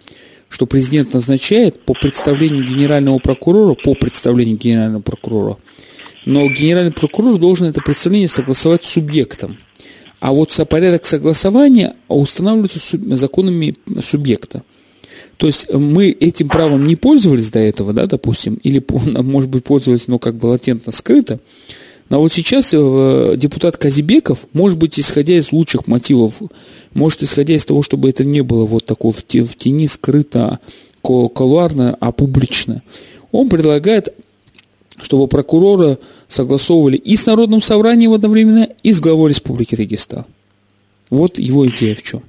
что 0.50 0.66
президент 0.66 1.14
назначает 1.14 1.80
по 1.84 1.94
представлению 1.94 2.64
генерального 2.64 3.18
прокурора, 3.18 3.74
по 3.74 3.94
представлению 3.94 4.58
генерального 4.58 5.00
прокурора, 5.00 5.56
но 6.26 6.46
генеральный 6.48 6.92
прокурор 6.92 7.38
должен 7.38 7.68
это 7.68 7.80
представление 7.80 8.28
согласовать 8.28 8.84
с 8.84 8.88
субъектом. 8.90 9.56
А 10.18 10.32
вот 10.32 10.54
порядок 10.68 11.06
согласования 11.06 11.94
устанавливается 12.08 12.98
законами 13.16 13.74
субъекта. 14.02 14.62
То 15.40 15.46
есть 15.46 15.72
мы 15.72 16.10
этим 16.10 16.48
правом 16.48 16.84
не 16.84 16.96
пользовались 16.96 17.50
до 17.50 17.60
этого, 17.60 17.94
да, 17.94 18.04
допустим, 18.04 18.56
или, 18.56 18.84
может 19.22 19.48
быть, 19.48 19.64
пользовались, 19.64 20.06
но 20.06 20.18
как 20.18 20.34
бы 20.34 20.48
латентно 20.48 20.92
скрыто, 20.92 21.40
но 22.10 22.20
вот 22.20 22.30
сейчас 22.30 22.74
э, 22.74 23.34
депутат 23.38 23.78
Казибеков, 23.78 24.46
может 24.52 24.76
быть, 24.76 25.00
исходя 25.00 25.38
из 25.38 25.50
лучших 25.50 25.86
мотивов, 25.86 26.42
может, 26.92 27.22
исходя 27.22 27.54
из 27.54 27.64
того, 27.64 27.82
чтобы 27.82 28.10
это 28.10 28.22
не 28.22 28.42
было 28.42 28.66
вот 28.66 28.84
такого 28.84 29.14
в 29.14 29.24
тени 29.24 29.86
скрыто, 29.86 30.58
колуарно, 31.00 31.96
а 32.00 32.12
публично, 32.12 32.82
он 33.32 33.48
предлагает, 33.48 34.12
чтобы 35.00 35.26
прокурора 35.26 35.98
согласовывали 36.28 36.98
и 36.98 37.16
с 37.16 37.24
Народным 37.24 37.62
собранием 37.62 38.12
одновременно, 38.12 38.68
и 38.82 38.92
с 38.92 39.00
главой 39.00 39.30
Республики 39.30 39.74
Дагестан. 39.74 40.26
Вот 41.08 41.38
его 41.38 41.66
идея 41.66 41.94
в 41.94 42.02
чем. 42.02 42.22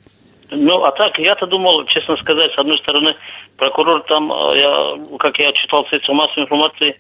Ну, 0.52 0.84
а 0.84 0.92
так, 0.92 1.18
я-то 1.18 1.48
думал, 1.48 1.86
честно 1.86 2.18
сказать, 2.18 2.52
с 2.52 2.58
одной 2.58 2.78
стороны, 2.78 3.16
прокурор 3.56 4.02
там, 4.02 4.32
э, 4.32 4.60
я, 4.60 5.18
как 5.18 5.40
я 5.40 5.54
читал 5.54 5.86
средства 5.86 6.14
массовой 6.14 6.44
информации, 6.44 6.98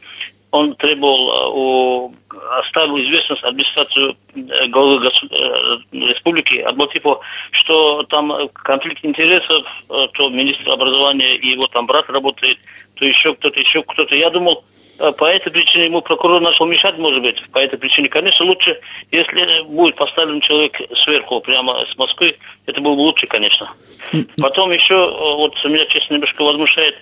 он 0.51 0.75
требовал 0.75 1.31
э, 1.31 1.51
у 1.53 2.15
оставил 2.59 2.97
известность 2.99 3.43
администрацию 3.43 4.15
э, 4.35 4.67
главы 4.67 5.05
э, 5.05 5.09
республики 5.91 6.59
Аблатипо, 6.59 7.21
что 7.51 8.03
там 8.03 8.49
конфликт 8.53 9.03
интересов, 9.03 9.65
то 9.87 10.29
министр 10.29 10.71
образования 10.71 11.35
и 11.35 11.49
его 11.49 11.67
там 11.67 11.85
брат 11.85 12.09
работает, 12.09 12.57
то 12.95 13.05
еще 13.05 13.33
кто-то, 13.33 13.59
еще 13.59 13.81
кто-то. 13.83 14.15
Я 14.15 14.29
думал, 14.29 14.63
по 14.97 15.25
этой 15.25 15.51
причине 15.51 15.85
ему 15.85 16.01
прокурор 16.01 16.41
начал 16.41 16.65
мешать, 16.65 16.97
может 16.97 17.21
быть. 17.21 17.41
По 17.51 17.59
этой 17.59 17.79
причине, 17.79 18.07
конечно, 18.07 18.45
лучше, 18.45 18.79
если 19.09 19.63
будет 19.63 19.95
поставлен 19.95 20.39
человек 20.41 20.79
сверху, 20.95 21.41
прямо 21.41 21.85
с 21.85 21.97
Москвы, 21.97 22.37
это 22.65 22.81
было 22.81 22.95
бы 22.95 23.01
лучше, 23.01 23.27
конечно. 23.27 23.73
Потом 24.37 24.71
еще, 24.71 24.95
вот 25.35 25.63
меня, 25.65 25.85
честно, 25.85 26.15
немножко 26.15 26.43
возмущает, 26.43 26.95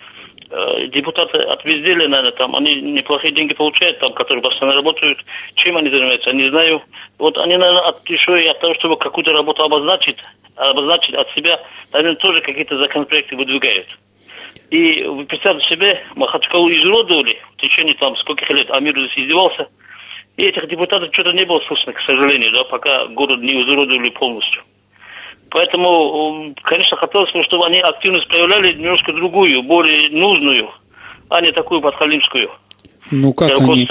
э, 0.49 0.87
депутаты 0.87 1.39
отвездили, 1.39 2.05
наверное, 2.05 2.31
там, 2.31 2.55
они 2.55 2.75
неплохие 2.75 3.33
деньги 3.33 3.53
получают, 3.53 3.99
там, 3.99 4.13
которые 4.13 4.41
постоянно 4.41 4.75
работают. 4.75 5.25
Чем 5.55 5.77
они 5.77 5.89
занимаются, 5.89 6.31
не 6.31 6.47
знаю. 6.47 6.81
Вот 7.17 7.37
они, 7.37 7.57
наверное, 7.57 7.81
от, 7.81 8.07
еще 8.09 8.41
и 8.41 8.47
от 8.47 8.59
того, 8.59 8.73
чтобы 8.75 8.97
какую-то 8.97 9.33
работу 9.33 9.63
обозначить, 9.63 10.17
обозначить 10.55 11.15
от 11.15 11.29
себя, 11.31 11.59
наверное, 11.91 12.15
тоже 12.15 12.41
какие-то 12.41 12.77
законопроекты 12.77 13.35
выдвигают. 13.35 13.87
И 14.69 15.03
вы 15.03 15.25
представьте 15.25 15.67
себе, 15.67 15.99
Махачкалу 16.15 16.69
изуродовали 16.69 17.37
в 17.57 17.61
течение 17.61 17.95
там 17.95 18.15
скольких 18.15 18.49
лет, 18.51 18.69
Амир 18.71 18.97
здесь 18.97 19.17
издевался. 19.17 19.67
И 20.37 20.43
этих 20.43 20.67
депутатов 20.67 21.09
что-то 21.11 21.33
не 21.33 21.45
было 21.45 21.59
слышно, 21.59 21.91
к 21.91 21.99
сожалению, 21.99 22.51
да, 22.53 22.63
пока 22.63 23.07
город 23.07 23.39
не 23.39 23.61
изуродовали 23.61 24.09
полностью. 24.09 24.61
Поэтому, 25.49 26.53
конечно, 26.61 26.95
хотелось 26.97 27.31
бы, 27.31 27.43
чтобы 27.43 27.65
они 27.65 27.79
активность 27.79 28.27
проявляли 28.27 28.73
немножко 28.73 29.11
другую, 29.11 29.63
более 29.63 30.09
нужную, 30.11 30.69
а 31.27 31.41
не 31.41 31.51
такую 31.51 31.81
подхалимскую. 31.81 32.49
Ну 33.11 33.33
как 33.33 33.59
они 33.59 33.87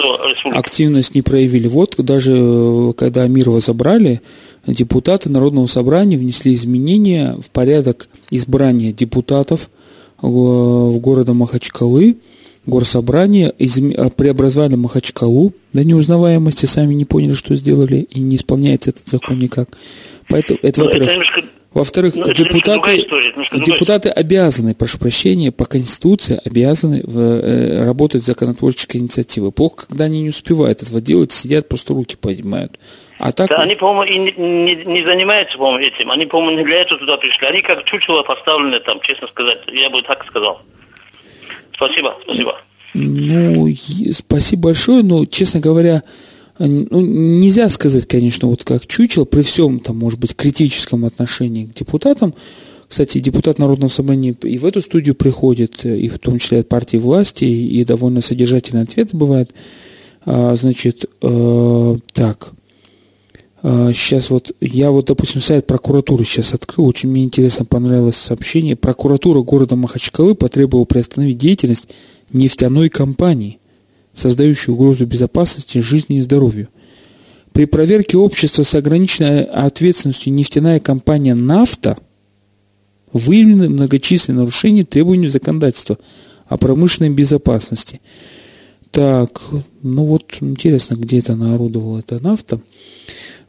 активность 0.53 1.15
не 1.17 1.23
проявили? 1.23 1.67
Вот 1.67 1.97
даже 1.99 2.33
э, 2.37 2.93
когда 2.97 3.23
Амирова 3.23 3.59
забрали, 3.59 4.21
депутаты 4.65 5.29
Народного 5.29 5.67
собрания 5.67 6.17
внесли 6.17 6.55
изменения 6.55 7.37
в 7.45 7.51
порядок 7.51 8.09
избрания 8.31 8.93
депутатов 8.93 9.71
в 10.21 10.99
города 10.99 11.35
Махачкалы, 11.35 12.19
горсобрание, 12.67 13.53
изм... 13.59 13.93
преобразовали 14.17 14.75
Махачкалу 14.75 15.53
до 15.73 15.85
неузнаваемости, 15.85 16.67
сами 16.67 16.95
не 16.95 17.05
поняли, 17.05 17.35
что 17.35 17.57
сделали, 17.57 18.07
и 18.11 18.21
не 18.21 18.37
исполняется 18.37 18.91
этот 18.91 19.09
закон 19.09 19.39
никак. 19.39 19.69
Поэтому 20.29 20.59
это, 20.63 20.81
ну, 20.81 20.87
во-первых. 20.87 21.11
Немножко... 21.11 21.43
Во-вторых, 21.75 22.15
ну, 22.17 22.33
депутаты, 22.33 22.97
история, 22.97 23.65
депутаты 23.65 24.09
обязаны, 24.09 24.75
прошу 24.75 24.99
прощения, 24.99 25.53
по 25.53 25.67
Конституции 25.67 26.41
обязаны 26.43 27.03
в, 27.05 27.19
э, 27.21 27.85
работать 27.85 28.25
законотворческой 28.25 29.03
инициативой. 29.03 29.53
Плохо, 29.53 29.87
когда 29.87 30.07
они 30.07 30.23
не 30.23 30.31
успевают 30.31 30.83
этого 30.83 31.03
делать, 31.03 31.31
сидят, 31.31 31.69
просто 31.69 31.93
руки 31.93 32.17
поднимают. 32.19 32.79
А 33.19 33.33
так... 33.33 33.49
Да, 33.49 33.63
они, 33.63 33.75
по-моему, 33.75 34.05
и 34.05 34.19
не, 34.19 34.33
не, 34.37 34.75
не 34.85 35.05
занимаются, 35.05 35.59
по-моему, 35.59 35.85
этим. 35.85 36.11
Они, 36.11 36.27
по-моему, 36.27 36.59
не 36.59 36.65
для 36.65 36.83
этого 36.83 37.01
туда 37.01 37.17
пришли. 37.17 37.49
Они 37.49 37.63
как 37.63 37.85
чучело 37.85 38.23
поставлены 38.23 38.79
там, 38.81 39.01
честно 39.01 39.27
сказать. 39.27 39.59
Я 39.73 39.91
бы 39.91 40.03
так 40.03 40.25
сказал. 40.27 40.63
Спасибо, 41.75 42.17
спасибо. 42.23 42.57
Ну, 42.95 43.69
спасибо 44.13 44.63
большое, 44.63 45.03
но, 45.03 45.25
честно 45.27 45.61
говоря, 45.61 46.03
ну, 46.59 47.01
нельзя 47.01 47.69
сказать, 47.69 48.09
конечно, 48.09 48.49
вот 48.49 48.65
как 48.65 48.87
чучело, 48.87 49.25
при 49.25 49.43
всем, 49.43 49.79
там, 49.79 49.99
может 49.99 50.19
быть, 50.19 50.35
критическом 50.35 51.05
отношении 51.05 51.67
к 51.67 51.75
депутатам, 51.75 52.35
кстати, 52.89 53.19
депутат 53.19 53.59
Народного 53.59 53.91
собрания 53.91 54.35
и 54.43 54.59
в 54.59 54.65
эту 54.65 54.81
студию 54.81 55.15
приходит, 55.15 55.85
и 55.85 56.09
в 56.09 56.19
том 56.19 56.39
числе 56.39 56.61
от 56.61 56.69
партии 56.69 56.97
власти, 56.97 57.45
и 57.45 57.85
довольно 57.85 58.23
содержательный 58.23 58.83
ответ 58.83 59.11
бывает. 59.13 59.53
А, 60.25 60.57
значит, 60.57 61.05
э, 61.21 61.97
так, 62.13 62.53
сейчас 63.63 64.31
а, 64.31 64.35
вот, 64.35 64.53
я 64.61 64.91
вот, 64.91 65.07
допустим, 65.07 65.41
сайт 65.41 65.67
прокуратуры 65.67 66.25
сейчас 66.25 66.55
открыл, 66.55 66.87
очень 66.87 67.09
мне 67.09 67.25
интересно 67.25 67.65
понравилось 67.65 68.17
сообщение. 68.17 68.77
Прокуратура 68.77 69.41
города 69.43 69.77
Махачкалы 69.77 70.35
потребовала 70.35 70.85
приостановить 70.85 71.39
деятельность 71.39 71.89
нефтяной 72.33 72.89
компании– 72.89 73.59
создающую 74.19 74.75
угрозу 74.75 75.07
безопасности, 75.07 75.79
жизни 75.79 76.19
и 76.19 76.21
здоровью. 76.21 76.69
При 77.53 77.65
проверке 77.65 78.17
общества 78.17 78.63
с 78.63 78.75
ограниченной 78.75 79.45
ответственностью 79.45 80.33
нефтяная 80.33 80.81
компания 80.81 81.35
«Нафта» 81.35 81.97
выявлены 83.13 83.69
многочисленные 83.71 84.41
нарушения 84.41 84.85
требований 84.85 85.29
законодательства 85.29 85.99
о 86.47 86.59
промышленной 86.59 87.11
безопасности. 87.11 88.01
Так, 88.91 89.41
ну 89.83 90.05
вот 90.05 90.37
интересно, 90.41 90.95
где 90.95 91.19
это 91.19 91.35
наорудовала 91.37 92.01
эта 92.01 92.23
нафта. 92.23 92.61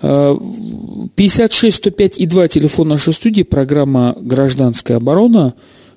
56 0.01 1.75
105 1.75 2.17
и 2.17 2.25
2 2.25 2.47
телефон 2.47 2.87
нашей 2.89 3.13
студии, 3.13 3.43
программа 3.43 4.15
«Гражданская 4.19 4.97
оборона». 4.97 5.53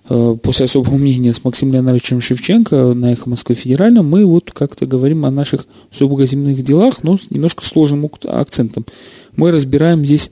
Э, 0.09 0.37
после 0.43 0.65
особого 0.65 0.97
мнения 0.97 1.33
с 1.33 1.45
Максимом 1.45 1.75
Леонидовичем 1.75 2.21
Шевченко 2.21 2.95
на 2.95 3.13
«Эхо 3.13 3.29
Москвы 3.29 3.55
Федеральном» 3.55 4.09
мы 4.09 4.27
вот 4.27 4.51
как-то 4.51 4.87
говорим 4.87 5.25
о 5.25 5.31
наших 5.31 5.67
сугубо 5.93 6.27
делах, 6.27 7.05
но 7.05 7.17
с 7.17 7.31
немножко 7.31 7.65
сложным 7.65 8.11
акцентом. 8.25 8.85
Мы 9.37 9.53
разбираем 9.53 10.05
здесь 10.05 10.31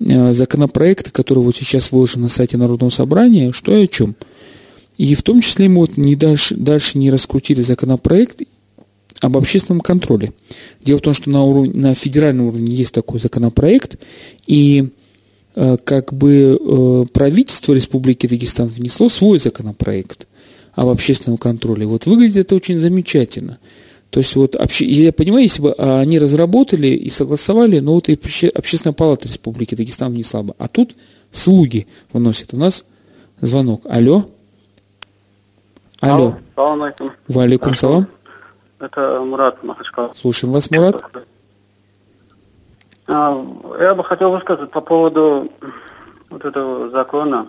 э, 0.00 0.32
законопроекты, 0.32 1.10
которые 1.10 1.44
вот 1.44 1.56
сейчас 1.56 1.92
выложены 1.92 2.24
на 2.24 2.28
сайте 2.30 2.56
Народного 2.56 2.90
собрания, 2.90 3.52
что 3.52 3.76
и 3.76 3.84
о 3.84 3.86
чем. 3.86 4.14
И 4.96 5.14
в 5.14 5.22
том 5.22 5.40
числе 5.42 5.68
мы 5.68 5.80
вот 5.80 5.96
не 5.96 6.16
дальше, 6.16 6.54
дальше 6.54 6.96
не 6.96 7.10
раскрутили 7.10 7.60
законопроект 7.60 8.42
об 9.20 9.36
общественном 9.36 9.80
контроле. 9.80 10.32
Дело 10.82 10.98
в 10.98 11.02
том, 11.02 11.14
что 11.14 11.30
на, 11.30 11.42
уровне, 11.44 11.72
на 11.74 11.94
федеральном 11.94 12.46
уровне 12.46 12.74
есть 12.74 12.92
такой 12.92 13.20
законопроект, 13.20 13.96
и 14.46 14.88
Э, 15.56 15.76
как 15.82 16.12
бы 16.12 16.58
э, 16.60 17.06
правительство 17.12 17.72
Республики 17.72 18.26
Дагестан 18.26 18.66
внесло 18.66 19.08
свой 19.08 19.38
законопроект 19.38 20.26
об 20.72 20.88
общественном 20.88 21.38
контроле. 21.38 21.86
Вот 21.86 22.06
выглядит 22.06 22.46
это 22.46 22.56
очень 22.56 22.78
замечательно. 22.78 23.58
То 24.10 24.18
есть 24.18 24.34
вот, 24.34 24.56
я 24.80 25.12
понимаю, 25.12 25.44
если 25.44 25.62
бы 25.62 25.74
а, 25.76 26.00
они 26.00 26.20
разработали 26.20 26.86
и 26.86 27.10
согласовали, 27.10 27.80
но 27.80 27.94
вот 27.94 28.08
и 28.08 28.18
Общественная 28.54 28.94
палата 28.94 29.26
Республики 29.26 29.74
Дагестан 29.74 30.12
внесла 30.12 30.44
бы. 30.44 30.54
А 30.58 30.68
тут 30.68 30.94
слуги 31.32 31.88
вносят. 32.12 32.54
У 32.54 32.56
нас 32.56 32.84
звонок. 33.40 33.82
Алло? 33.88 34.28
Алло. 35.98 36.36
Салам 36.54 36.92
алейкум. 37.36 37.74
салам. 37.74 38.08
Это 38.80 39.20
Мурат 39.20 39.62
Махачкал. 39.62 40.14
Слушаем 40.14 40.52
вас, 40.52 40.70
Мурат. 40.70 41.02
А, 43.06 43.46
я 43.80 43.94
бы 43.94 44.02
хотел 44.04 44.30
высказать 44.30 44.70
по 44.70 44.80
поводу 44.80 45.50
вот 46.30 46.44
этого 46.44 46.90
закона. 46.90 47.48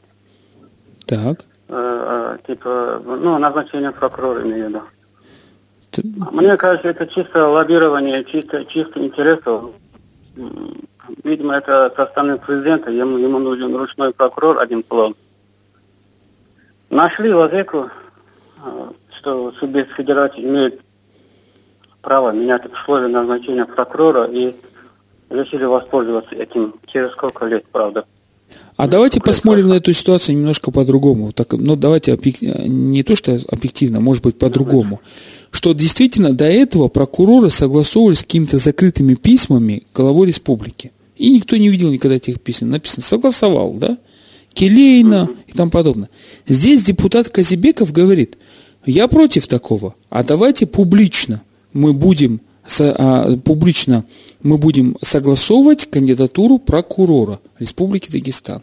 Так. 1.06 1.46
Э, 1.68 2.38
э, 2.38 2.48
типа, 2.48 3.02
ну, 3.04 3.38
назначение 3.40 3.92
прокурора 3.92 4.44
имею 4.44 4.66
в 4.66 4.70
виду. 4.70 4.82
Ты... 5.92 6.04
Мне 6.32 6.58
кажется, 6.58 6.90
это 6.90 7.08
чисто 7.08 7.48
лоббирование, 7.48 8.24
чисто, 8.24 8.66
чисто 8.66 9.04
интересов. 9.04 9.72
Видимо, 11.24 11.56
это 11.56 11.92
со 11.96 12.06
стороны 12.06 12.38
президента, 12.38 12.92
ему, 12.92 13.18
ему 13.18 13.40
нужен 13.40 13.76
ручной 13.76 14.14
прокурор, 14.14 14.60
один 14.60 14.84
план. 14.84 15.16
Нашли 16.90 17.34
лазейку, 17.34 17.90
э, 18.64 18.90
что 19.18 19.52
субъект 19.54 19.92
федерации 19.94 20.44
имеет 20.44 20.85
право 22.06 22.32
менять 22.32 22.62
условия 22.72 23.08
назначения 23.08 23.66
прокурора 23.66 24.26
и 24.26 24.56
решили 25.30 25.66
воспользоваться 25.66 26.36
этим 26.36 26.76
через 26.86 27.12
сколько 27.12 27.46
лет, 27.48 27.66
правда. 27.72 28.06
А 28.78 28.88
давайте 28.88 29.20
посмотрим 29.20 29.70
на 29.70 29.76
эту 29.76 29.92
ситуацию 29.92 30.36
немножко 30.36 30.70
по-другому. 30.70 31.32
Так, 31.32 31.54
ну, 31.54 31.76
давайте 31.76 32.18
не 32.68 33.04
то, 33.04 33.16
что 33.16 33.38
объективно, 33.50 34.00
может 34.02 34.22
быть, 34.22 34.38
по-другому. 34.38 35.02
Что 35.50 35.74
действительно 35.74 36.34
до 36.34 36.46
этого 36.46 36.90
прокуроры 36.90 37.50
согласовывались 37.50 38.20
с 38.20 38.24
какими-то 38.24 38.58
закрытыми 38.58 39.16
письмами 39.16 39.84
главой 39.94 40.28
республики. 40.28 40.92
И 41.16 41.32
никто 41.32 41.56
не 41.56 41.70
видел 41.70 41.90
никогда 41.90 42.18
этих 42.18 42.42
писем. 42.42 42.70
Написано, 42.70 43.04
согласовал, 43.04 43.74
да? 43.74 43.98
Келейно 44.54 45.30
и 45.48 45.54
тому 45.54 45.72
подобное. 45.72 46.10
Здесь 46.46 46.84
депутат 46.84 47.30
Казибеков 47.30 47.92
говорит, 47.92 48.38
я 48.86 49.08
против 49.08 49.48
такого, 49.48 49.96
а 50.10 50.24
давайте 50.24 50.66
публично 50.66 51.42
мы 51.76 51.94
будем 51.94 52.42
а, 52.80 53.38
публично 53.38 54.06
мы 54.42 54.58
будем 54.60 54.96
согласовывать 55.02 55.90
кандидатуру 55.90 56.60
прокурора 56.60 57.40
Республики 57.60 58.12
Дагестан. 58.12 58.62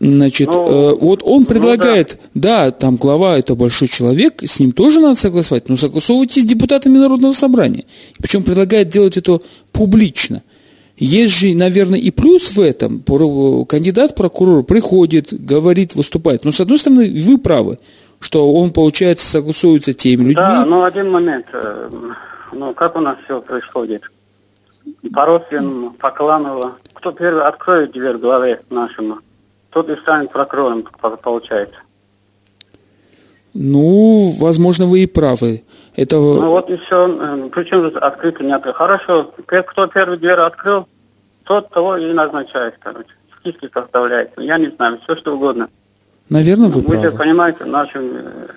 Значит, 0.00 0.48
ну, 0.48 0.68
э, 0.68 0.94
вот 0.94 1.22
он 1.24 1.44
предлагает, 1.44 2.18
ну, 2.34 2.40
да. 2.40 2.66
да, 2.66 2.70
там 2.70 2.96
глава 2.96 3.36
это 3.38 3.54
большой 3.54 3.88
человек, 3.88 4.42
с 4.44 4.60
ним 4.60 4.72
тоже 4.72 5.00
надо 5.00 5.18
согласовать, 5.18 5.68
но 5.68 5.76
согласовывайте 5.76 6.40
с 6.40 6.44
депутатами 6.44 6.98
Народного 6.98 7.32
собрания. 7.32 7.84
Причем 8.18 8.44
предлагает 8.44 8.88
делать 8.88 9.16
это 9.16 9.40
публично. 9.72 10.42
Есть 10.96 11.34
же, 11.34 11.54
наверное, 11.54 12.00
и 12.00 12.10
плюс 12.10 12.52
в 12.52 12.60
этом. 12.60 13.04
Кандидат 13.66 14.16
прокурора 14.16 14.62
приходит, 14.62 15.32
говорит, 15.32 15.94
выступает. 15.94 16.44
Но, 16.44 16.50
с 16.50 16.60
одной 16.60 16.78
стороны, 16.78 17.08
вы 17.10 17.38
правы, 17.38 17.78
что 18.20 18.52
он, 18.52 18.72
получается, 18.72 19.26
согласуется 19.26 19.94
теми 19.94 20.20
людьми. 20.20 20.34
Да, 20.34 20.64
но 20.64 20.84
один 20.84 21.10
момент. 21.10 21.46
Э, 21.52 21.90
ну, 22.52 22.74
как 22.74 22.96
у 22.96 23.00
нас 23.00 23.16
все 23.24 23.40
происходит? 23.40 24.02
По 25.12 25.26
родственному, 25.26 25.92
по 25.92 26.10
кланово. 26.10 26.76
Кто 26.94 27.12
первый 27.12 27.44
откроет 27.44 27.92
дверь 27.92 28.16
главе 28.16 28.60
нашему, 28.70 29.18
тот 29.70 29.88
и 29.90 29.96
станет 29.96 30.32
прокурором, 30.32 30.84
получается. 31.22 31.78
Ну, 33.54 34.34
возможно, 34.38 34.86
вы 34.86 35.00
и 35.00 35.06
правы. 35.06 35.62
Это... 35.96 36.16
Ну 36.16 36.50
вот 36.50 36.70
и 36.70 36.76
все. 36.76 37.08
Эм, 37.08 37.50
Причем 37.50 37.86
открыто 37.96 38.44
не 38.44 38.52
открыто. 38.52 38.78
Хорошо, 38.78 39.32
кто 39.46 39.86
первый 39.88 40.18
дверь 40.18 40.38
открыл, 40.38 40.86
тот 41.44 41.70
того 41.70 41.96
и 41.96 42.12
назначает, 42.12 42.74
короче. 42.78 43.10
Списки 43.40 43.70
составляет. 43.72 44.30
Я 44.36 44.58
не 44.58 44.68
знаю, 44.68 45.00
все 45.02 45.16
что 45.16 45.34
угодно. 45.34 45.68
Наверное, 46.28 46.68
вы, 46.68 46.80
вы 46.82 46.86
правы. 46.86 47.10
Вы 47.10 47.16
понимаете, 47.16 47.64
нашим 47.64 48.16
э, 48.16 48.48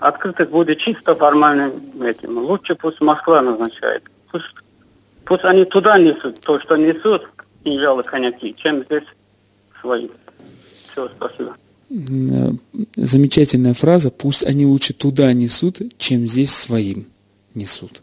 открытых 0.00 0.50
будет 0.50 0.78
чисто 0.78 1.14
формальным 1.14 1.72
этим. 2.02 2.38
Лучше 2.38 2.74
пусть 2.74 3.00
Москва 3.00 3.40
назначает. 3.40 4.02
Пусть, 4.30 4.54
пусть 5.24 5.44
они 5.44 5.64
туда 5.64 5.98
несут 5.98 6.40
то, 6.40 6.58
что 6.60 6.76
несут, 6.76 7.28
кинжалы, 7.62 8.02
коньяки, 8.02 8.54
чем 8.56 8.84
здесь 8.84 9.04
свои. 9.80 10.08
Все, 10.90 11.08
спасибо. 11.16 11.56
Э, 11.90 12.52
замечательная 12.96 13.74
фраза. 13.74 14.10
Пусть 14.10 14.44
они 14.44 14.66
лучше 14.66 14.92
туда 14.92 15.32
несут, 15.32 15.80
чем 15.98 16.26
здесь 16.26 16.52
своим 16.52 17.06
несут. 17.54 18.02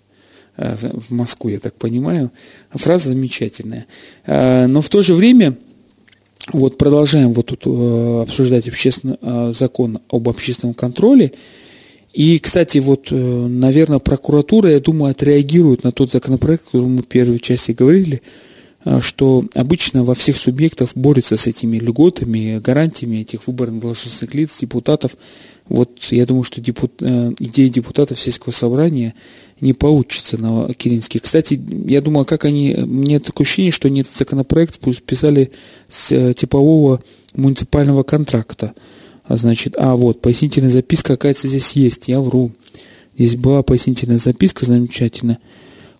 Э, 0.55 0.75
в 0.75 1.11
Москву, 1.11 1.49
я 1.49 1.59
так 1.59 1.73
понимаю. 1.75 2.31
Фраза 2.71 3.09
замечательная. 3.09 3.87
Но 4.25 4.81
в 4.81 4.87
то 4.87 5.01
же 5.01 5.13
время, 5.13 5.57
вот 6.53 6.77
продолжаем 6.77 7.33
вот 7.33 7.47
тут 7.47 7.65
обсуждать 7.65 8.67
общественный, 8.67 9.17
закон 9.53 9.99
об 10.09 10.27
общественном 10.29 10.73
контроле. 10.73 11.33
И, 12.13 12.39
кстати, 12.39 12.79
вот, 12.79 13.07
наверное, 13.11 13.99
прокуратура, 13.99 14.69
я 14.69 14.79
думаю, 14.79 15.11
отреагирует 15.11 15.83
на 15.83 15.91
тот 15.91 16.11
законопроект, 16.11 16.65
который 16.65 16.87
мы 16.87 17.03
в 17.03 17.07
первой 17.07 17.39
части 17.39 17.71
говорили, 17.71 18.21
что 19.01 19.45
обычно 19.53 20.03
во 20.03 20.15
всех 20.15 20.37
субъектах 20.37 20.89
борются 20.95 21.37
с 21.37 21.47
этими 21.47 21.77
льготами, 21.77 22.59
гарантиями 22.59 23.17
этих 23.17 23.47
выборных 23.47 23.81
должностных 23.81 24.33
лиц, 24.33 24.57
депутатов. 24.59 25.15
Вот 25.69 25.99
я 26.09 26.25
думаю, 26.25 26.43
что 26.43 26.59
депутат, 26.59 27.07
э, 27.07 27.31
идея 27.39 27.69
депутатов 27.69 28.19
сельского 28.19 28.51
собрания 28.51 29.13
не 29.61 29.73
получится 29.73 30.41
на 30.41 30.73
Киринске. 30.73 31.19
Кстати, 31.19 31.59
я 31.87 32.01
думал, 32.01 32.25
как 32.25 32.45
они, 32.45 32.75
мне 32.75 33.19
такое 33.19 33.45
ощущение, 33.45 33.71
что 33.71 33.87
они 33.87 34.01
этот 34.01 34.15
законопроект 34.15 34.79
писали 35.05 35.51
с 35.87 36.11
э, 36.11 36.33
типового 36.33 37.01
муниципального 37.35 38.03
контракта. 38.03 38.73
А 39.23 39.37
значит, 39.37 39.75
а 39.77 39.95
вот, 39.95 40.19
пояснительная 40.19 40.71
записка, 40.71 41.13
какая-то 41.13 41.47
здесь 41.47 41.71
есть, 41.73 42.07
я 42.07 42.19
вру. 42.19 42.51
Здесь 43.17 43.35
была 43.35 43.61
пояснительная 43.61 44.17
записка 44.17 44.65
замечательная. 44.65 45.39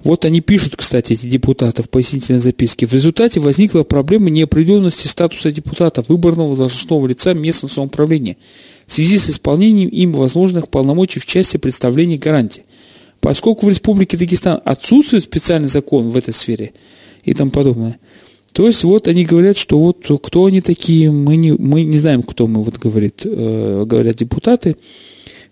Вот 0.04 0.26
они 0.26 0.42
пишут, 0.42 0.76
кстати, 0.76 1.14
эти 1.14 1.28
депутаты 1.28 1.84
в 1.84 1.90
пояснительной 1.90 2.40
записке. 2.40 2.88
В 2.88 2.94
результате 2.94 3.40
возникла 3.40 3.84
проблема 3.84 4.32
неопределенности 4.32 5.08
статуса 5.08 5.52
депутата, 5.52 6.04
выборного 6.08 6.58
должностного 6.58 7.06
лица 7.06 7.36
местного 7.36 7.72
самоуправления 7.72 8.38
в 8.88 8.94
связи 8.94 9.20
с 9.20 9.30
исполнением 9.30 9.90
им 9.90 10.14
возможных 10.14 10.70
полномочий 10.70 11.20
в 11.20 11.26
части 11.26 11.58
представления 11.58 12.18
гарантий. 12.18 12.64
Поскольку 13.22 13.68
в 13.68 13.70
Республике 13.70 14.18
Дагестан 14.18 14.60
отсутствует 14.66 15.24
специальный 15.24 15.70
закон 15.70 16.10
в 16.10 16.18
этой 16.18 16.34
сфере 16.34 16.74
и 17.24 17.34
тому 17.34 17.52
подобное, 17.52 18.00
то 18.52 18.68
есть 18.68 18.84
вот 18.84 19.08
они 19.08 19.24
говорят, 19.26 19.58
что 19.58 19.80
вот 19.80 20.10
кто 20.24 20.46
они 20.46 20.60
такие, 20.60 21.12
мы 21.12 21.38
не, 21.38 21.54
мы 21.54 21.84
не 21.84 22.00
знаем, 22.00 22.24
кто 22.24 22.48
мы, 22.48 22.64
вот 22.64 22.78
говорит, 22.78 23.22
э, 23.24 23.84
говорят 23.86 24.18
депутаты. 24.18 24.76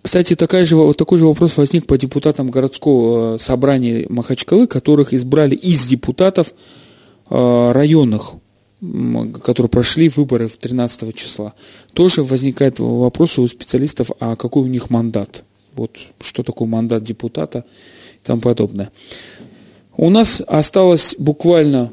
Кстати, 0.01 0.35
такая 0.35 0.65
же, 0.65 0.75
вот 0.75 0.97
такой 0.97 1.19
же 1.19 1.25
вопрос 1.25 1.57
возник 1.57 1.85
по 1.85 1.97
депутатам 1.97 2.49
городского 2.49 3.35
э, 3.35 3.39
собрания 3.39 4.05
Махачкалы, 4.09 4.67
которых 4.67 5.13
избрали 5.13 5.55
из 5.55 5.85
депутатов 5.85 6.53
э, 7.29 7.71
районных, 7.71 8.33
которые 9.43 9.69
прошли 9.69 10.09
выборы 10.09 10.47
в 10.47 10.57
13 10.57 11.15
числа. 11.15 11.53
Тоже 11.93 12.23
возникает 12.23 12.79
вопрос 12.79 13.37
у 13.37 13.47
специалистов, 13.47 14.09
а 14.19 14.35
какой 14.35 14.63
у 14.63 14.67
них 14.67 14.89
мандат? 14.89 15.43
Вот 15.79 15.97
что 16.21 16.43
такое 16.43 16.67
мандат 16.67 17.03
депутата 17.03 17.65
и 18.15 18.25
тому 18.25 18.41
подобное. 18.41 18.91
У 19.97 20.09
нас 20.09 20.41
осталось 20.45 21.15
буквально 21.17 21.91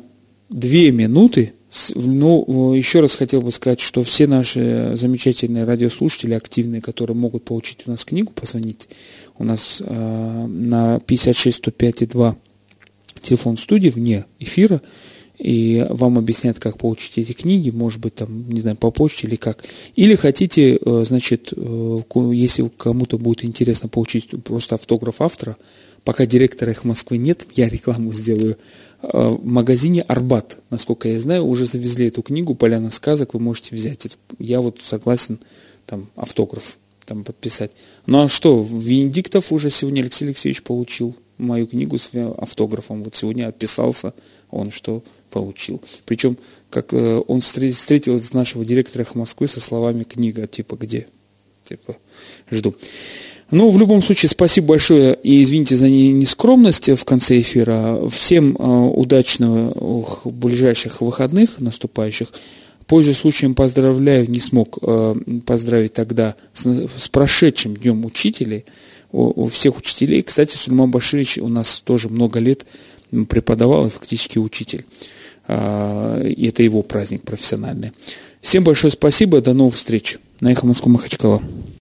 две 0.48 0.90
минуты 0.90 1.52
ну, 1.94 2.72
еще 2.72 3.00
раз 3.00 3.14
хотел 3.14 3.42
бы 3.42 3.50
сказать, 3.50 3.80
что 3.80 4.02
все 4.02 4.26
наши 4.26 4.92
замечательные 4.96 5.64
радиослушатели, 5.64 6.34
активные, 6.34 6.80
которые 6.80 7.16
могут 7.16 7.44
получить 7.44 7.80
у 7.86 7.90
нас 7.90 8.04
книгу, 8.04 8.32
позвонить 8.32 8.88
у 9.38 9.44
нас 9.44 9.82
э, 9.84 10.46
на 10.46 11.00
56 11.00 11.58
105 11.58 12.02
и 12.02 12.06
2 12.06 12.36
телефон 13.20 13.56
студии 13.56 13.88
вне 13.88 14.24
эфира, 14.38 14.80
и 15.38 15.86
вам 15.90 16.18
объяснят, 16.18 16.58
как 16.58 16.78
получить 16.78 17.18
эти 17.18 17.32
книги, 17.32 17.70
может 17.70 18.00
быть, 18.00 18.14
там, 18.14 18.48
не 18.48 18.60
знаю, 18.60 18.76
по 18.76 18.90
почте 18.90 19.26
или 19.26 19.36
как. 19.36 19.64
Или 19.94 20.14
хотите, 20.14 20.76
э, 20.76 21.04
значит, 21.06 21.52
э, 21.56 22.00
если 22.32 22.70
кому-то 22.76 23.18
будет 23.18 23.44
интересно 23.44 23.88
получить 23.88 24.30
просто 24.44 24.76
автограф 24.76 25.20
автора, 25.20 25.56
пока 26.04 26.26
директора 26.26 26.72
их 26.72 26.84
Москвы 26.84 27.18
нет, 27.18 27.46
я 27.54 27.68
рекламу 27.68 28.12
сделаю, 28.12 28.56
Э, 29.02 29.28
в 29.28 29.46
магазине 29.46 30.02
Арбат, 30.02 30.58
насколько 30.70 31.08
я 31.08 31.20
знаю, 31.20 31.44
уже 31.44 31.66
завезли 31.66 32.08
эту 32.08 32.22
книгу 32.22 32.54
«Поляна 32.54 32.90
сказок», 32.90 33.34
вы 33.34 33.40
можете 33.40 33.74
взять. 33.74 34.08
Я 34.38 34.60
вот 34.60 34.80
согласен 34.80 35.38
там 35.86 36.06
автограф 36.16 36.78
там 37.04 37.22
подписать. 37.22 37.70
Ну 38.06 38.24
а 38.24 38.28
что, 38.28 38.66
Венедиктов 38.68 39.52
уже 39.52 39.70
сегодня 39.70 40.00
Алексей 40.00 40.24
Алексеевич 40.24 40.62
получил 40.62 41.14
мою 41.38 41.66
книгу 41.66 41.98
с 41.98 42.10
автографом. 42.38 43.04
Вот 43.04 43.14
сегодня 43.14 43.46
отписался 43.46 44.12
он, 44.50 44.70
что 44.70 45.04
получил. 45.30 45.80
Причем, 46.04 46.36
как 46.70 46.92
э, 46.92 47.22
он 47.26 47.40
встретил 47.40 48.20
нашего 48.32 48.64
директора 48.64 49.06
Москвы 49.14 49.46
со 49.46 49.60
словами 49.60 50.04
«книга», 50.04 50.46
типа 50.46 50.76
«где?» 50.76 51.06
Типа 51.64 51.96
«жду». 52.50 52.74
Ну, 53.52 53.70
в 53.70 53.78
любом 53.78 54.02
случае, 54.02 54.28
спасибо 54.28 54.68
большое 54.68 55.16
и 55.22 55.40
извините 55.40 55.76
за 55.76 55.88
нескромность 55.88 56.88
в 56.88 57.04
конце 57.04 57.40
эфира. 57.40 58.08
Всем 58.08 58.56
э, 58.56 58.62
удачного 58.62 60.04
ближайших 60.24 61.00
выходных 61.00 61.60
наступающих. 61.60 62.32
Пользуясь 62.88 63.18
случаем, 63.18 63.54
поздравляю, 63.54 64.28
не 64.28 64.40
смог 64.40 64.78
э, 64.82 65.14
поздравить 65.44 65.92
тогда 65.92 66.34
с, 66.54 66.88
с 66.98 67.08
прошедшим 67.08 67.76
Днем 67.76 68.04
Учителей, 68.04 68.64
у, 69.12 69.44
у 69.44 69.48
всех 69.48 69.78
учителей. 69.78 70.22
Кстати, 70.22 70.56
Сульман 70.56 70.90
Баширович 70.90 71.38
у 71.38 71.48
нас 71.48 71.80
тоже 71.84 72.08
много 72.08 72.38
лет 72.38 72.66
преподавал 73.28 73.86
и 73.86 73.90
фактически 73.90 74.38
учитель. 74.38 74.84
И 75.48 76.48
это 76.48 76.62
его 76.62 76.82
праздник 76.82 77.22
профессиональный. 77.22 77.92
Всем 78.40 78.64
большое 78.64 78.92
спасибо, 78.92 79.40
до 79.40 79.52
новых 79.52 79.74
встреч. 79.74 80.18
На 80.40 80.52
Эхо 80.52 80.66
Москвы 80.66 80.90
Махачкала. 80.92 81.40